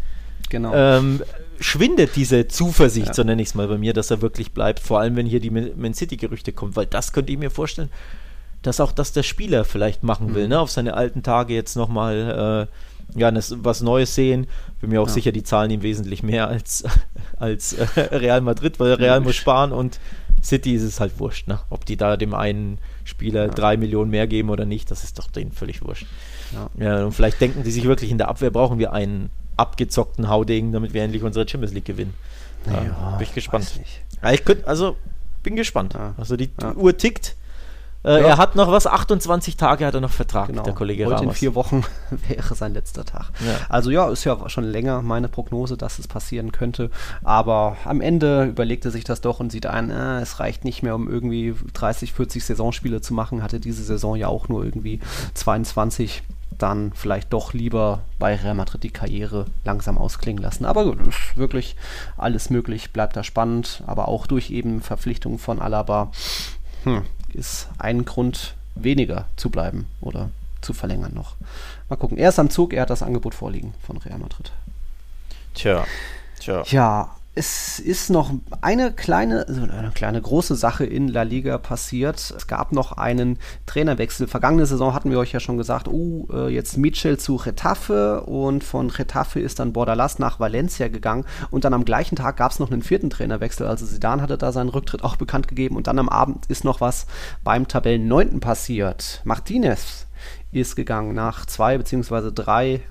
genau. 0.50 0.74
ähm, 0.74 1.22
schwindet 1.60 2.16
diese 2.16 2.48
Zuversicht, 2.48 3.08
ja. 3.08 3.14
so 3.14 3.24
nenne 3.24 3.42
ich 3.42 3.50
es 3.50 3.56
mal 3.56 3.68
bei 3.68 3.78
mir, 3.78 3.94
dass 3.94 4.12
er 4.12 4.22
wirklich 4.22 4.54
bleibt. 4.54 4.80
Vor 4.80 5.00
allem, 5.00 5.16
wenn 5.16 5.26
hier 5.26 5.40
die 5.40 5.50
Man 5.50 5.94
City-Gerüchte 5.94 6.54
kommen, 6.54 6.76
weil 6.76 6.86
das 6.86 7.12
könnte 7.12 7.32
ich 7.32 7.38
mir 7.38 7.50
vorstellen, 7.52 7.90
dass 8.62 8.80
auch 8.80 8.92
das 8.92 9.14
der 9.14 9.24
Spieler 9.24 9.66
vielleicht 9.66 10.04
machen 10.04 10.36
will, 10.36 10.44
mhm. 10.44 10.50
ne? 10.50 10.60
auf 10.60 10.72
seine 10.72 10.94
alten 10.94 11.24
Tage 11.24 11.54
jetzt 11.54 11.76
nochmal 11.76 12.68
äh, 13.16 13.20
ja, 13.20 13.32
was 13.34 13.82
Neues 13.82 14.16
sehen. 14.16 14.48
Bin 14.82 14.92
mir 14.92 15.02
auch 15.02 15.08
ja. 15.08 15.14
sicher, 15.14 15.32
die 15.32 15.44
zahlen 15.44 15.72
ihm 15.72 15.82
wesentlich 15.82 16.24
mehr 16.24 16.48
als, 16.48 16.84
als 17.38 17.74
äh, 17.74 17.86
Real 18.16 18.42
Madrid, 18.42 18.80
weil 18.80 18.94
Real 18.94 19.22
muss 19.22 19.36
sparen 19.36 19.72
und 19.72 20.00
City 20.44 20.74
ist 20.74 20.84
es 20.84 21.00
halt 21.00 21.20
wurscht, 21.20 21.48
ne? 21.48 21.60
ob 21.70 21.86
die 21.86 21.98
da 21.98 22.16
dem 22.16 22.34
einen 22.34 22.78
Spieler 23.04 23.48
ja. 23.48 23.52
drei 23.52 23.78
Millionen 23.78 24.12
mehr 24.12 24.28
geben 24.28 24.50
oder 24.50 24.66
nicht, 24.66 24.92
das 24.92 25.04
ist 25.04 25.20
doch 25.20 25.28
denen 25.28 25.52
völlig 25.52 25.82
wurscht. 25.84 26.08
Ja. 26.54 26.70
ja. 26.84 27.06
und 27.06 27.12
vielleicht 27.14 27.40
denken 27.42 27.64
die 27.64 27.72
sich 27.72 27.86
wirklich, 27.86 28.12
in 28.12 28.18
der 28.18 28.28
Abwehr 28.28 28.52
brauchen 28.52 28.80
wir 28.80 28.94
einen 28.94 29.30
abgezockten 29.58 30.30
Haudegen, 30.30 30.72
damit 30.72 30.94
wir 30.94 31.04
endlich 31.04 31.24
unsere 31.24 31.48
Champions 31.48 31.74
League 31.74 31.86
gewinnen. 31.86 32.14
Ja, 32.66 33.18
bin 33.18 33.28
ich 33.28 33.34
gespannt. 33.34 33.80
ich 34.32 34.46
könnt, 34.46 34.66
also 34.68 34.98
bin 35.44 35.56
gespannt. 35.56 35.96
Also 36.18 36.36
die 36.36 36.50
Uhr 36.76 36.98
tickt. 36.98 37.36
Äh, 38.04 38.22
ja. 38.22 38.28
Er 38.28 38.38
hat 38.38 38.56
noch 38.56 38.72
was, 38.72 38.88
28 38.88 39.58
Tage 39.58 39.86
hat 39.86 39.94
er 39.94 40.00
noch 40.00 40.12
Vertrag, 40.12 40.48
genau. 40.48 40.64
der 40.64 40.74
Kollege 40.74 41.06
Heute 41.06 41.16
Ramos. 41.16 41.36
in 41.36 41.38
vier 41.38 41.56
Wochen 41.56 41.84
wäre 42.28 42.56
sein 42.56 42.74
letzter 42.74 43.04
Tag. 43.04 43.32
Ja. 43.46 43.58
Also 43.68 43.90
ja, 43.90 44.10
ist 44.10 44.24
ja 44.24 44.50
schon 44.50 44.64
länger 44.64 45.02
meine 45.02 45.28
Prognose, 45.28 45.76
dass 45.76 46.00
es 46.00 46.08
passieren 46.08 46.52
könnte. 46.52 46.92
Aber 47.24 47.76
am 47.84 48.00
Ende 48.00 48.46
überlegt 48.46 48.86
er 48.86 48.92
sich 48.92 49.04
das 49.04 49.20
doch 49.20 49.40
und 49.42 49.52
sieht 49.52 49.66
ein, 49.66 49.92
äh, 49.92 50.22
es 50.22 50.40
reicht 50.40 50.64
nicht 50.64 50.82
mehr, 50.82 50.96
um 50.96 51.10
irgendwie 51.10 51.56
30, 51.74 52.14
40 52.14 52.46
Saisonspiele 52.46 53.02
zu 53.02 53.14
machen. 53.14 53.44
Hatte 53.44 53.60
diese 53.60 53.84
Saison 53.84 54.16
ja 54.16 54.28
auch 54.28 54.48
nur 54.48 54.64
irgendwie 54.64 55.02
22 55.34 56.24
dann 56.58 56.92
vielleicht 56.94 57.32
doch 57.34 57.54
lieber 57.54 58.02
bei 58.18 58.36
Real 58.36 58.54
Madrid 58.54 58.84
die 58.84 58.92
Karriere 58.92 59.46
langsam 59.64 59.98
ausklingen 59.98 60.42
lassen. 60.42 60.66
Aber 60.66 60.84
gut, 60.86 61.06
ist 61.08 61.38
wirklich 61.38 61.76
alles 62.18 62.50
möglich, 62.50 62.92
bleibt 62.92 63.16
da 63.16 63.24
spannend, 63.24 63.84
aber 63.88 64.08
auch 64.08 64.28
durch 64.28 64.52
eben 64.52 64.82
Verpflichtungen 64.82 65.40
von 65.40 65.60
Alaba 65.60 66.12
hm, 66.84 67.04
ist 67.36 67.68
ein 67.78 68.06
Grund 68.06 68.56
weniger 68.76 69.26
zu 69.36 69.50
bleiben 69.50 69.88
oder 70.02 70.30
zu 70.62 70.74
verlängern 70.74 71.14
noch. 71.14 71.36
Mal 71.90 71.96
gucken. 71.96 72.18
Er 72.18 72.30
ist 72.30 72.40
am 72.40 72.50
Zug, 72.50 72.74
er 72.74 72.84
hat 72.84 72.90
das 72.90 73.04
Angebot 73.04 73.34
vorliegen 73.34 73.74
von 73.86 73.98
Real 73.98 74.20
Madrid. 74.20 74.52
Tja, 75.54 75.86
tja. 76.40 76.64
Ja, 76.68 77.16
es 77.40 77.80
ist 77.80 78.10
noch 78.10 78.34
eine 78.60 78.92
kleine, 78.92 79.48
also 79.48 79.62
eine 79.62 79.92
kleine 79.92 80.22
große 80.22 80.56
Sache 80.56 80.84
in 80.84 81.08
La 81.08 81.22
Liga 81.22 81.58
passiert. 81.58 82.18
Es 82.36 82.48
gab 82.48 82.74
noch 82.74 82.92
einen 82.92 83.40
Trainerwechsel. 83.66 84.28
Vergangene 84.28 84.66
Saison 84.66 84.94
hatten 84.94 85.10
wir 85.10 85.20
euch 85.20 85.32
ja 85.32 85.40
schon 85.40 85.58
gesagt, 85.58 85.88
oh, 85.88 86.28
jetzt 86.50 86.76
Mitchell 86.76 87.18
zu 87.18 87.38
Retafe 87.38 88.26
und 88.26 88.66
von 88.66 88.90
Retafe 88.90 89.40
ist 89.40 89.60
dann 89.60 89.72
Bordalas 89.72 90.20
nach 90.20 90.42
Valencia 90.42 90.90
gegangen 90.90 91.24
und 91.50 91.64
dann 91.64 91.74
am 91.74 91.86
gleichen 91.86 92.18
Tag 92.18 92.36
gab 92.36 92.52
es 92.52 92.60
noch 92.60 92.74
einen 92.74 92.82
vierten 92.82 93.10
Trainerwechsel. 93.10 93.68
Also 93.68 93.86
Zidane 93.86 94.22
hatte 94.22 94.38
da 94.38 94.52
seinen 94.52 94.68
Rücktritt 94.68 95.06
auch 95.06 95.16
bekannt 95.16 95.48
gegeben 95.48 95.78
und 95.78 95.88
dann 95.88 95.98
am 95.98 96.10
Abend 96.10 96.46
ist 96.48 96.66
noch 96.66 96.82
was 96.82 97.08
beim 97.46 97.70
Tabellen 97.70 98.06
9. 98.10 98.42
passiert. 98.42 99.22
Martinez 99.24 100.08
ist 100.52 100.76
gegangen 100.76 101.16
nach 101.16 101.46
zwei 101.46 101.78
beziehungsweise 101.78 102.34
drei 102.34 102.82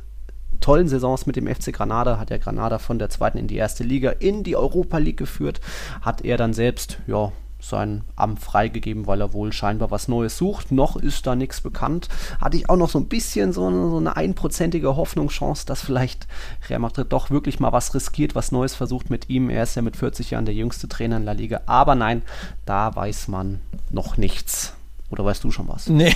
tollen 0.61 0.89
Saisons 0.89 1.27
mit 1.27 1.37
dem 1.37 1.47
FC 1.47 1.73
Granada, 1.73 2.19
hat 2.19 2.31
er 2.31 2.39
Granada 2.39 2.79
von 2.79 2.99
der 2.99 3.11
zweiten 3.11 3.39
in 3.39 3.49
die 3.49 3.57
erste 3.57 3.85
Liga 3.85 4.11
in 4.11 4.45
die 4.45 4.57
Europa 4.57 4.99
League 4.99 5.17
geführt, 5.17 5.61
hat 6.01 6.25
er 6.25 6.37
dann 6.37 6.53
selbst, 6.53 6.99
ja, 7.07 7.33
sein 7.61 8.03
Amt 8.15 8.41
freigegeben, 8.41 9.07
weil 9.07 9.21
er 9.21 9.33
wohl 9.33 9.53
scheinbar 9.53 9.91
was 9.91 10.09
Neues 10.09 10.39
sucht. 10.39 10.71
Noch 10.71 10.97
ist 10.97 11.27
da 11.27 11.35
nichts 11.35 11.61
bekannt. 11.61 12.09
Hatte 12.41 12.57
ich 12.57 12.71
auch 12.71 12.77
noch 12.77 12.89
so 12.89 12.99
ein 12.99 13.09
bisschen 13.09 13.53
so 13.53 13.67
eine, 13.67 13.91
so 13.91 13.97
eine 13.97 14.17
einprozentige 14.17 14.97
Hoffnungschance, 14.97 15.67
dass 15.67 15.83
vielleicht 15.83 16.29
Real 16.69 16.79
Madrid 16.79 17.13
doch 17.13 17.31
wirklich 17.31 17.59
mal 17.59 17.73
was 17.73 17.95
riskiert, 17.95 18.35
was 18.35 18.53
Neues 18.53 18.75
versucht 18.75 19.11
mit 19.11 19.29
ihm. 19.29 19.51
Er 19.51 19.65
ist 19.65 19.75
ja 19.75 19.83
mit 19.83 19.97
40 19.97 20.31
Jahren 20.31 20.45
der 20.45 20.55
jüngste 20.55 20.89
Trainer 20.89 21.17
in 21.17 21.25
La 21.25 21.33
Liga. 21.33 21.63
Aber 21.67 21.95
nein, 21.95 22.23
da 22.65 22.95
weiß 22.95 23.29
man 23.29 23.61
noch 23.91 24.17
nichts. 24.17 24.78
Oder 25.11 25.25
weißt 25.25 25.43
du 25.43 25.51
schon 25.51 25.69
was? 25.69 25.89
Nee, 25.99 26.15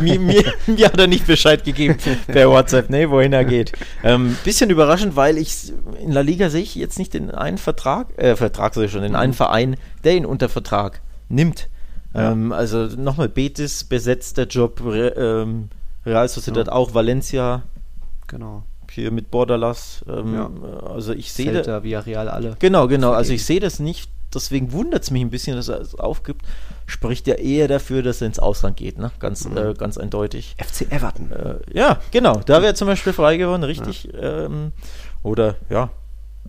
mir, 0.00 0.18
mir, 0.18 0.54
mir, 0.66 0.86
hat 0.86 0.98
er 0.98 1.06
nicht 1.06 1.26
Bescheid 1.26 1.64
gegeben 1.64 1.96
per 2.26 2.48
WhatsApp, 2.48 2.88
nee, 2.88 3.08
wohin 3.08 3.32
er 3.32 3.44
geht. 3.44 3.72
Ähm, 4.02 4.36
bisschen 4.44 4.70
überraschend, 4.70 5.16
weil 5.16 5.36
ich 5.36 5.72
in 6.00 6.12
La 6.12 6.22
Liga 6.22 6.48
sehe 6.48 6.62
ich 6.62 6.74
jetzt 6.74 6.98
nicht 6.98 7.14
den 7.14 7.30
einen 7.30 7.58
Vertrag, 7.58 8.18
äh, 8.18 8.36
Vertrag 8.36 8.74
soll 8.74 8.84
ich 8.84 8.92
schon, 8.92 9.02
den 9.02 9.12
mhm. 9.12 9.18
einen 9.18 9.32
Verein, 9.34 9.76
der 10.04 10.16
ihn 10.16 10.26
unter 10.26 10.48
Vertrag 10.48 11.02
nimmt. 11.28 11.68
Ja. 12.14 12.32
Ähm, 12.32 12.52
also 12.52 12.86
nochmal, 12.86 13.28
Betis 13.28 13.84
besetzt 13.84 14.38
der 14.38 14.46
Job, 14.46 14.80
Re, 14.84 15.08
ähm, 15.08 15.68
Real 16.04 16.28
Sociedad 16.28 16.66
ja. 16.66 16.72
auch, 16.72 16.94
Valencia. 16.94 17.62
Genau. 18.28 18.64
Hier 18.90 19.10
mit 19.10 19.30
Bordalas. 19.30 20.04
Ähm, 20.06 20.34
ja. 20.34 20.50
Also 20.86 21.14
ich 21.14 21.32
sehe. 21.32 21.62
da 21.62 21.78
Real 21.78 22.28
alle. 22.28 22.56
Genau, 22.58 22.88
genau. 22.88 23.12
Also 23.12 23.32
ich 23.32 23.44
sehe 23.44 23.60
das 23.60 23.78
nicht 23.78 24.10
deswegen 24.34 24.72
wundert 24.72 25.02
es 25.02 25.10
mich 25.10 25.22
ein 25.22 25.30
bisschen, 25.30 25.56
dass 25.56 25.68
er 25.68 25.80
es 25.80 25.94
aufgibt. 25.94 26.42
Spricht 26.86 27.26
ja 27.26 27.34
eher 27.34 27.68
dafür, 27.68 28.02
dass 28.02 28.20
er 28.20 28.26
ins 28.26 28.38
Ausland 28.38 28.76
geht, 28.76 28.98
ne? 28.98 29.10
Ganz, 29.18 29.48
mhm. 29.48 29.56
äh, 29.56 29.74
ganz 29.74 29.98
eindeutig. 29.98 30.56
FC 30.58 30.90
Everton. 30.90 31.30
Äh, 31.32 31.56
ja, 31.72 32.00
genau. 32.10 32.40
Da 32.44 32.62
wäre 32.62 32.74
zum 32.74 32.88
Beispiel 32.88 33.12
frei 33.12 33.36
geworden, 33.36 33.64
richtig. 33.64 34.04
Ja. 34.12 34.46
Ähm, 34.46 34.72
oder 35.22 35.56
ja, 35.70 35.90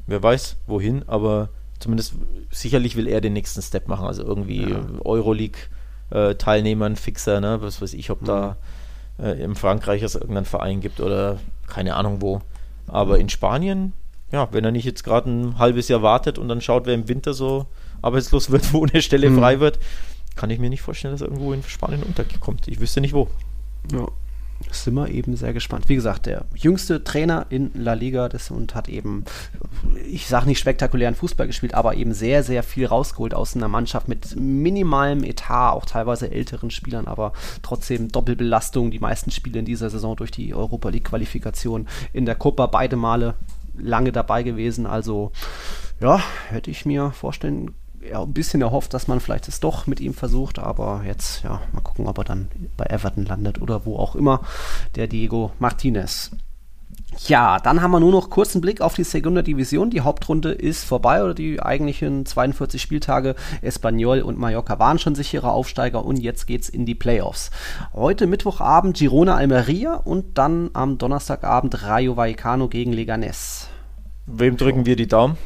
wer 0.08 0.24
weiß 0.24 0.58
wohin, 0.68 1.04
aber 1.08 1.50
zumindest 1.80 2.16
sicherlich 2.50 2.96
will 2.96 3.08
er 3.08 3.22
den 3.22 3.34
nächsten 3.34 3.62
Step 3.62 3.88
machen. 3.88 4.08
Also 4.08 4.24
irgendwie 4.24 4.70
ja. 4.70 4.84
Euroleague-Teilnehmern, 5.04 6.94
äh, 6.94 6.98
Fixer, 6.98 7.40
ne? 7.40 7.62
Was 7.62 7.82
weiß 7.82 7.94
ich, 7.94 8.10
ob 8.10 8.22
mhm. 8.22 8.26
da 8.26 8.58
äh, 9.20 9.44
in 9.44 9.56
Frankreich 9.56 10.02
es 10.02 10.16
irgendeinen 10.16 10.46
Verein 10.46 10.82
gibt 10.82 11.00
oder 11.00 11.40
keine 11.68 11.96
Ahnung 11.96 12.22
wo. 12.22 12.42
Aber 12.88 13.20
in 13.20 13.30
Spanien 13.30 13.94
ja, 14.34 14.50
wenn 14.52 14.66
er 14.66 14.72
nicht 14.72 14.86
jetzt 14.86 15.04
gerade 15.04 15.30
ein 15.30 15.60
halbes 15.60 15.88
Jahr 15.88 16.02
wartet 16.02 16.40
und 16.40 16.48
dann 16.48 16.60
schaut, 16.60 16.88
wer 16.88 16.96
im 16.96 17.08
Winter 17.08 17.34
so 17.34 17.68
arbeitslos 18.02 18.50
wird, 18.50 18.74
wo 18.74 18.86
eine 18.86 19.02
Stelle 19.02 19.30
mhm. 19.30 19.38
frei 19.38 19.60
wird, 19.60 19.80
kann 20.36 20.50
ich 20.50 20.60
mir 20.60 20.70
nicht 20.70 20.82
vorstellen, 20.82 21.14
dass 21.14 21.22
er 21.22 21.28
irgendwo 21.28 21.54
in 21.54 21.64
Spanien 21.64 22.02
unterkommt. 22.02 22.68
Ich 22.68 22.80
wüsste 22.80 23.00
nicht 23.00 23.14
wo. 23.14 23.30
Ja, 23.92 24.08
sind 24.72 24.96
wir 24.96 25.10
eben 25.10 25.36
sehr 25.36 25.54
gespannt. 25.54 25.88
Wie 25.88 25.96
gesagt, 25.96 26.26
der 26.26 26.46
jüngste 26.56 27.04
Trainer 27.04 27.46
in 27.50 27.70
La 27.76 27.94
Liga 27.94 28.28
das, 28.28 28.50
und 28.50 28.74
hat 28.74 28.90
eben, 28.90 29.24
ich 30.08 30.28
sage 30.28 30.48
nicht 30.48 30.58
spektakulären 30.58 31.14
Fußball 31.14 31.46
gespielt, 31.46 31.76
aber 31.76 31.96
eben 31.96 32.14
sehr, 32.14 32.44
sehr 32.44 32.64
viel 32.64 32.88
rausgeholt 32.88 33.36
aus 33.36 33.56
einer 33.56 33.68
Mannschaft 33.68 34.08
mit 34.08 34.36
minimalem 34.36 35.24
Etat, 35.24 35.74
auch 35.74 35.86
teilweise 35.86 36.32
älteren 36.32 36.72
Spielern, 36.72 37.08
aber 37.08 37.34
trotzdem 37.62 38.10
Doppelbelastung. 38.10 38.90
Die 38.90 39.00
meisten 39.00 39.30
Spiele 39.30 39.60
in 39.60 39.66
dieser 39.66 39.92
Saison 39.92 40.16
durch 40.16 40.32
die 40.32 40.56
Europa 40.56 40.90
League-Qualifikation 40.90 41.88
in 42.14 42.26
der 42.26 42.36
Copa 42.36 42.66
beide 42.66 42.96
Male 42.96 43.36
lange 43.78 44.12
dabei 44.12 44.44
gewesen. 44.44 44.86
Also 44.86 45.32
ja, 46.00 46.22
hätte 46.50 46.72
ich 46.72 46.86
mir 46.86 47.12
vorstellen 47.12 47.74
ja, 48.10 48.22
ein 48.22 48.34
bisschen 48.34 48.62
erhofft, 48.62 48.94
dass 48.94 49.08
man 49.08 49.20
vielleicht 49.20 49.48
es 49.48 49.60
doch 49.60 49.88
mit 49.88 50.00
ihm 50.00 50.14
versucht, 50.14 50.60
aber 50.60 51.04
jetzt, 51.06 51.44
ja, 51.44 51.62
mal 51.72 51.82
gucken, 51.82 52.08
ob 52.08 52.18
er 52.18 52.24
dann 52.24 52.50
bei 52.76 52.86
Everton 52.86 53.26
landet 53.26 53.62
oder 53.62 53.86
wo 53.86 53.98
auch 53.98 54.16
immer, 54.16 54.42
der 54.96 55.08
Diego 55.08 55.52
Martinez. 55.60 56.32
Ja, 57.28 57.60
dann 57.60 57.82
haben 57.82 57.92
wir 57.92 58.00
nur 58.00 58.12
noch 58.12 58.30
kurzen 58.30 58.60
Blick 58.60 58.82
auf 58.82 58.96
die 58.96 59.04
Segunda 59.04 59.44
Division. 59.44 59.92
Die 59.92 60.02
Hauptrunde 60.02 60.52
ist 60.52 60.84
vorbei 60.84 61.24
oder 61.24 61.34
die 61.34 61.62
eigentlichen 61.62 62.26
42 62.26 62.82
Spieltage. 62.82 63.36
Espanyol 63.62 64.22
und 64.22 64.40
Mallorca 64.40 64.80
waren 64.80 64.98
schon 64.98 65.14
sichere 65.14 65.52
Aufsteiger 65.52 66.04
und 66.04 66.18
jetzt 66.18 66.48
geht's 66.48 66.70
in 66.70 66.86
die 66.86 66.96
Playoffs. 66.96 67.52
Heute 67.94 68.26
Mittwochabend 68.26 68.98
Girona 68.98 69.36
Almeria 69.36 69.94
und 69.94 70.38
dann 70.38 70.72
am 70.74 70.98
Donnerstagabend 70.98 71.84
Rayo 71.84 72.18
Vallecano 72.18 72.68
gegen 72.68 72.94
Leganés. 72.94 73.63
Wem 74.26 74.58
drücken 74.58 74.86
wir 74.86 74.96
die 74.96 75.08
Daumen? 75.08 75.38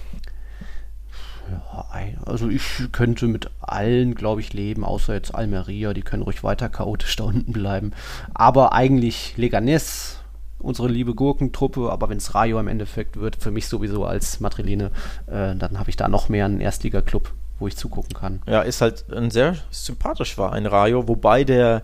Ja, 1.50 1.86
also 2.26 2.50
ich 2.50 2.92
könnte 2.92 3.28
mit 3.28 3.50
allen, 3.62 4.16
glaube 4.16 4.42
ich, 4.42 4.54
leben, 4.54 4.84
außer 4.84 5.14
jetzt 5.14 5.34
Almeria, 5.34 5.94
die 5.94 6.02
können 6.02 6.24
ruhig 6.24 6.44
weiter 6.44 6.70
chaotisch 6.70 7.16
da 7.16 7.26
unten 7.26 7.54
bleiben. 7.54 7.92
Aber 8.34 8.74
eigentlich 8.74 9.36
Leganés 9.38 10.18
unsere 10.60 10.88
liebe 10.88 11.14
Gurkentruppe, 11.14 11.92
aber 11.92 12.10
wenn 12.10 12.18
es 12.18 12.34
Rayo 12.36 12.60
im 12.60 12.68
Endeffekt 12.68 13.18
wird, 13.18 13.36
für 13.38 13.52
mich 13.52 13.68
sowieso 13.68 14.06
als 14.06 14.40
Madriline, 14.40 14.92
äh, 15.28 15.56
dann 15.56 15.80
habe 15.80 15.90
ich 15.90 15.96
da 15.96 16.08
noch 16.08 16.30
mehr 16.30 16.46
einen 16.46 16.62
Erstliga-Club, 16.62 17.32
wo 17.60 17.68
ich 17.68 17.78
zugucken 17.78 18.16
kann. 18.16 18.42
Ja, 18.48 18.62
ist 18.62 18.82
halt 18.82 19.12
ein 19.14 19.32
sehr 19.32 19.56
sympathisch 19.72 20.38
war 20.38 20.54
ein 20.54 20.66
Rayo, 20.66 21.08
wobei 21.08 21.44
der 21.44 21.84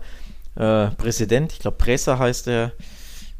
äh, 0.56 0.88
Präsident, 0.88 1.52
ich 1.52 1.60
glaube 1.60 1.76
Pressa 1.76 2.18
heißt 2.18 2.46
der, 2.46 2.72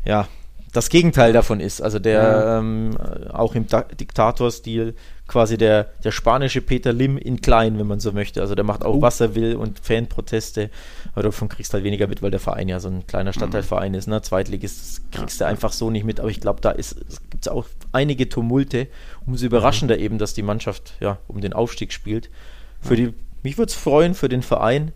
ja, 0.04 0.28
das 0.74 0.88
Gegenteil 0.88 1.32
davon 1.32 1.60
ist. 1.60 1.80
Also 1.80 2.00
der 2.00 2.22
ja. 2.22 2.58
ähm, 2.58 2.96
auch 3.32 3.54
im 3.54 3.66
Diktatorstil 3.98 4.94
quasi 5.28 5.56
der, 5.56 5.84
der 6.02 6.10
spanische 6.10 6.60
Peter 6.60 6.92
Lim 6.92 7.16
in 7.16 7.40
klein, 7.40 7.78
wenn 7.78 7.86
man 7.86 8.00
so 8.00 8.10
möchte. 8.12 8.40
Also 8.40 8.56
der 8.56 8.64
macht 8.64 8.84
auch, 8.84 8.96
uh. 8.96 9.00
was 9.02 9.20
er 9.20 9.36
will 9.36 9.54
und 9.54 9.78
Fanproteste. 9.78 10.70
Aber 11.12 11.22
davon 11.22 11.48
kriegst 11.48 11.72
du 11.72 11.74
halt 11.74 11.84
weniger 11.84 12.08
mit, 12.08 12.22
weil 12.22 12.32
der 12.32 12.40
Verein 12.40 12.68
ja 12.68 12.80
so 12.80 12.88
ein 12.88 13.06
kleiner 13.06 13.30
mhm. 13.30 13.34
Stadtteilverein 13.34 13.92
mhm. 13.92 13.98
ist. 13.98 14.08
Ne? 14.08 14.20
Zweitligist 14.20 15.12
kriegst 15.12 15.40
ja. 15.40 15.46
du 15.46 15.50
einfach 15.50 15.72
so 15.72 15.90
nicht 15.90 16.04
mit. 16.04 16.18
Aber 16.18 16.28
ich 16.28 16.40
glaube, 16.40 16.60
da 16.60 16.72
gibt 16.72 17.42
es 17.42 17.48
auch 17.48 17.66
einige 17.92 18.28
Tumulte. 18.28 18.88
Umso 19.26 19.46
überraschender 19.46 19.94
mhm. 19.94 20.02
eben, 20.02 20.18
dass 20.18 20.34
die 20.34 20.42
Mannschaft 20.42 20.94
ja 20.98 21.18
um 21.28 21.40
den 21.40 21.52
Aufstieg 21.52 21.92
spielt. 21.92 22.30
Für 22.80 22.96
die, 22.96 23.14
mich 23.44 23.58
würde 23.58 23.70
es 23.70 23.76
freuen 23.76 24.14
für 24.14 24.28
den 24.28 24.42
Verein, 24.42 24.92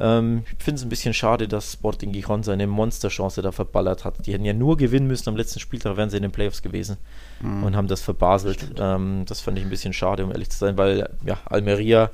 ähm, 0.00 0.44
ich 0.58 0.64
finde 0.64 0.78
es 0.78 0.82
ein 0.84 0.88
bisschen 0.88 1.14
schade, 1.14 1.46
dass 1.46 1.72
Sporting 1.72 2.12
Gijon 2.12 2.42
seine 2.42 2.66
Monsterchance 2.66 3.42
da 3.42 3.52
verballert 3.52 4.04
hat. 4.04 4.26
Die 4.26 4.32
hätten 4.32 4.44
ja 4.44 4.54
nur 4.54 4.76
gewinnen 4.76 5.06
müssen 5.06 5.28
am 5.28 5.36
letzten 5.36 5.60
Spieltag, 5.60 5.96
wären 5.96 6.10
sie 6.10 6.16
in 6.16 6.22
den 6.22 6.32
Playoffs 6.32 6.62
gewesen 6.62 6.96
mhm. 7.40 7.64
und 7.64 7.76
haben 7.76 7.88
das 7.88 8.00
verbaselt. 8.00 8.64
Ähm, 8.78 9.24
das 9.26 9.40
fand 9.40 9.58
ich 9.58 9.64
ein 9.64 9.70
bisschen 9.70 9.92
schade, 9.92 10.24
um 10.24 10.32
ehrlich 10.32 10.50
zu 10.50 10.58
sein, 10.58 10.78
weil 10.78 11.08
ja, 11.24 11.38
Almeria 11.44 12.10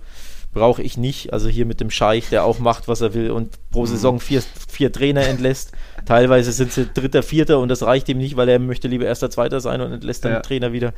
brauche 0.53 0.83
ich 0.83 0.97
nicht. 0.97 1.33
Also 1.33 1.49
hier 1.49 1.67
mit 1.67 1.81
dem 1.81 1.91
Scheich, 1.91 2.31
der 2.31 2.45
auch 2.45 2.59
macht, 2.59 2.89
was 2.89 3.03
er 3.03 3.15
will 3.15 3.31
und 3.31 3.57
pro 3.71 3.83
mhm. 3.83 3.87
Saison 3.87 4.21
vier, 4.21 4.43
vier 4.69 4.91
Trainer 4.91 5.23
entlässt. 5.27 5.73
Teilweise 6.07 6.51
sind 6.51 6.73
sie 6.73 6.89
Dritter, 6.93 7.23
Vierter 7.23 7.59
und 7.61 7.69
das 7.69 7.83
reicht 7.83 8.09
ihm 8.09 8.19
nicht, 8.19 8.37
weil 8.37 8.49
er 8.49 8.59
möchte 8.59 8.89
lieber 8.89 9.05
Erster, 9.05 9.31
Zweiter 9.31 9.61
sein 9.61 9.81
und 9.81 9.93
entlässt 9.93 10.25
dann 10.25 10.33
ja. 10.33 10.41
den 10.41 10.45
Trainer 10.45 10.73
wieder. 10.73 10.93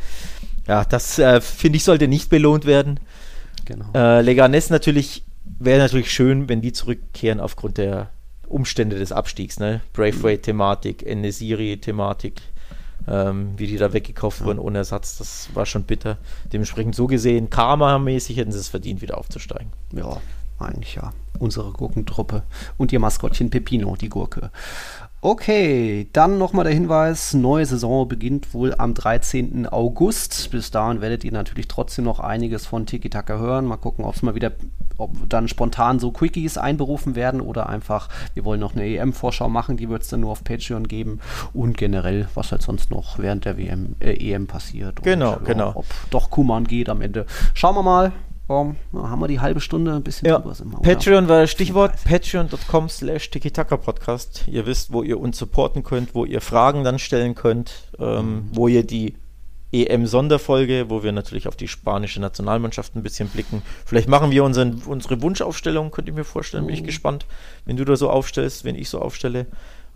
Ja, 0.66 0.85
das 0.85 1.18
äh, 1.18 1.40
finde 1.40 1.77
ich 1.77 1.85
sollte 1.85 2.09
nicht 2.09 2.31
belohnt 2.31 2.66
werden. 2.66 3.01
Genau. 3.64 3.87
Äh, 3.94 4.22
Leganes 4.22 4.70
natürlich 4.70 5.24
wäre 5.59 5.79
natürlich 5.79 6.13
schön, 6.13 6.49
wenn 6.49 6.61
die 6.61 6.73
zurückkehren 6.73 7.41
aufgrund 7.41 7.79
der 7.79 8.11
Umstände 8.47 8.99
des 8.99 9.13
Abstiegs. 9.13 9.59
Ne? 9.61 9.81
Braithwaite-Thematik, 9.93 11.07
Enesiri-Thematik, 11.07 12.41
ähm, 13.07 13.53
wie 13.57 13.67
die 13.67 13.77
da 13.77 13.93
weggekauft 13.93 14.45
wurden 14.45 14.59
ohne 14.59 14.79
Ersatz, 14.79 15.19
das 15.19 15.49
war 15.55 15.67
schon 15.67 15.85
bitter. 15.85 16.19
Dementsprechend 16.53 16.95
so 16.95 17.07
gesehen, 17.07 17.51
Karma-mäßig 17.51 18.37
hätten 18.37 18.53
sie 18.53 18.59
es 18.59 18.69
verdient, 18.69 19.03
wieder 19.03 19.19
aufzusteigen. 19.19 19.73
Ja, 19.93 20.21
eigentlich 20.59 20.95
ja. 20.95 21.13
Unsere 21.39 21.71
Gurkentruppe 21.73 22.43
und 22.79 22.93
ihr 22.93 22.99
Maskottchen 22.99 23.51
Pepino, 23.51 23.95
die 23.97 24.09
Gurke. 24.09 24.51
Okay, 25.21 26.09
dann 26.13 26.39
nochmal 26.39 26.63
der 26.63 26.73
Hinweis, 26.73 27.35
neue 27.35 27.67
Saison 27.67 28.07
beginnt 28.07 28.55
wohl 28.55 28.73
am 28.79 28.95
13. 28.95 29.67
August. 29.67 30.53
Bis 30.53 30.71
dahin 30.71 31.01
werdet 31.01 31.25
ihr 31.25 31.33
natürlich 31.33 31.67
trotzdem 31.67 32.05
noch 32.05 32.21
einiges 32.21 32.67
von 32.67 32.87
Tiki 32.87 33.11
Taka 33.11 33.37
hören. 33.37 33.65
Mal 33.65 33.79
gucken, 33.79 34.05
ob 34.05 34.15
es 34.15 34.23
mal 34.23 34.37
wieder, 34.37 34.53
ob 34.97 35.29
dann 35.29 35.49
spontan 35.49 35.99
so 35.99 36.12
Quickies 36.12 36.57
einberufen 36.57 37.16
werden 37.16 37.41
oder 37.41 37.69
einfach, 37.69 38.09
wir 38.35 38.45
wollen 38.45 38.61
noch 38.61 38.77
eine 38.77 38.87
EM-Vorschau 38.87 39.49
machen, 39.49 39.77
die 39.77 39.89
wird 39.89 40.03
es 40.03 40.09
dann 40.09 40.21
nur 40.21 40.31
auf 40.31 40.45
Patreon 40.45 40.87
geben 40.87 41.19
und 41.53 41.77
generell, 41.77 42.29
was 42.35 42.53
halt 42.53 42.62
sonst 42.62 42.93
noch 42.93 43.19
während 43.19 43.45
der 43.45 43.59
WM, 43.59 43.97
äh, 43.99 44.12
EM 44.12 44.47
passiert. 44.47 45.03
Genau, 45.03 45.35
und, 45.35 45.45
genau. 45.45 45.73
Ob 45.75 45.87
doch 46.11 46.31
Kuman 46.31 46.62
geht 46.62 46.89
am 46.89 47.03
Ende. 47.03 47.27
Schauen 47.55 47.75
wir 47.75 47.83
mal. 47.83 48.12
Um, 48.49 48.76
haben 48.94 49.20
wir 49.20 49.28
die 49.28 49.40
halbe 49.40 49.61
Stunde 49.61 49.92
ein 49.94 50.03
bisschen 50.03 50.26
Ja. 50.26 50.38
drüber 50.38 50.55
sind 50.55 50.72
wir? 50.72 50.80
Patreon 50.80 51.28
war 51.28 51.42
das 51.42 51.51
Stichwort. 51.51 52.03
Patreon.com 52.05 52.88
slash 52.88 53.28
Podcast. 53.30 54.44
Ihr 54.46 54.64
wisst, 54.64 54.90
wo 54.90 55.03
ihr 55.03 55.20
uns 55.20 55.36
supporten 55.36 55.82
könnt, 55.82 56.14
wo 56.14 56.24
ihr 56.24 56.40
Fragen 56.40 56.82
dann 56.82 56.99
stellen 56.99 57.34
könnt, 57.34 57.92
ähm, 57.99 58.49
wo 58.53 58.66
ihr 58.66 58.84
die 58.86 59.16
EM-Sonderfolge, 59.70 60.88
wo 60.88 61.03
wir 61.03 61.12
natürlich 61.12 61.46
auf 61.46 61.57
die 61.57 61.68
spanische 61.68 62.22
Nationalmannschaft 62.22 62.96
ein 62.96 63.03
bisschen 63.03 63.28
blicken. 63.28 63.62
Vielleicht 63.84 64.09
machen 64.09 64.30
wir 64.30 64.42
unseren, 64.44 64.80
unsere 64.86 65.20
Wunschaufstellung, 65.20 65.90
könnt 65.90 66.09
ihr 66.09 66.14
mir 66.14 66.24
vorstellen. 66.24 66.64
Bin 66.64 66.74
ich 66.74 66.84
gespannt, 66.84 67.26
wenn 67.66 67.76
du 67.76 67.84
da 67.84 67.96
so 67.96 68.09
aufstellst, 68.09 68.64
wenn 68.64 68.76
ich 68.76 68.88
so 68.88 69.01
aufstelle. 69.03 69.46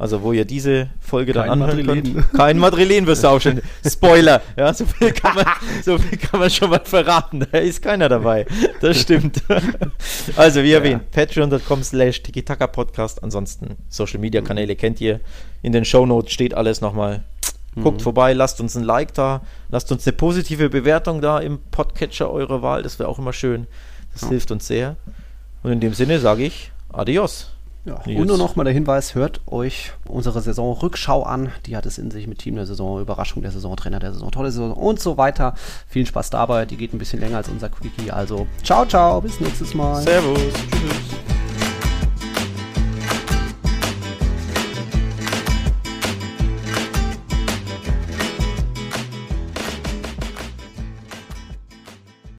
Also 0.02 0.20
wo 0.22 0.32
ihr 0.32 0.44
diese 0.44 0.90
Folge 0.98 1.32
dann 1.32 1.44
Kein 1.44 1.62
anhören 1.62 1.86
Madrilen. 1.86 2.14
könnt. 2.16 2.32
Kein 2.36 2.58
Madrilen 2.58 3.06
wirst 3.06 3.22
du 3.22 3.28
aufstellen. 3.28 3.62
Spoiler. 3.86 4.42
Ja, 4.56 4.74
so 4.74 4.84
viel, 4.84 5.12
kann 5.12 5.36
man, 5.36 5.46
so 5.84 5.96
viel 5.96 6.18
kann 6.18 6.40
man 6.40 6.50
schon 6.50 6.70
mal 6.70 6.80
verraten. 6.82 7.46
Da 7.52 7.58
ist 7.58 7.80
keiner 7.82 8.08
dabei. 8.08 8.44
Das 8.80 9.00
stimmt. 9.00 9.44
Also 10.34 10.64
wie 10.64 10.72
erwähnt, 10.72 11.08
patreon.com 11.12 11.84
slash 11.84 12.20
Podcast. 12.72 13.22
Ansonsten 13.22 13.76
Social 13.88 14.18
Media 14.18 14.40
Kanäle 14.40 14.74
kennt 14.74 15.00
ihr. 15.00 15.20
In 15.62 15.70
den 15.70 15.84
Shownotes 15.84 16.32
steht 16.32 16.52
alles 16.52 16.80
nochmal. 16.80 17.22
Guckt 17.80 18.02
vorbei, 18.02 18.32
lasst 18.32 18.60
uns 18.60 18.74
ein 18.74 18.82
Like 18.82 19.14
da, 19.14 19.42
lasst 19.70 19.92
uns 19.92 20.04
eine 20.04 20.16
positive 20.16 20.68
Bewertung 20.68 21.20
da 21.20 21.38
im 21.38 21.60
Podcatcher 21.70 22.28
eurer 22.28 22.60
Wahl. 22.60 22.82
Das 22.82 22.98
wäre 22.98 23.08
auch 23.08 23.20
immer 23.20 23.32
schön. 23.32 23.68
Das 24.14 24.22
Ja. 24.22 24.30
hilft 24.30 24.50
uns 24.50 24.66
sehr. 24.66 24.96
Und 25.62 25.70
in 25.70 25.78
dem 25.78 25.94
Sinne 25.94 26.18
sage 26.18 26.42
ich 26.42 26.72
Adios. 26.92 27.51
Ja, 27.84 28.00
Nils. 28.06 28.20
und 28.20 28.26
nur 28.28 28.38
noch 28.38 28.54
mal 28.54 28.62
der 28.64 28.72
Hinweis, 28.72 29.16
hört 29.16 29.40
euch 29.46 29.92
unsere 30.06 30.40
Saison-Rückschau 30.40 31.24
an. 31.24 31.50
Die 31.66 31.76
hat 31.76 31.84
es 31.84 31.98
in 31.98 32.12
sich 32.12 32.28
mit 32.28 32.38
Team 32.38 32.54
der 32.54 32.66
Saison, 32.66 33.00
Überraschung 33.00 33.42
der 33.42 33.50
Saison, 33.50 33.74
Trainer 33.76 33.98
der 33.98 34.12
Saison, 34.12 34.30
tolle 34.30 34.52
Saison 34.52 34.72
und 34.72 35.00
so 35.00 35.16
weiter. 35.16 35.54
Vielen 35.88 36.06
Spaß 36.06 36.30
dabei. 36.30 36.64
Die 36.64 36.76
geht 36.76 36.92
ein 36.94 36.98
bisschen 36.98 37.20
länger 37.20 37.38
als 37.38 37.48
unser 37.48 37.68
Quickie. 37.68 38.12
Also 38.12 38.46
ciao, 38.62 38.86
ciao, 38.86 39.20
bis 39.20 39.40
nächstes 39.40 39.74
Mal. 39.74 40.00
Servus. 40.02 40.38
Tschüss. 40.38 41.41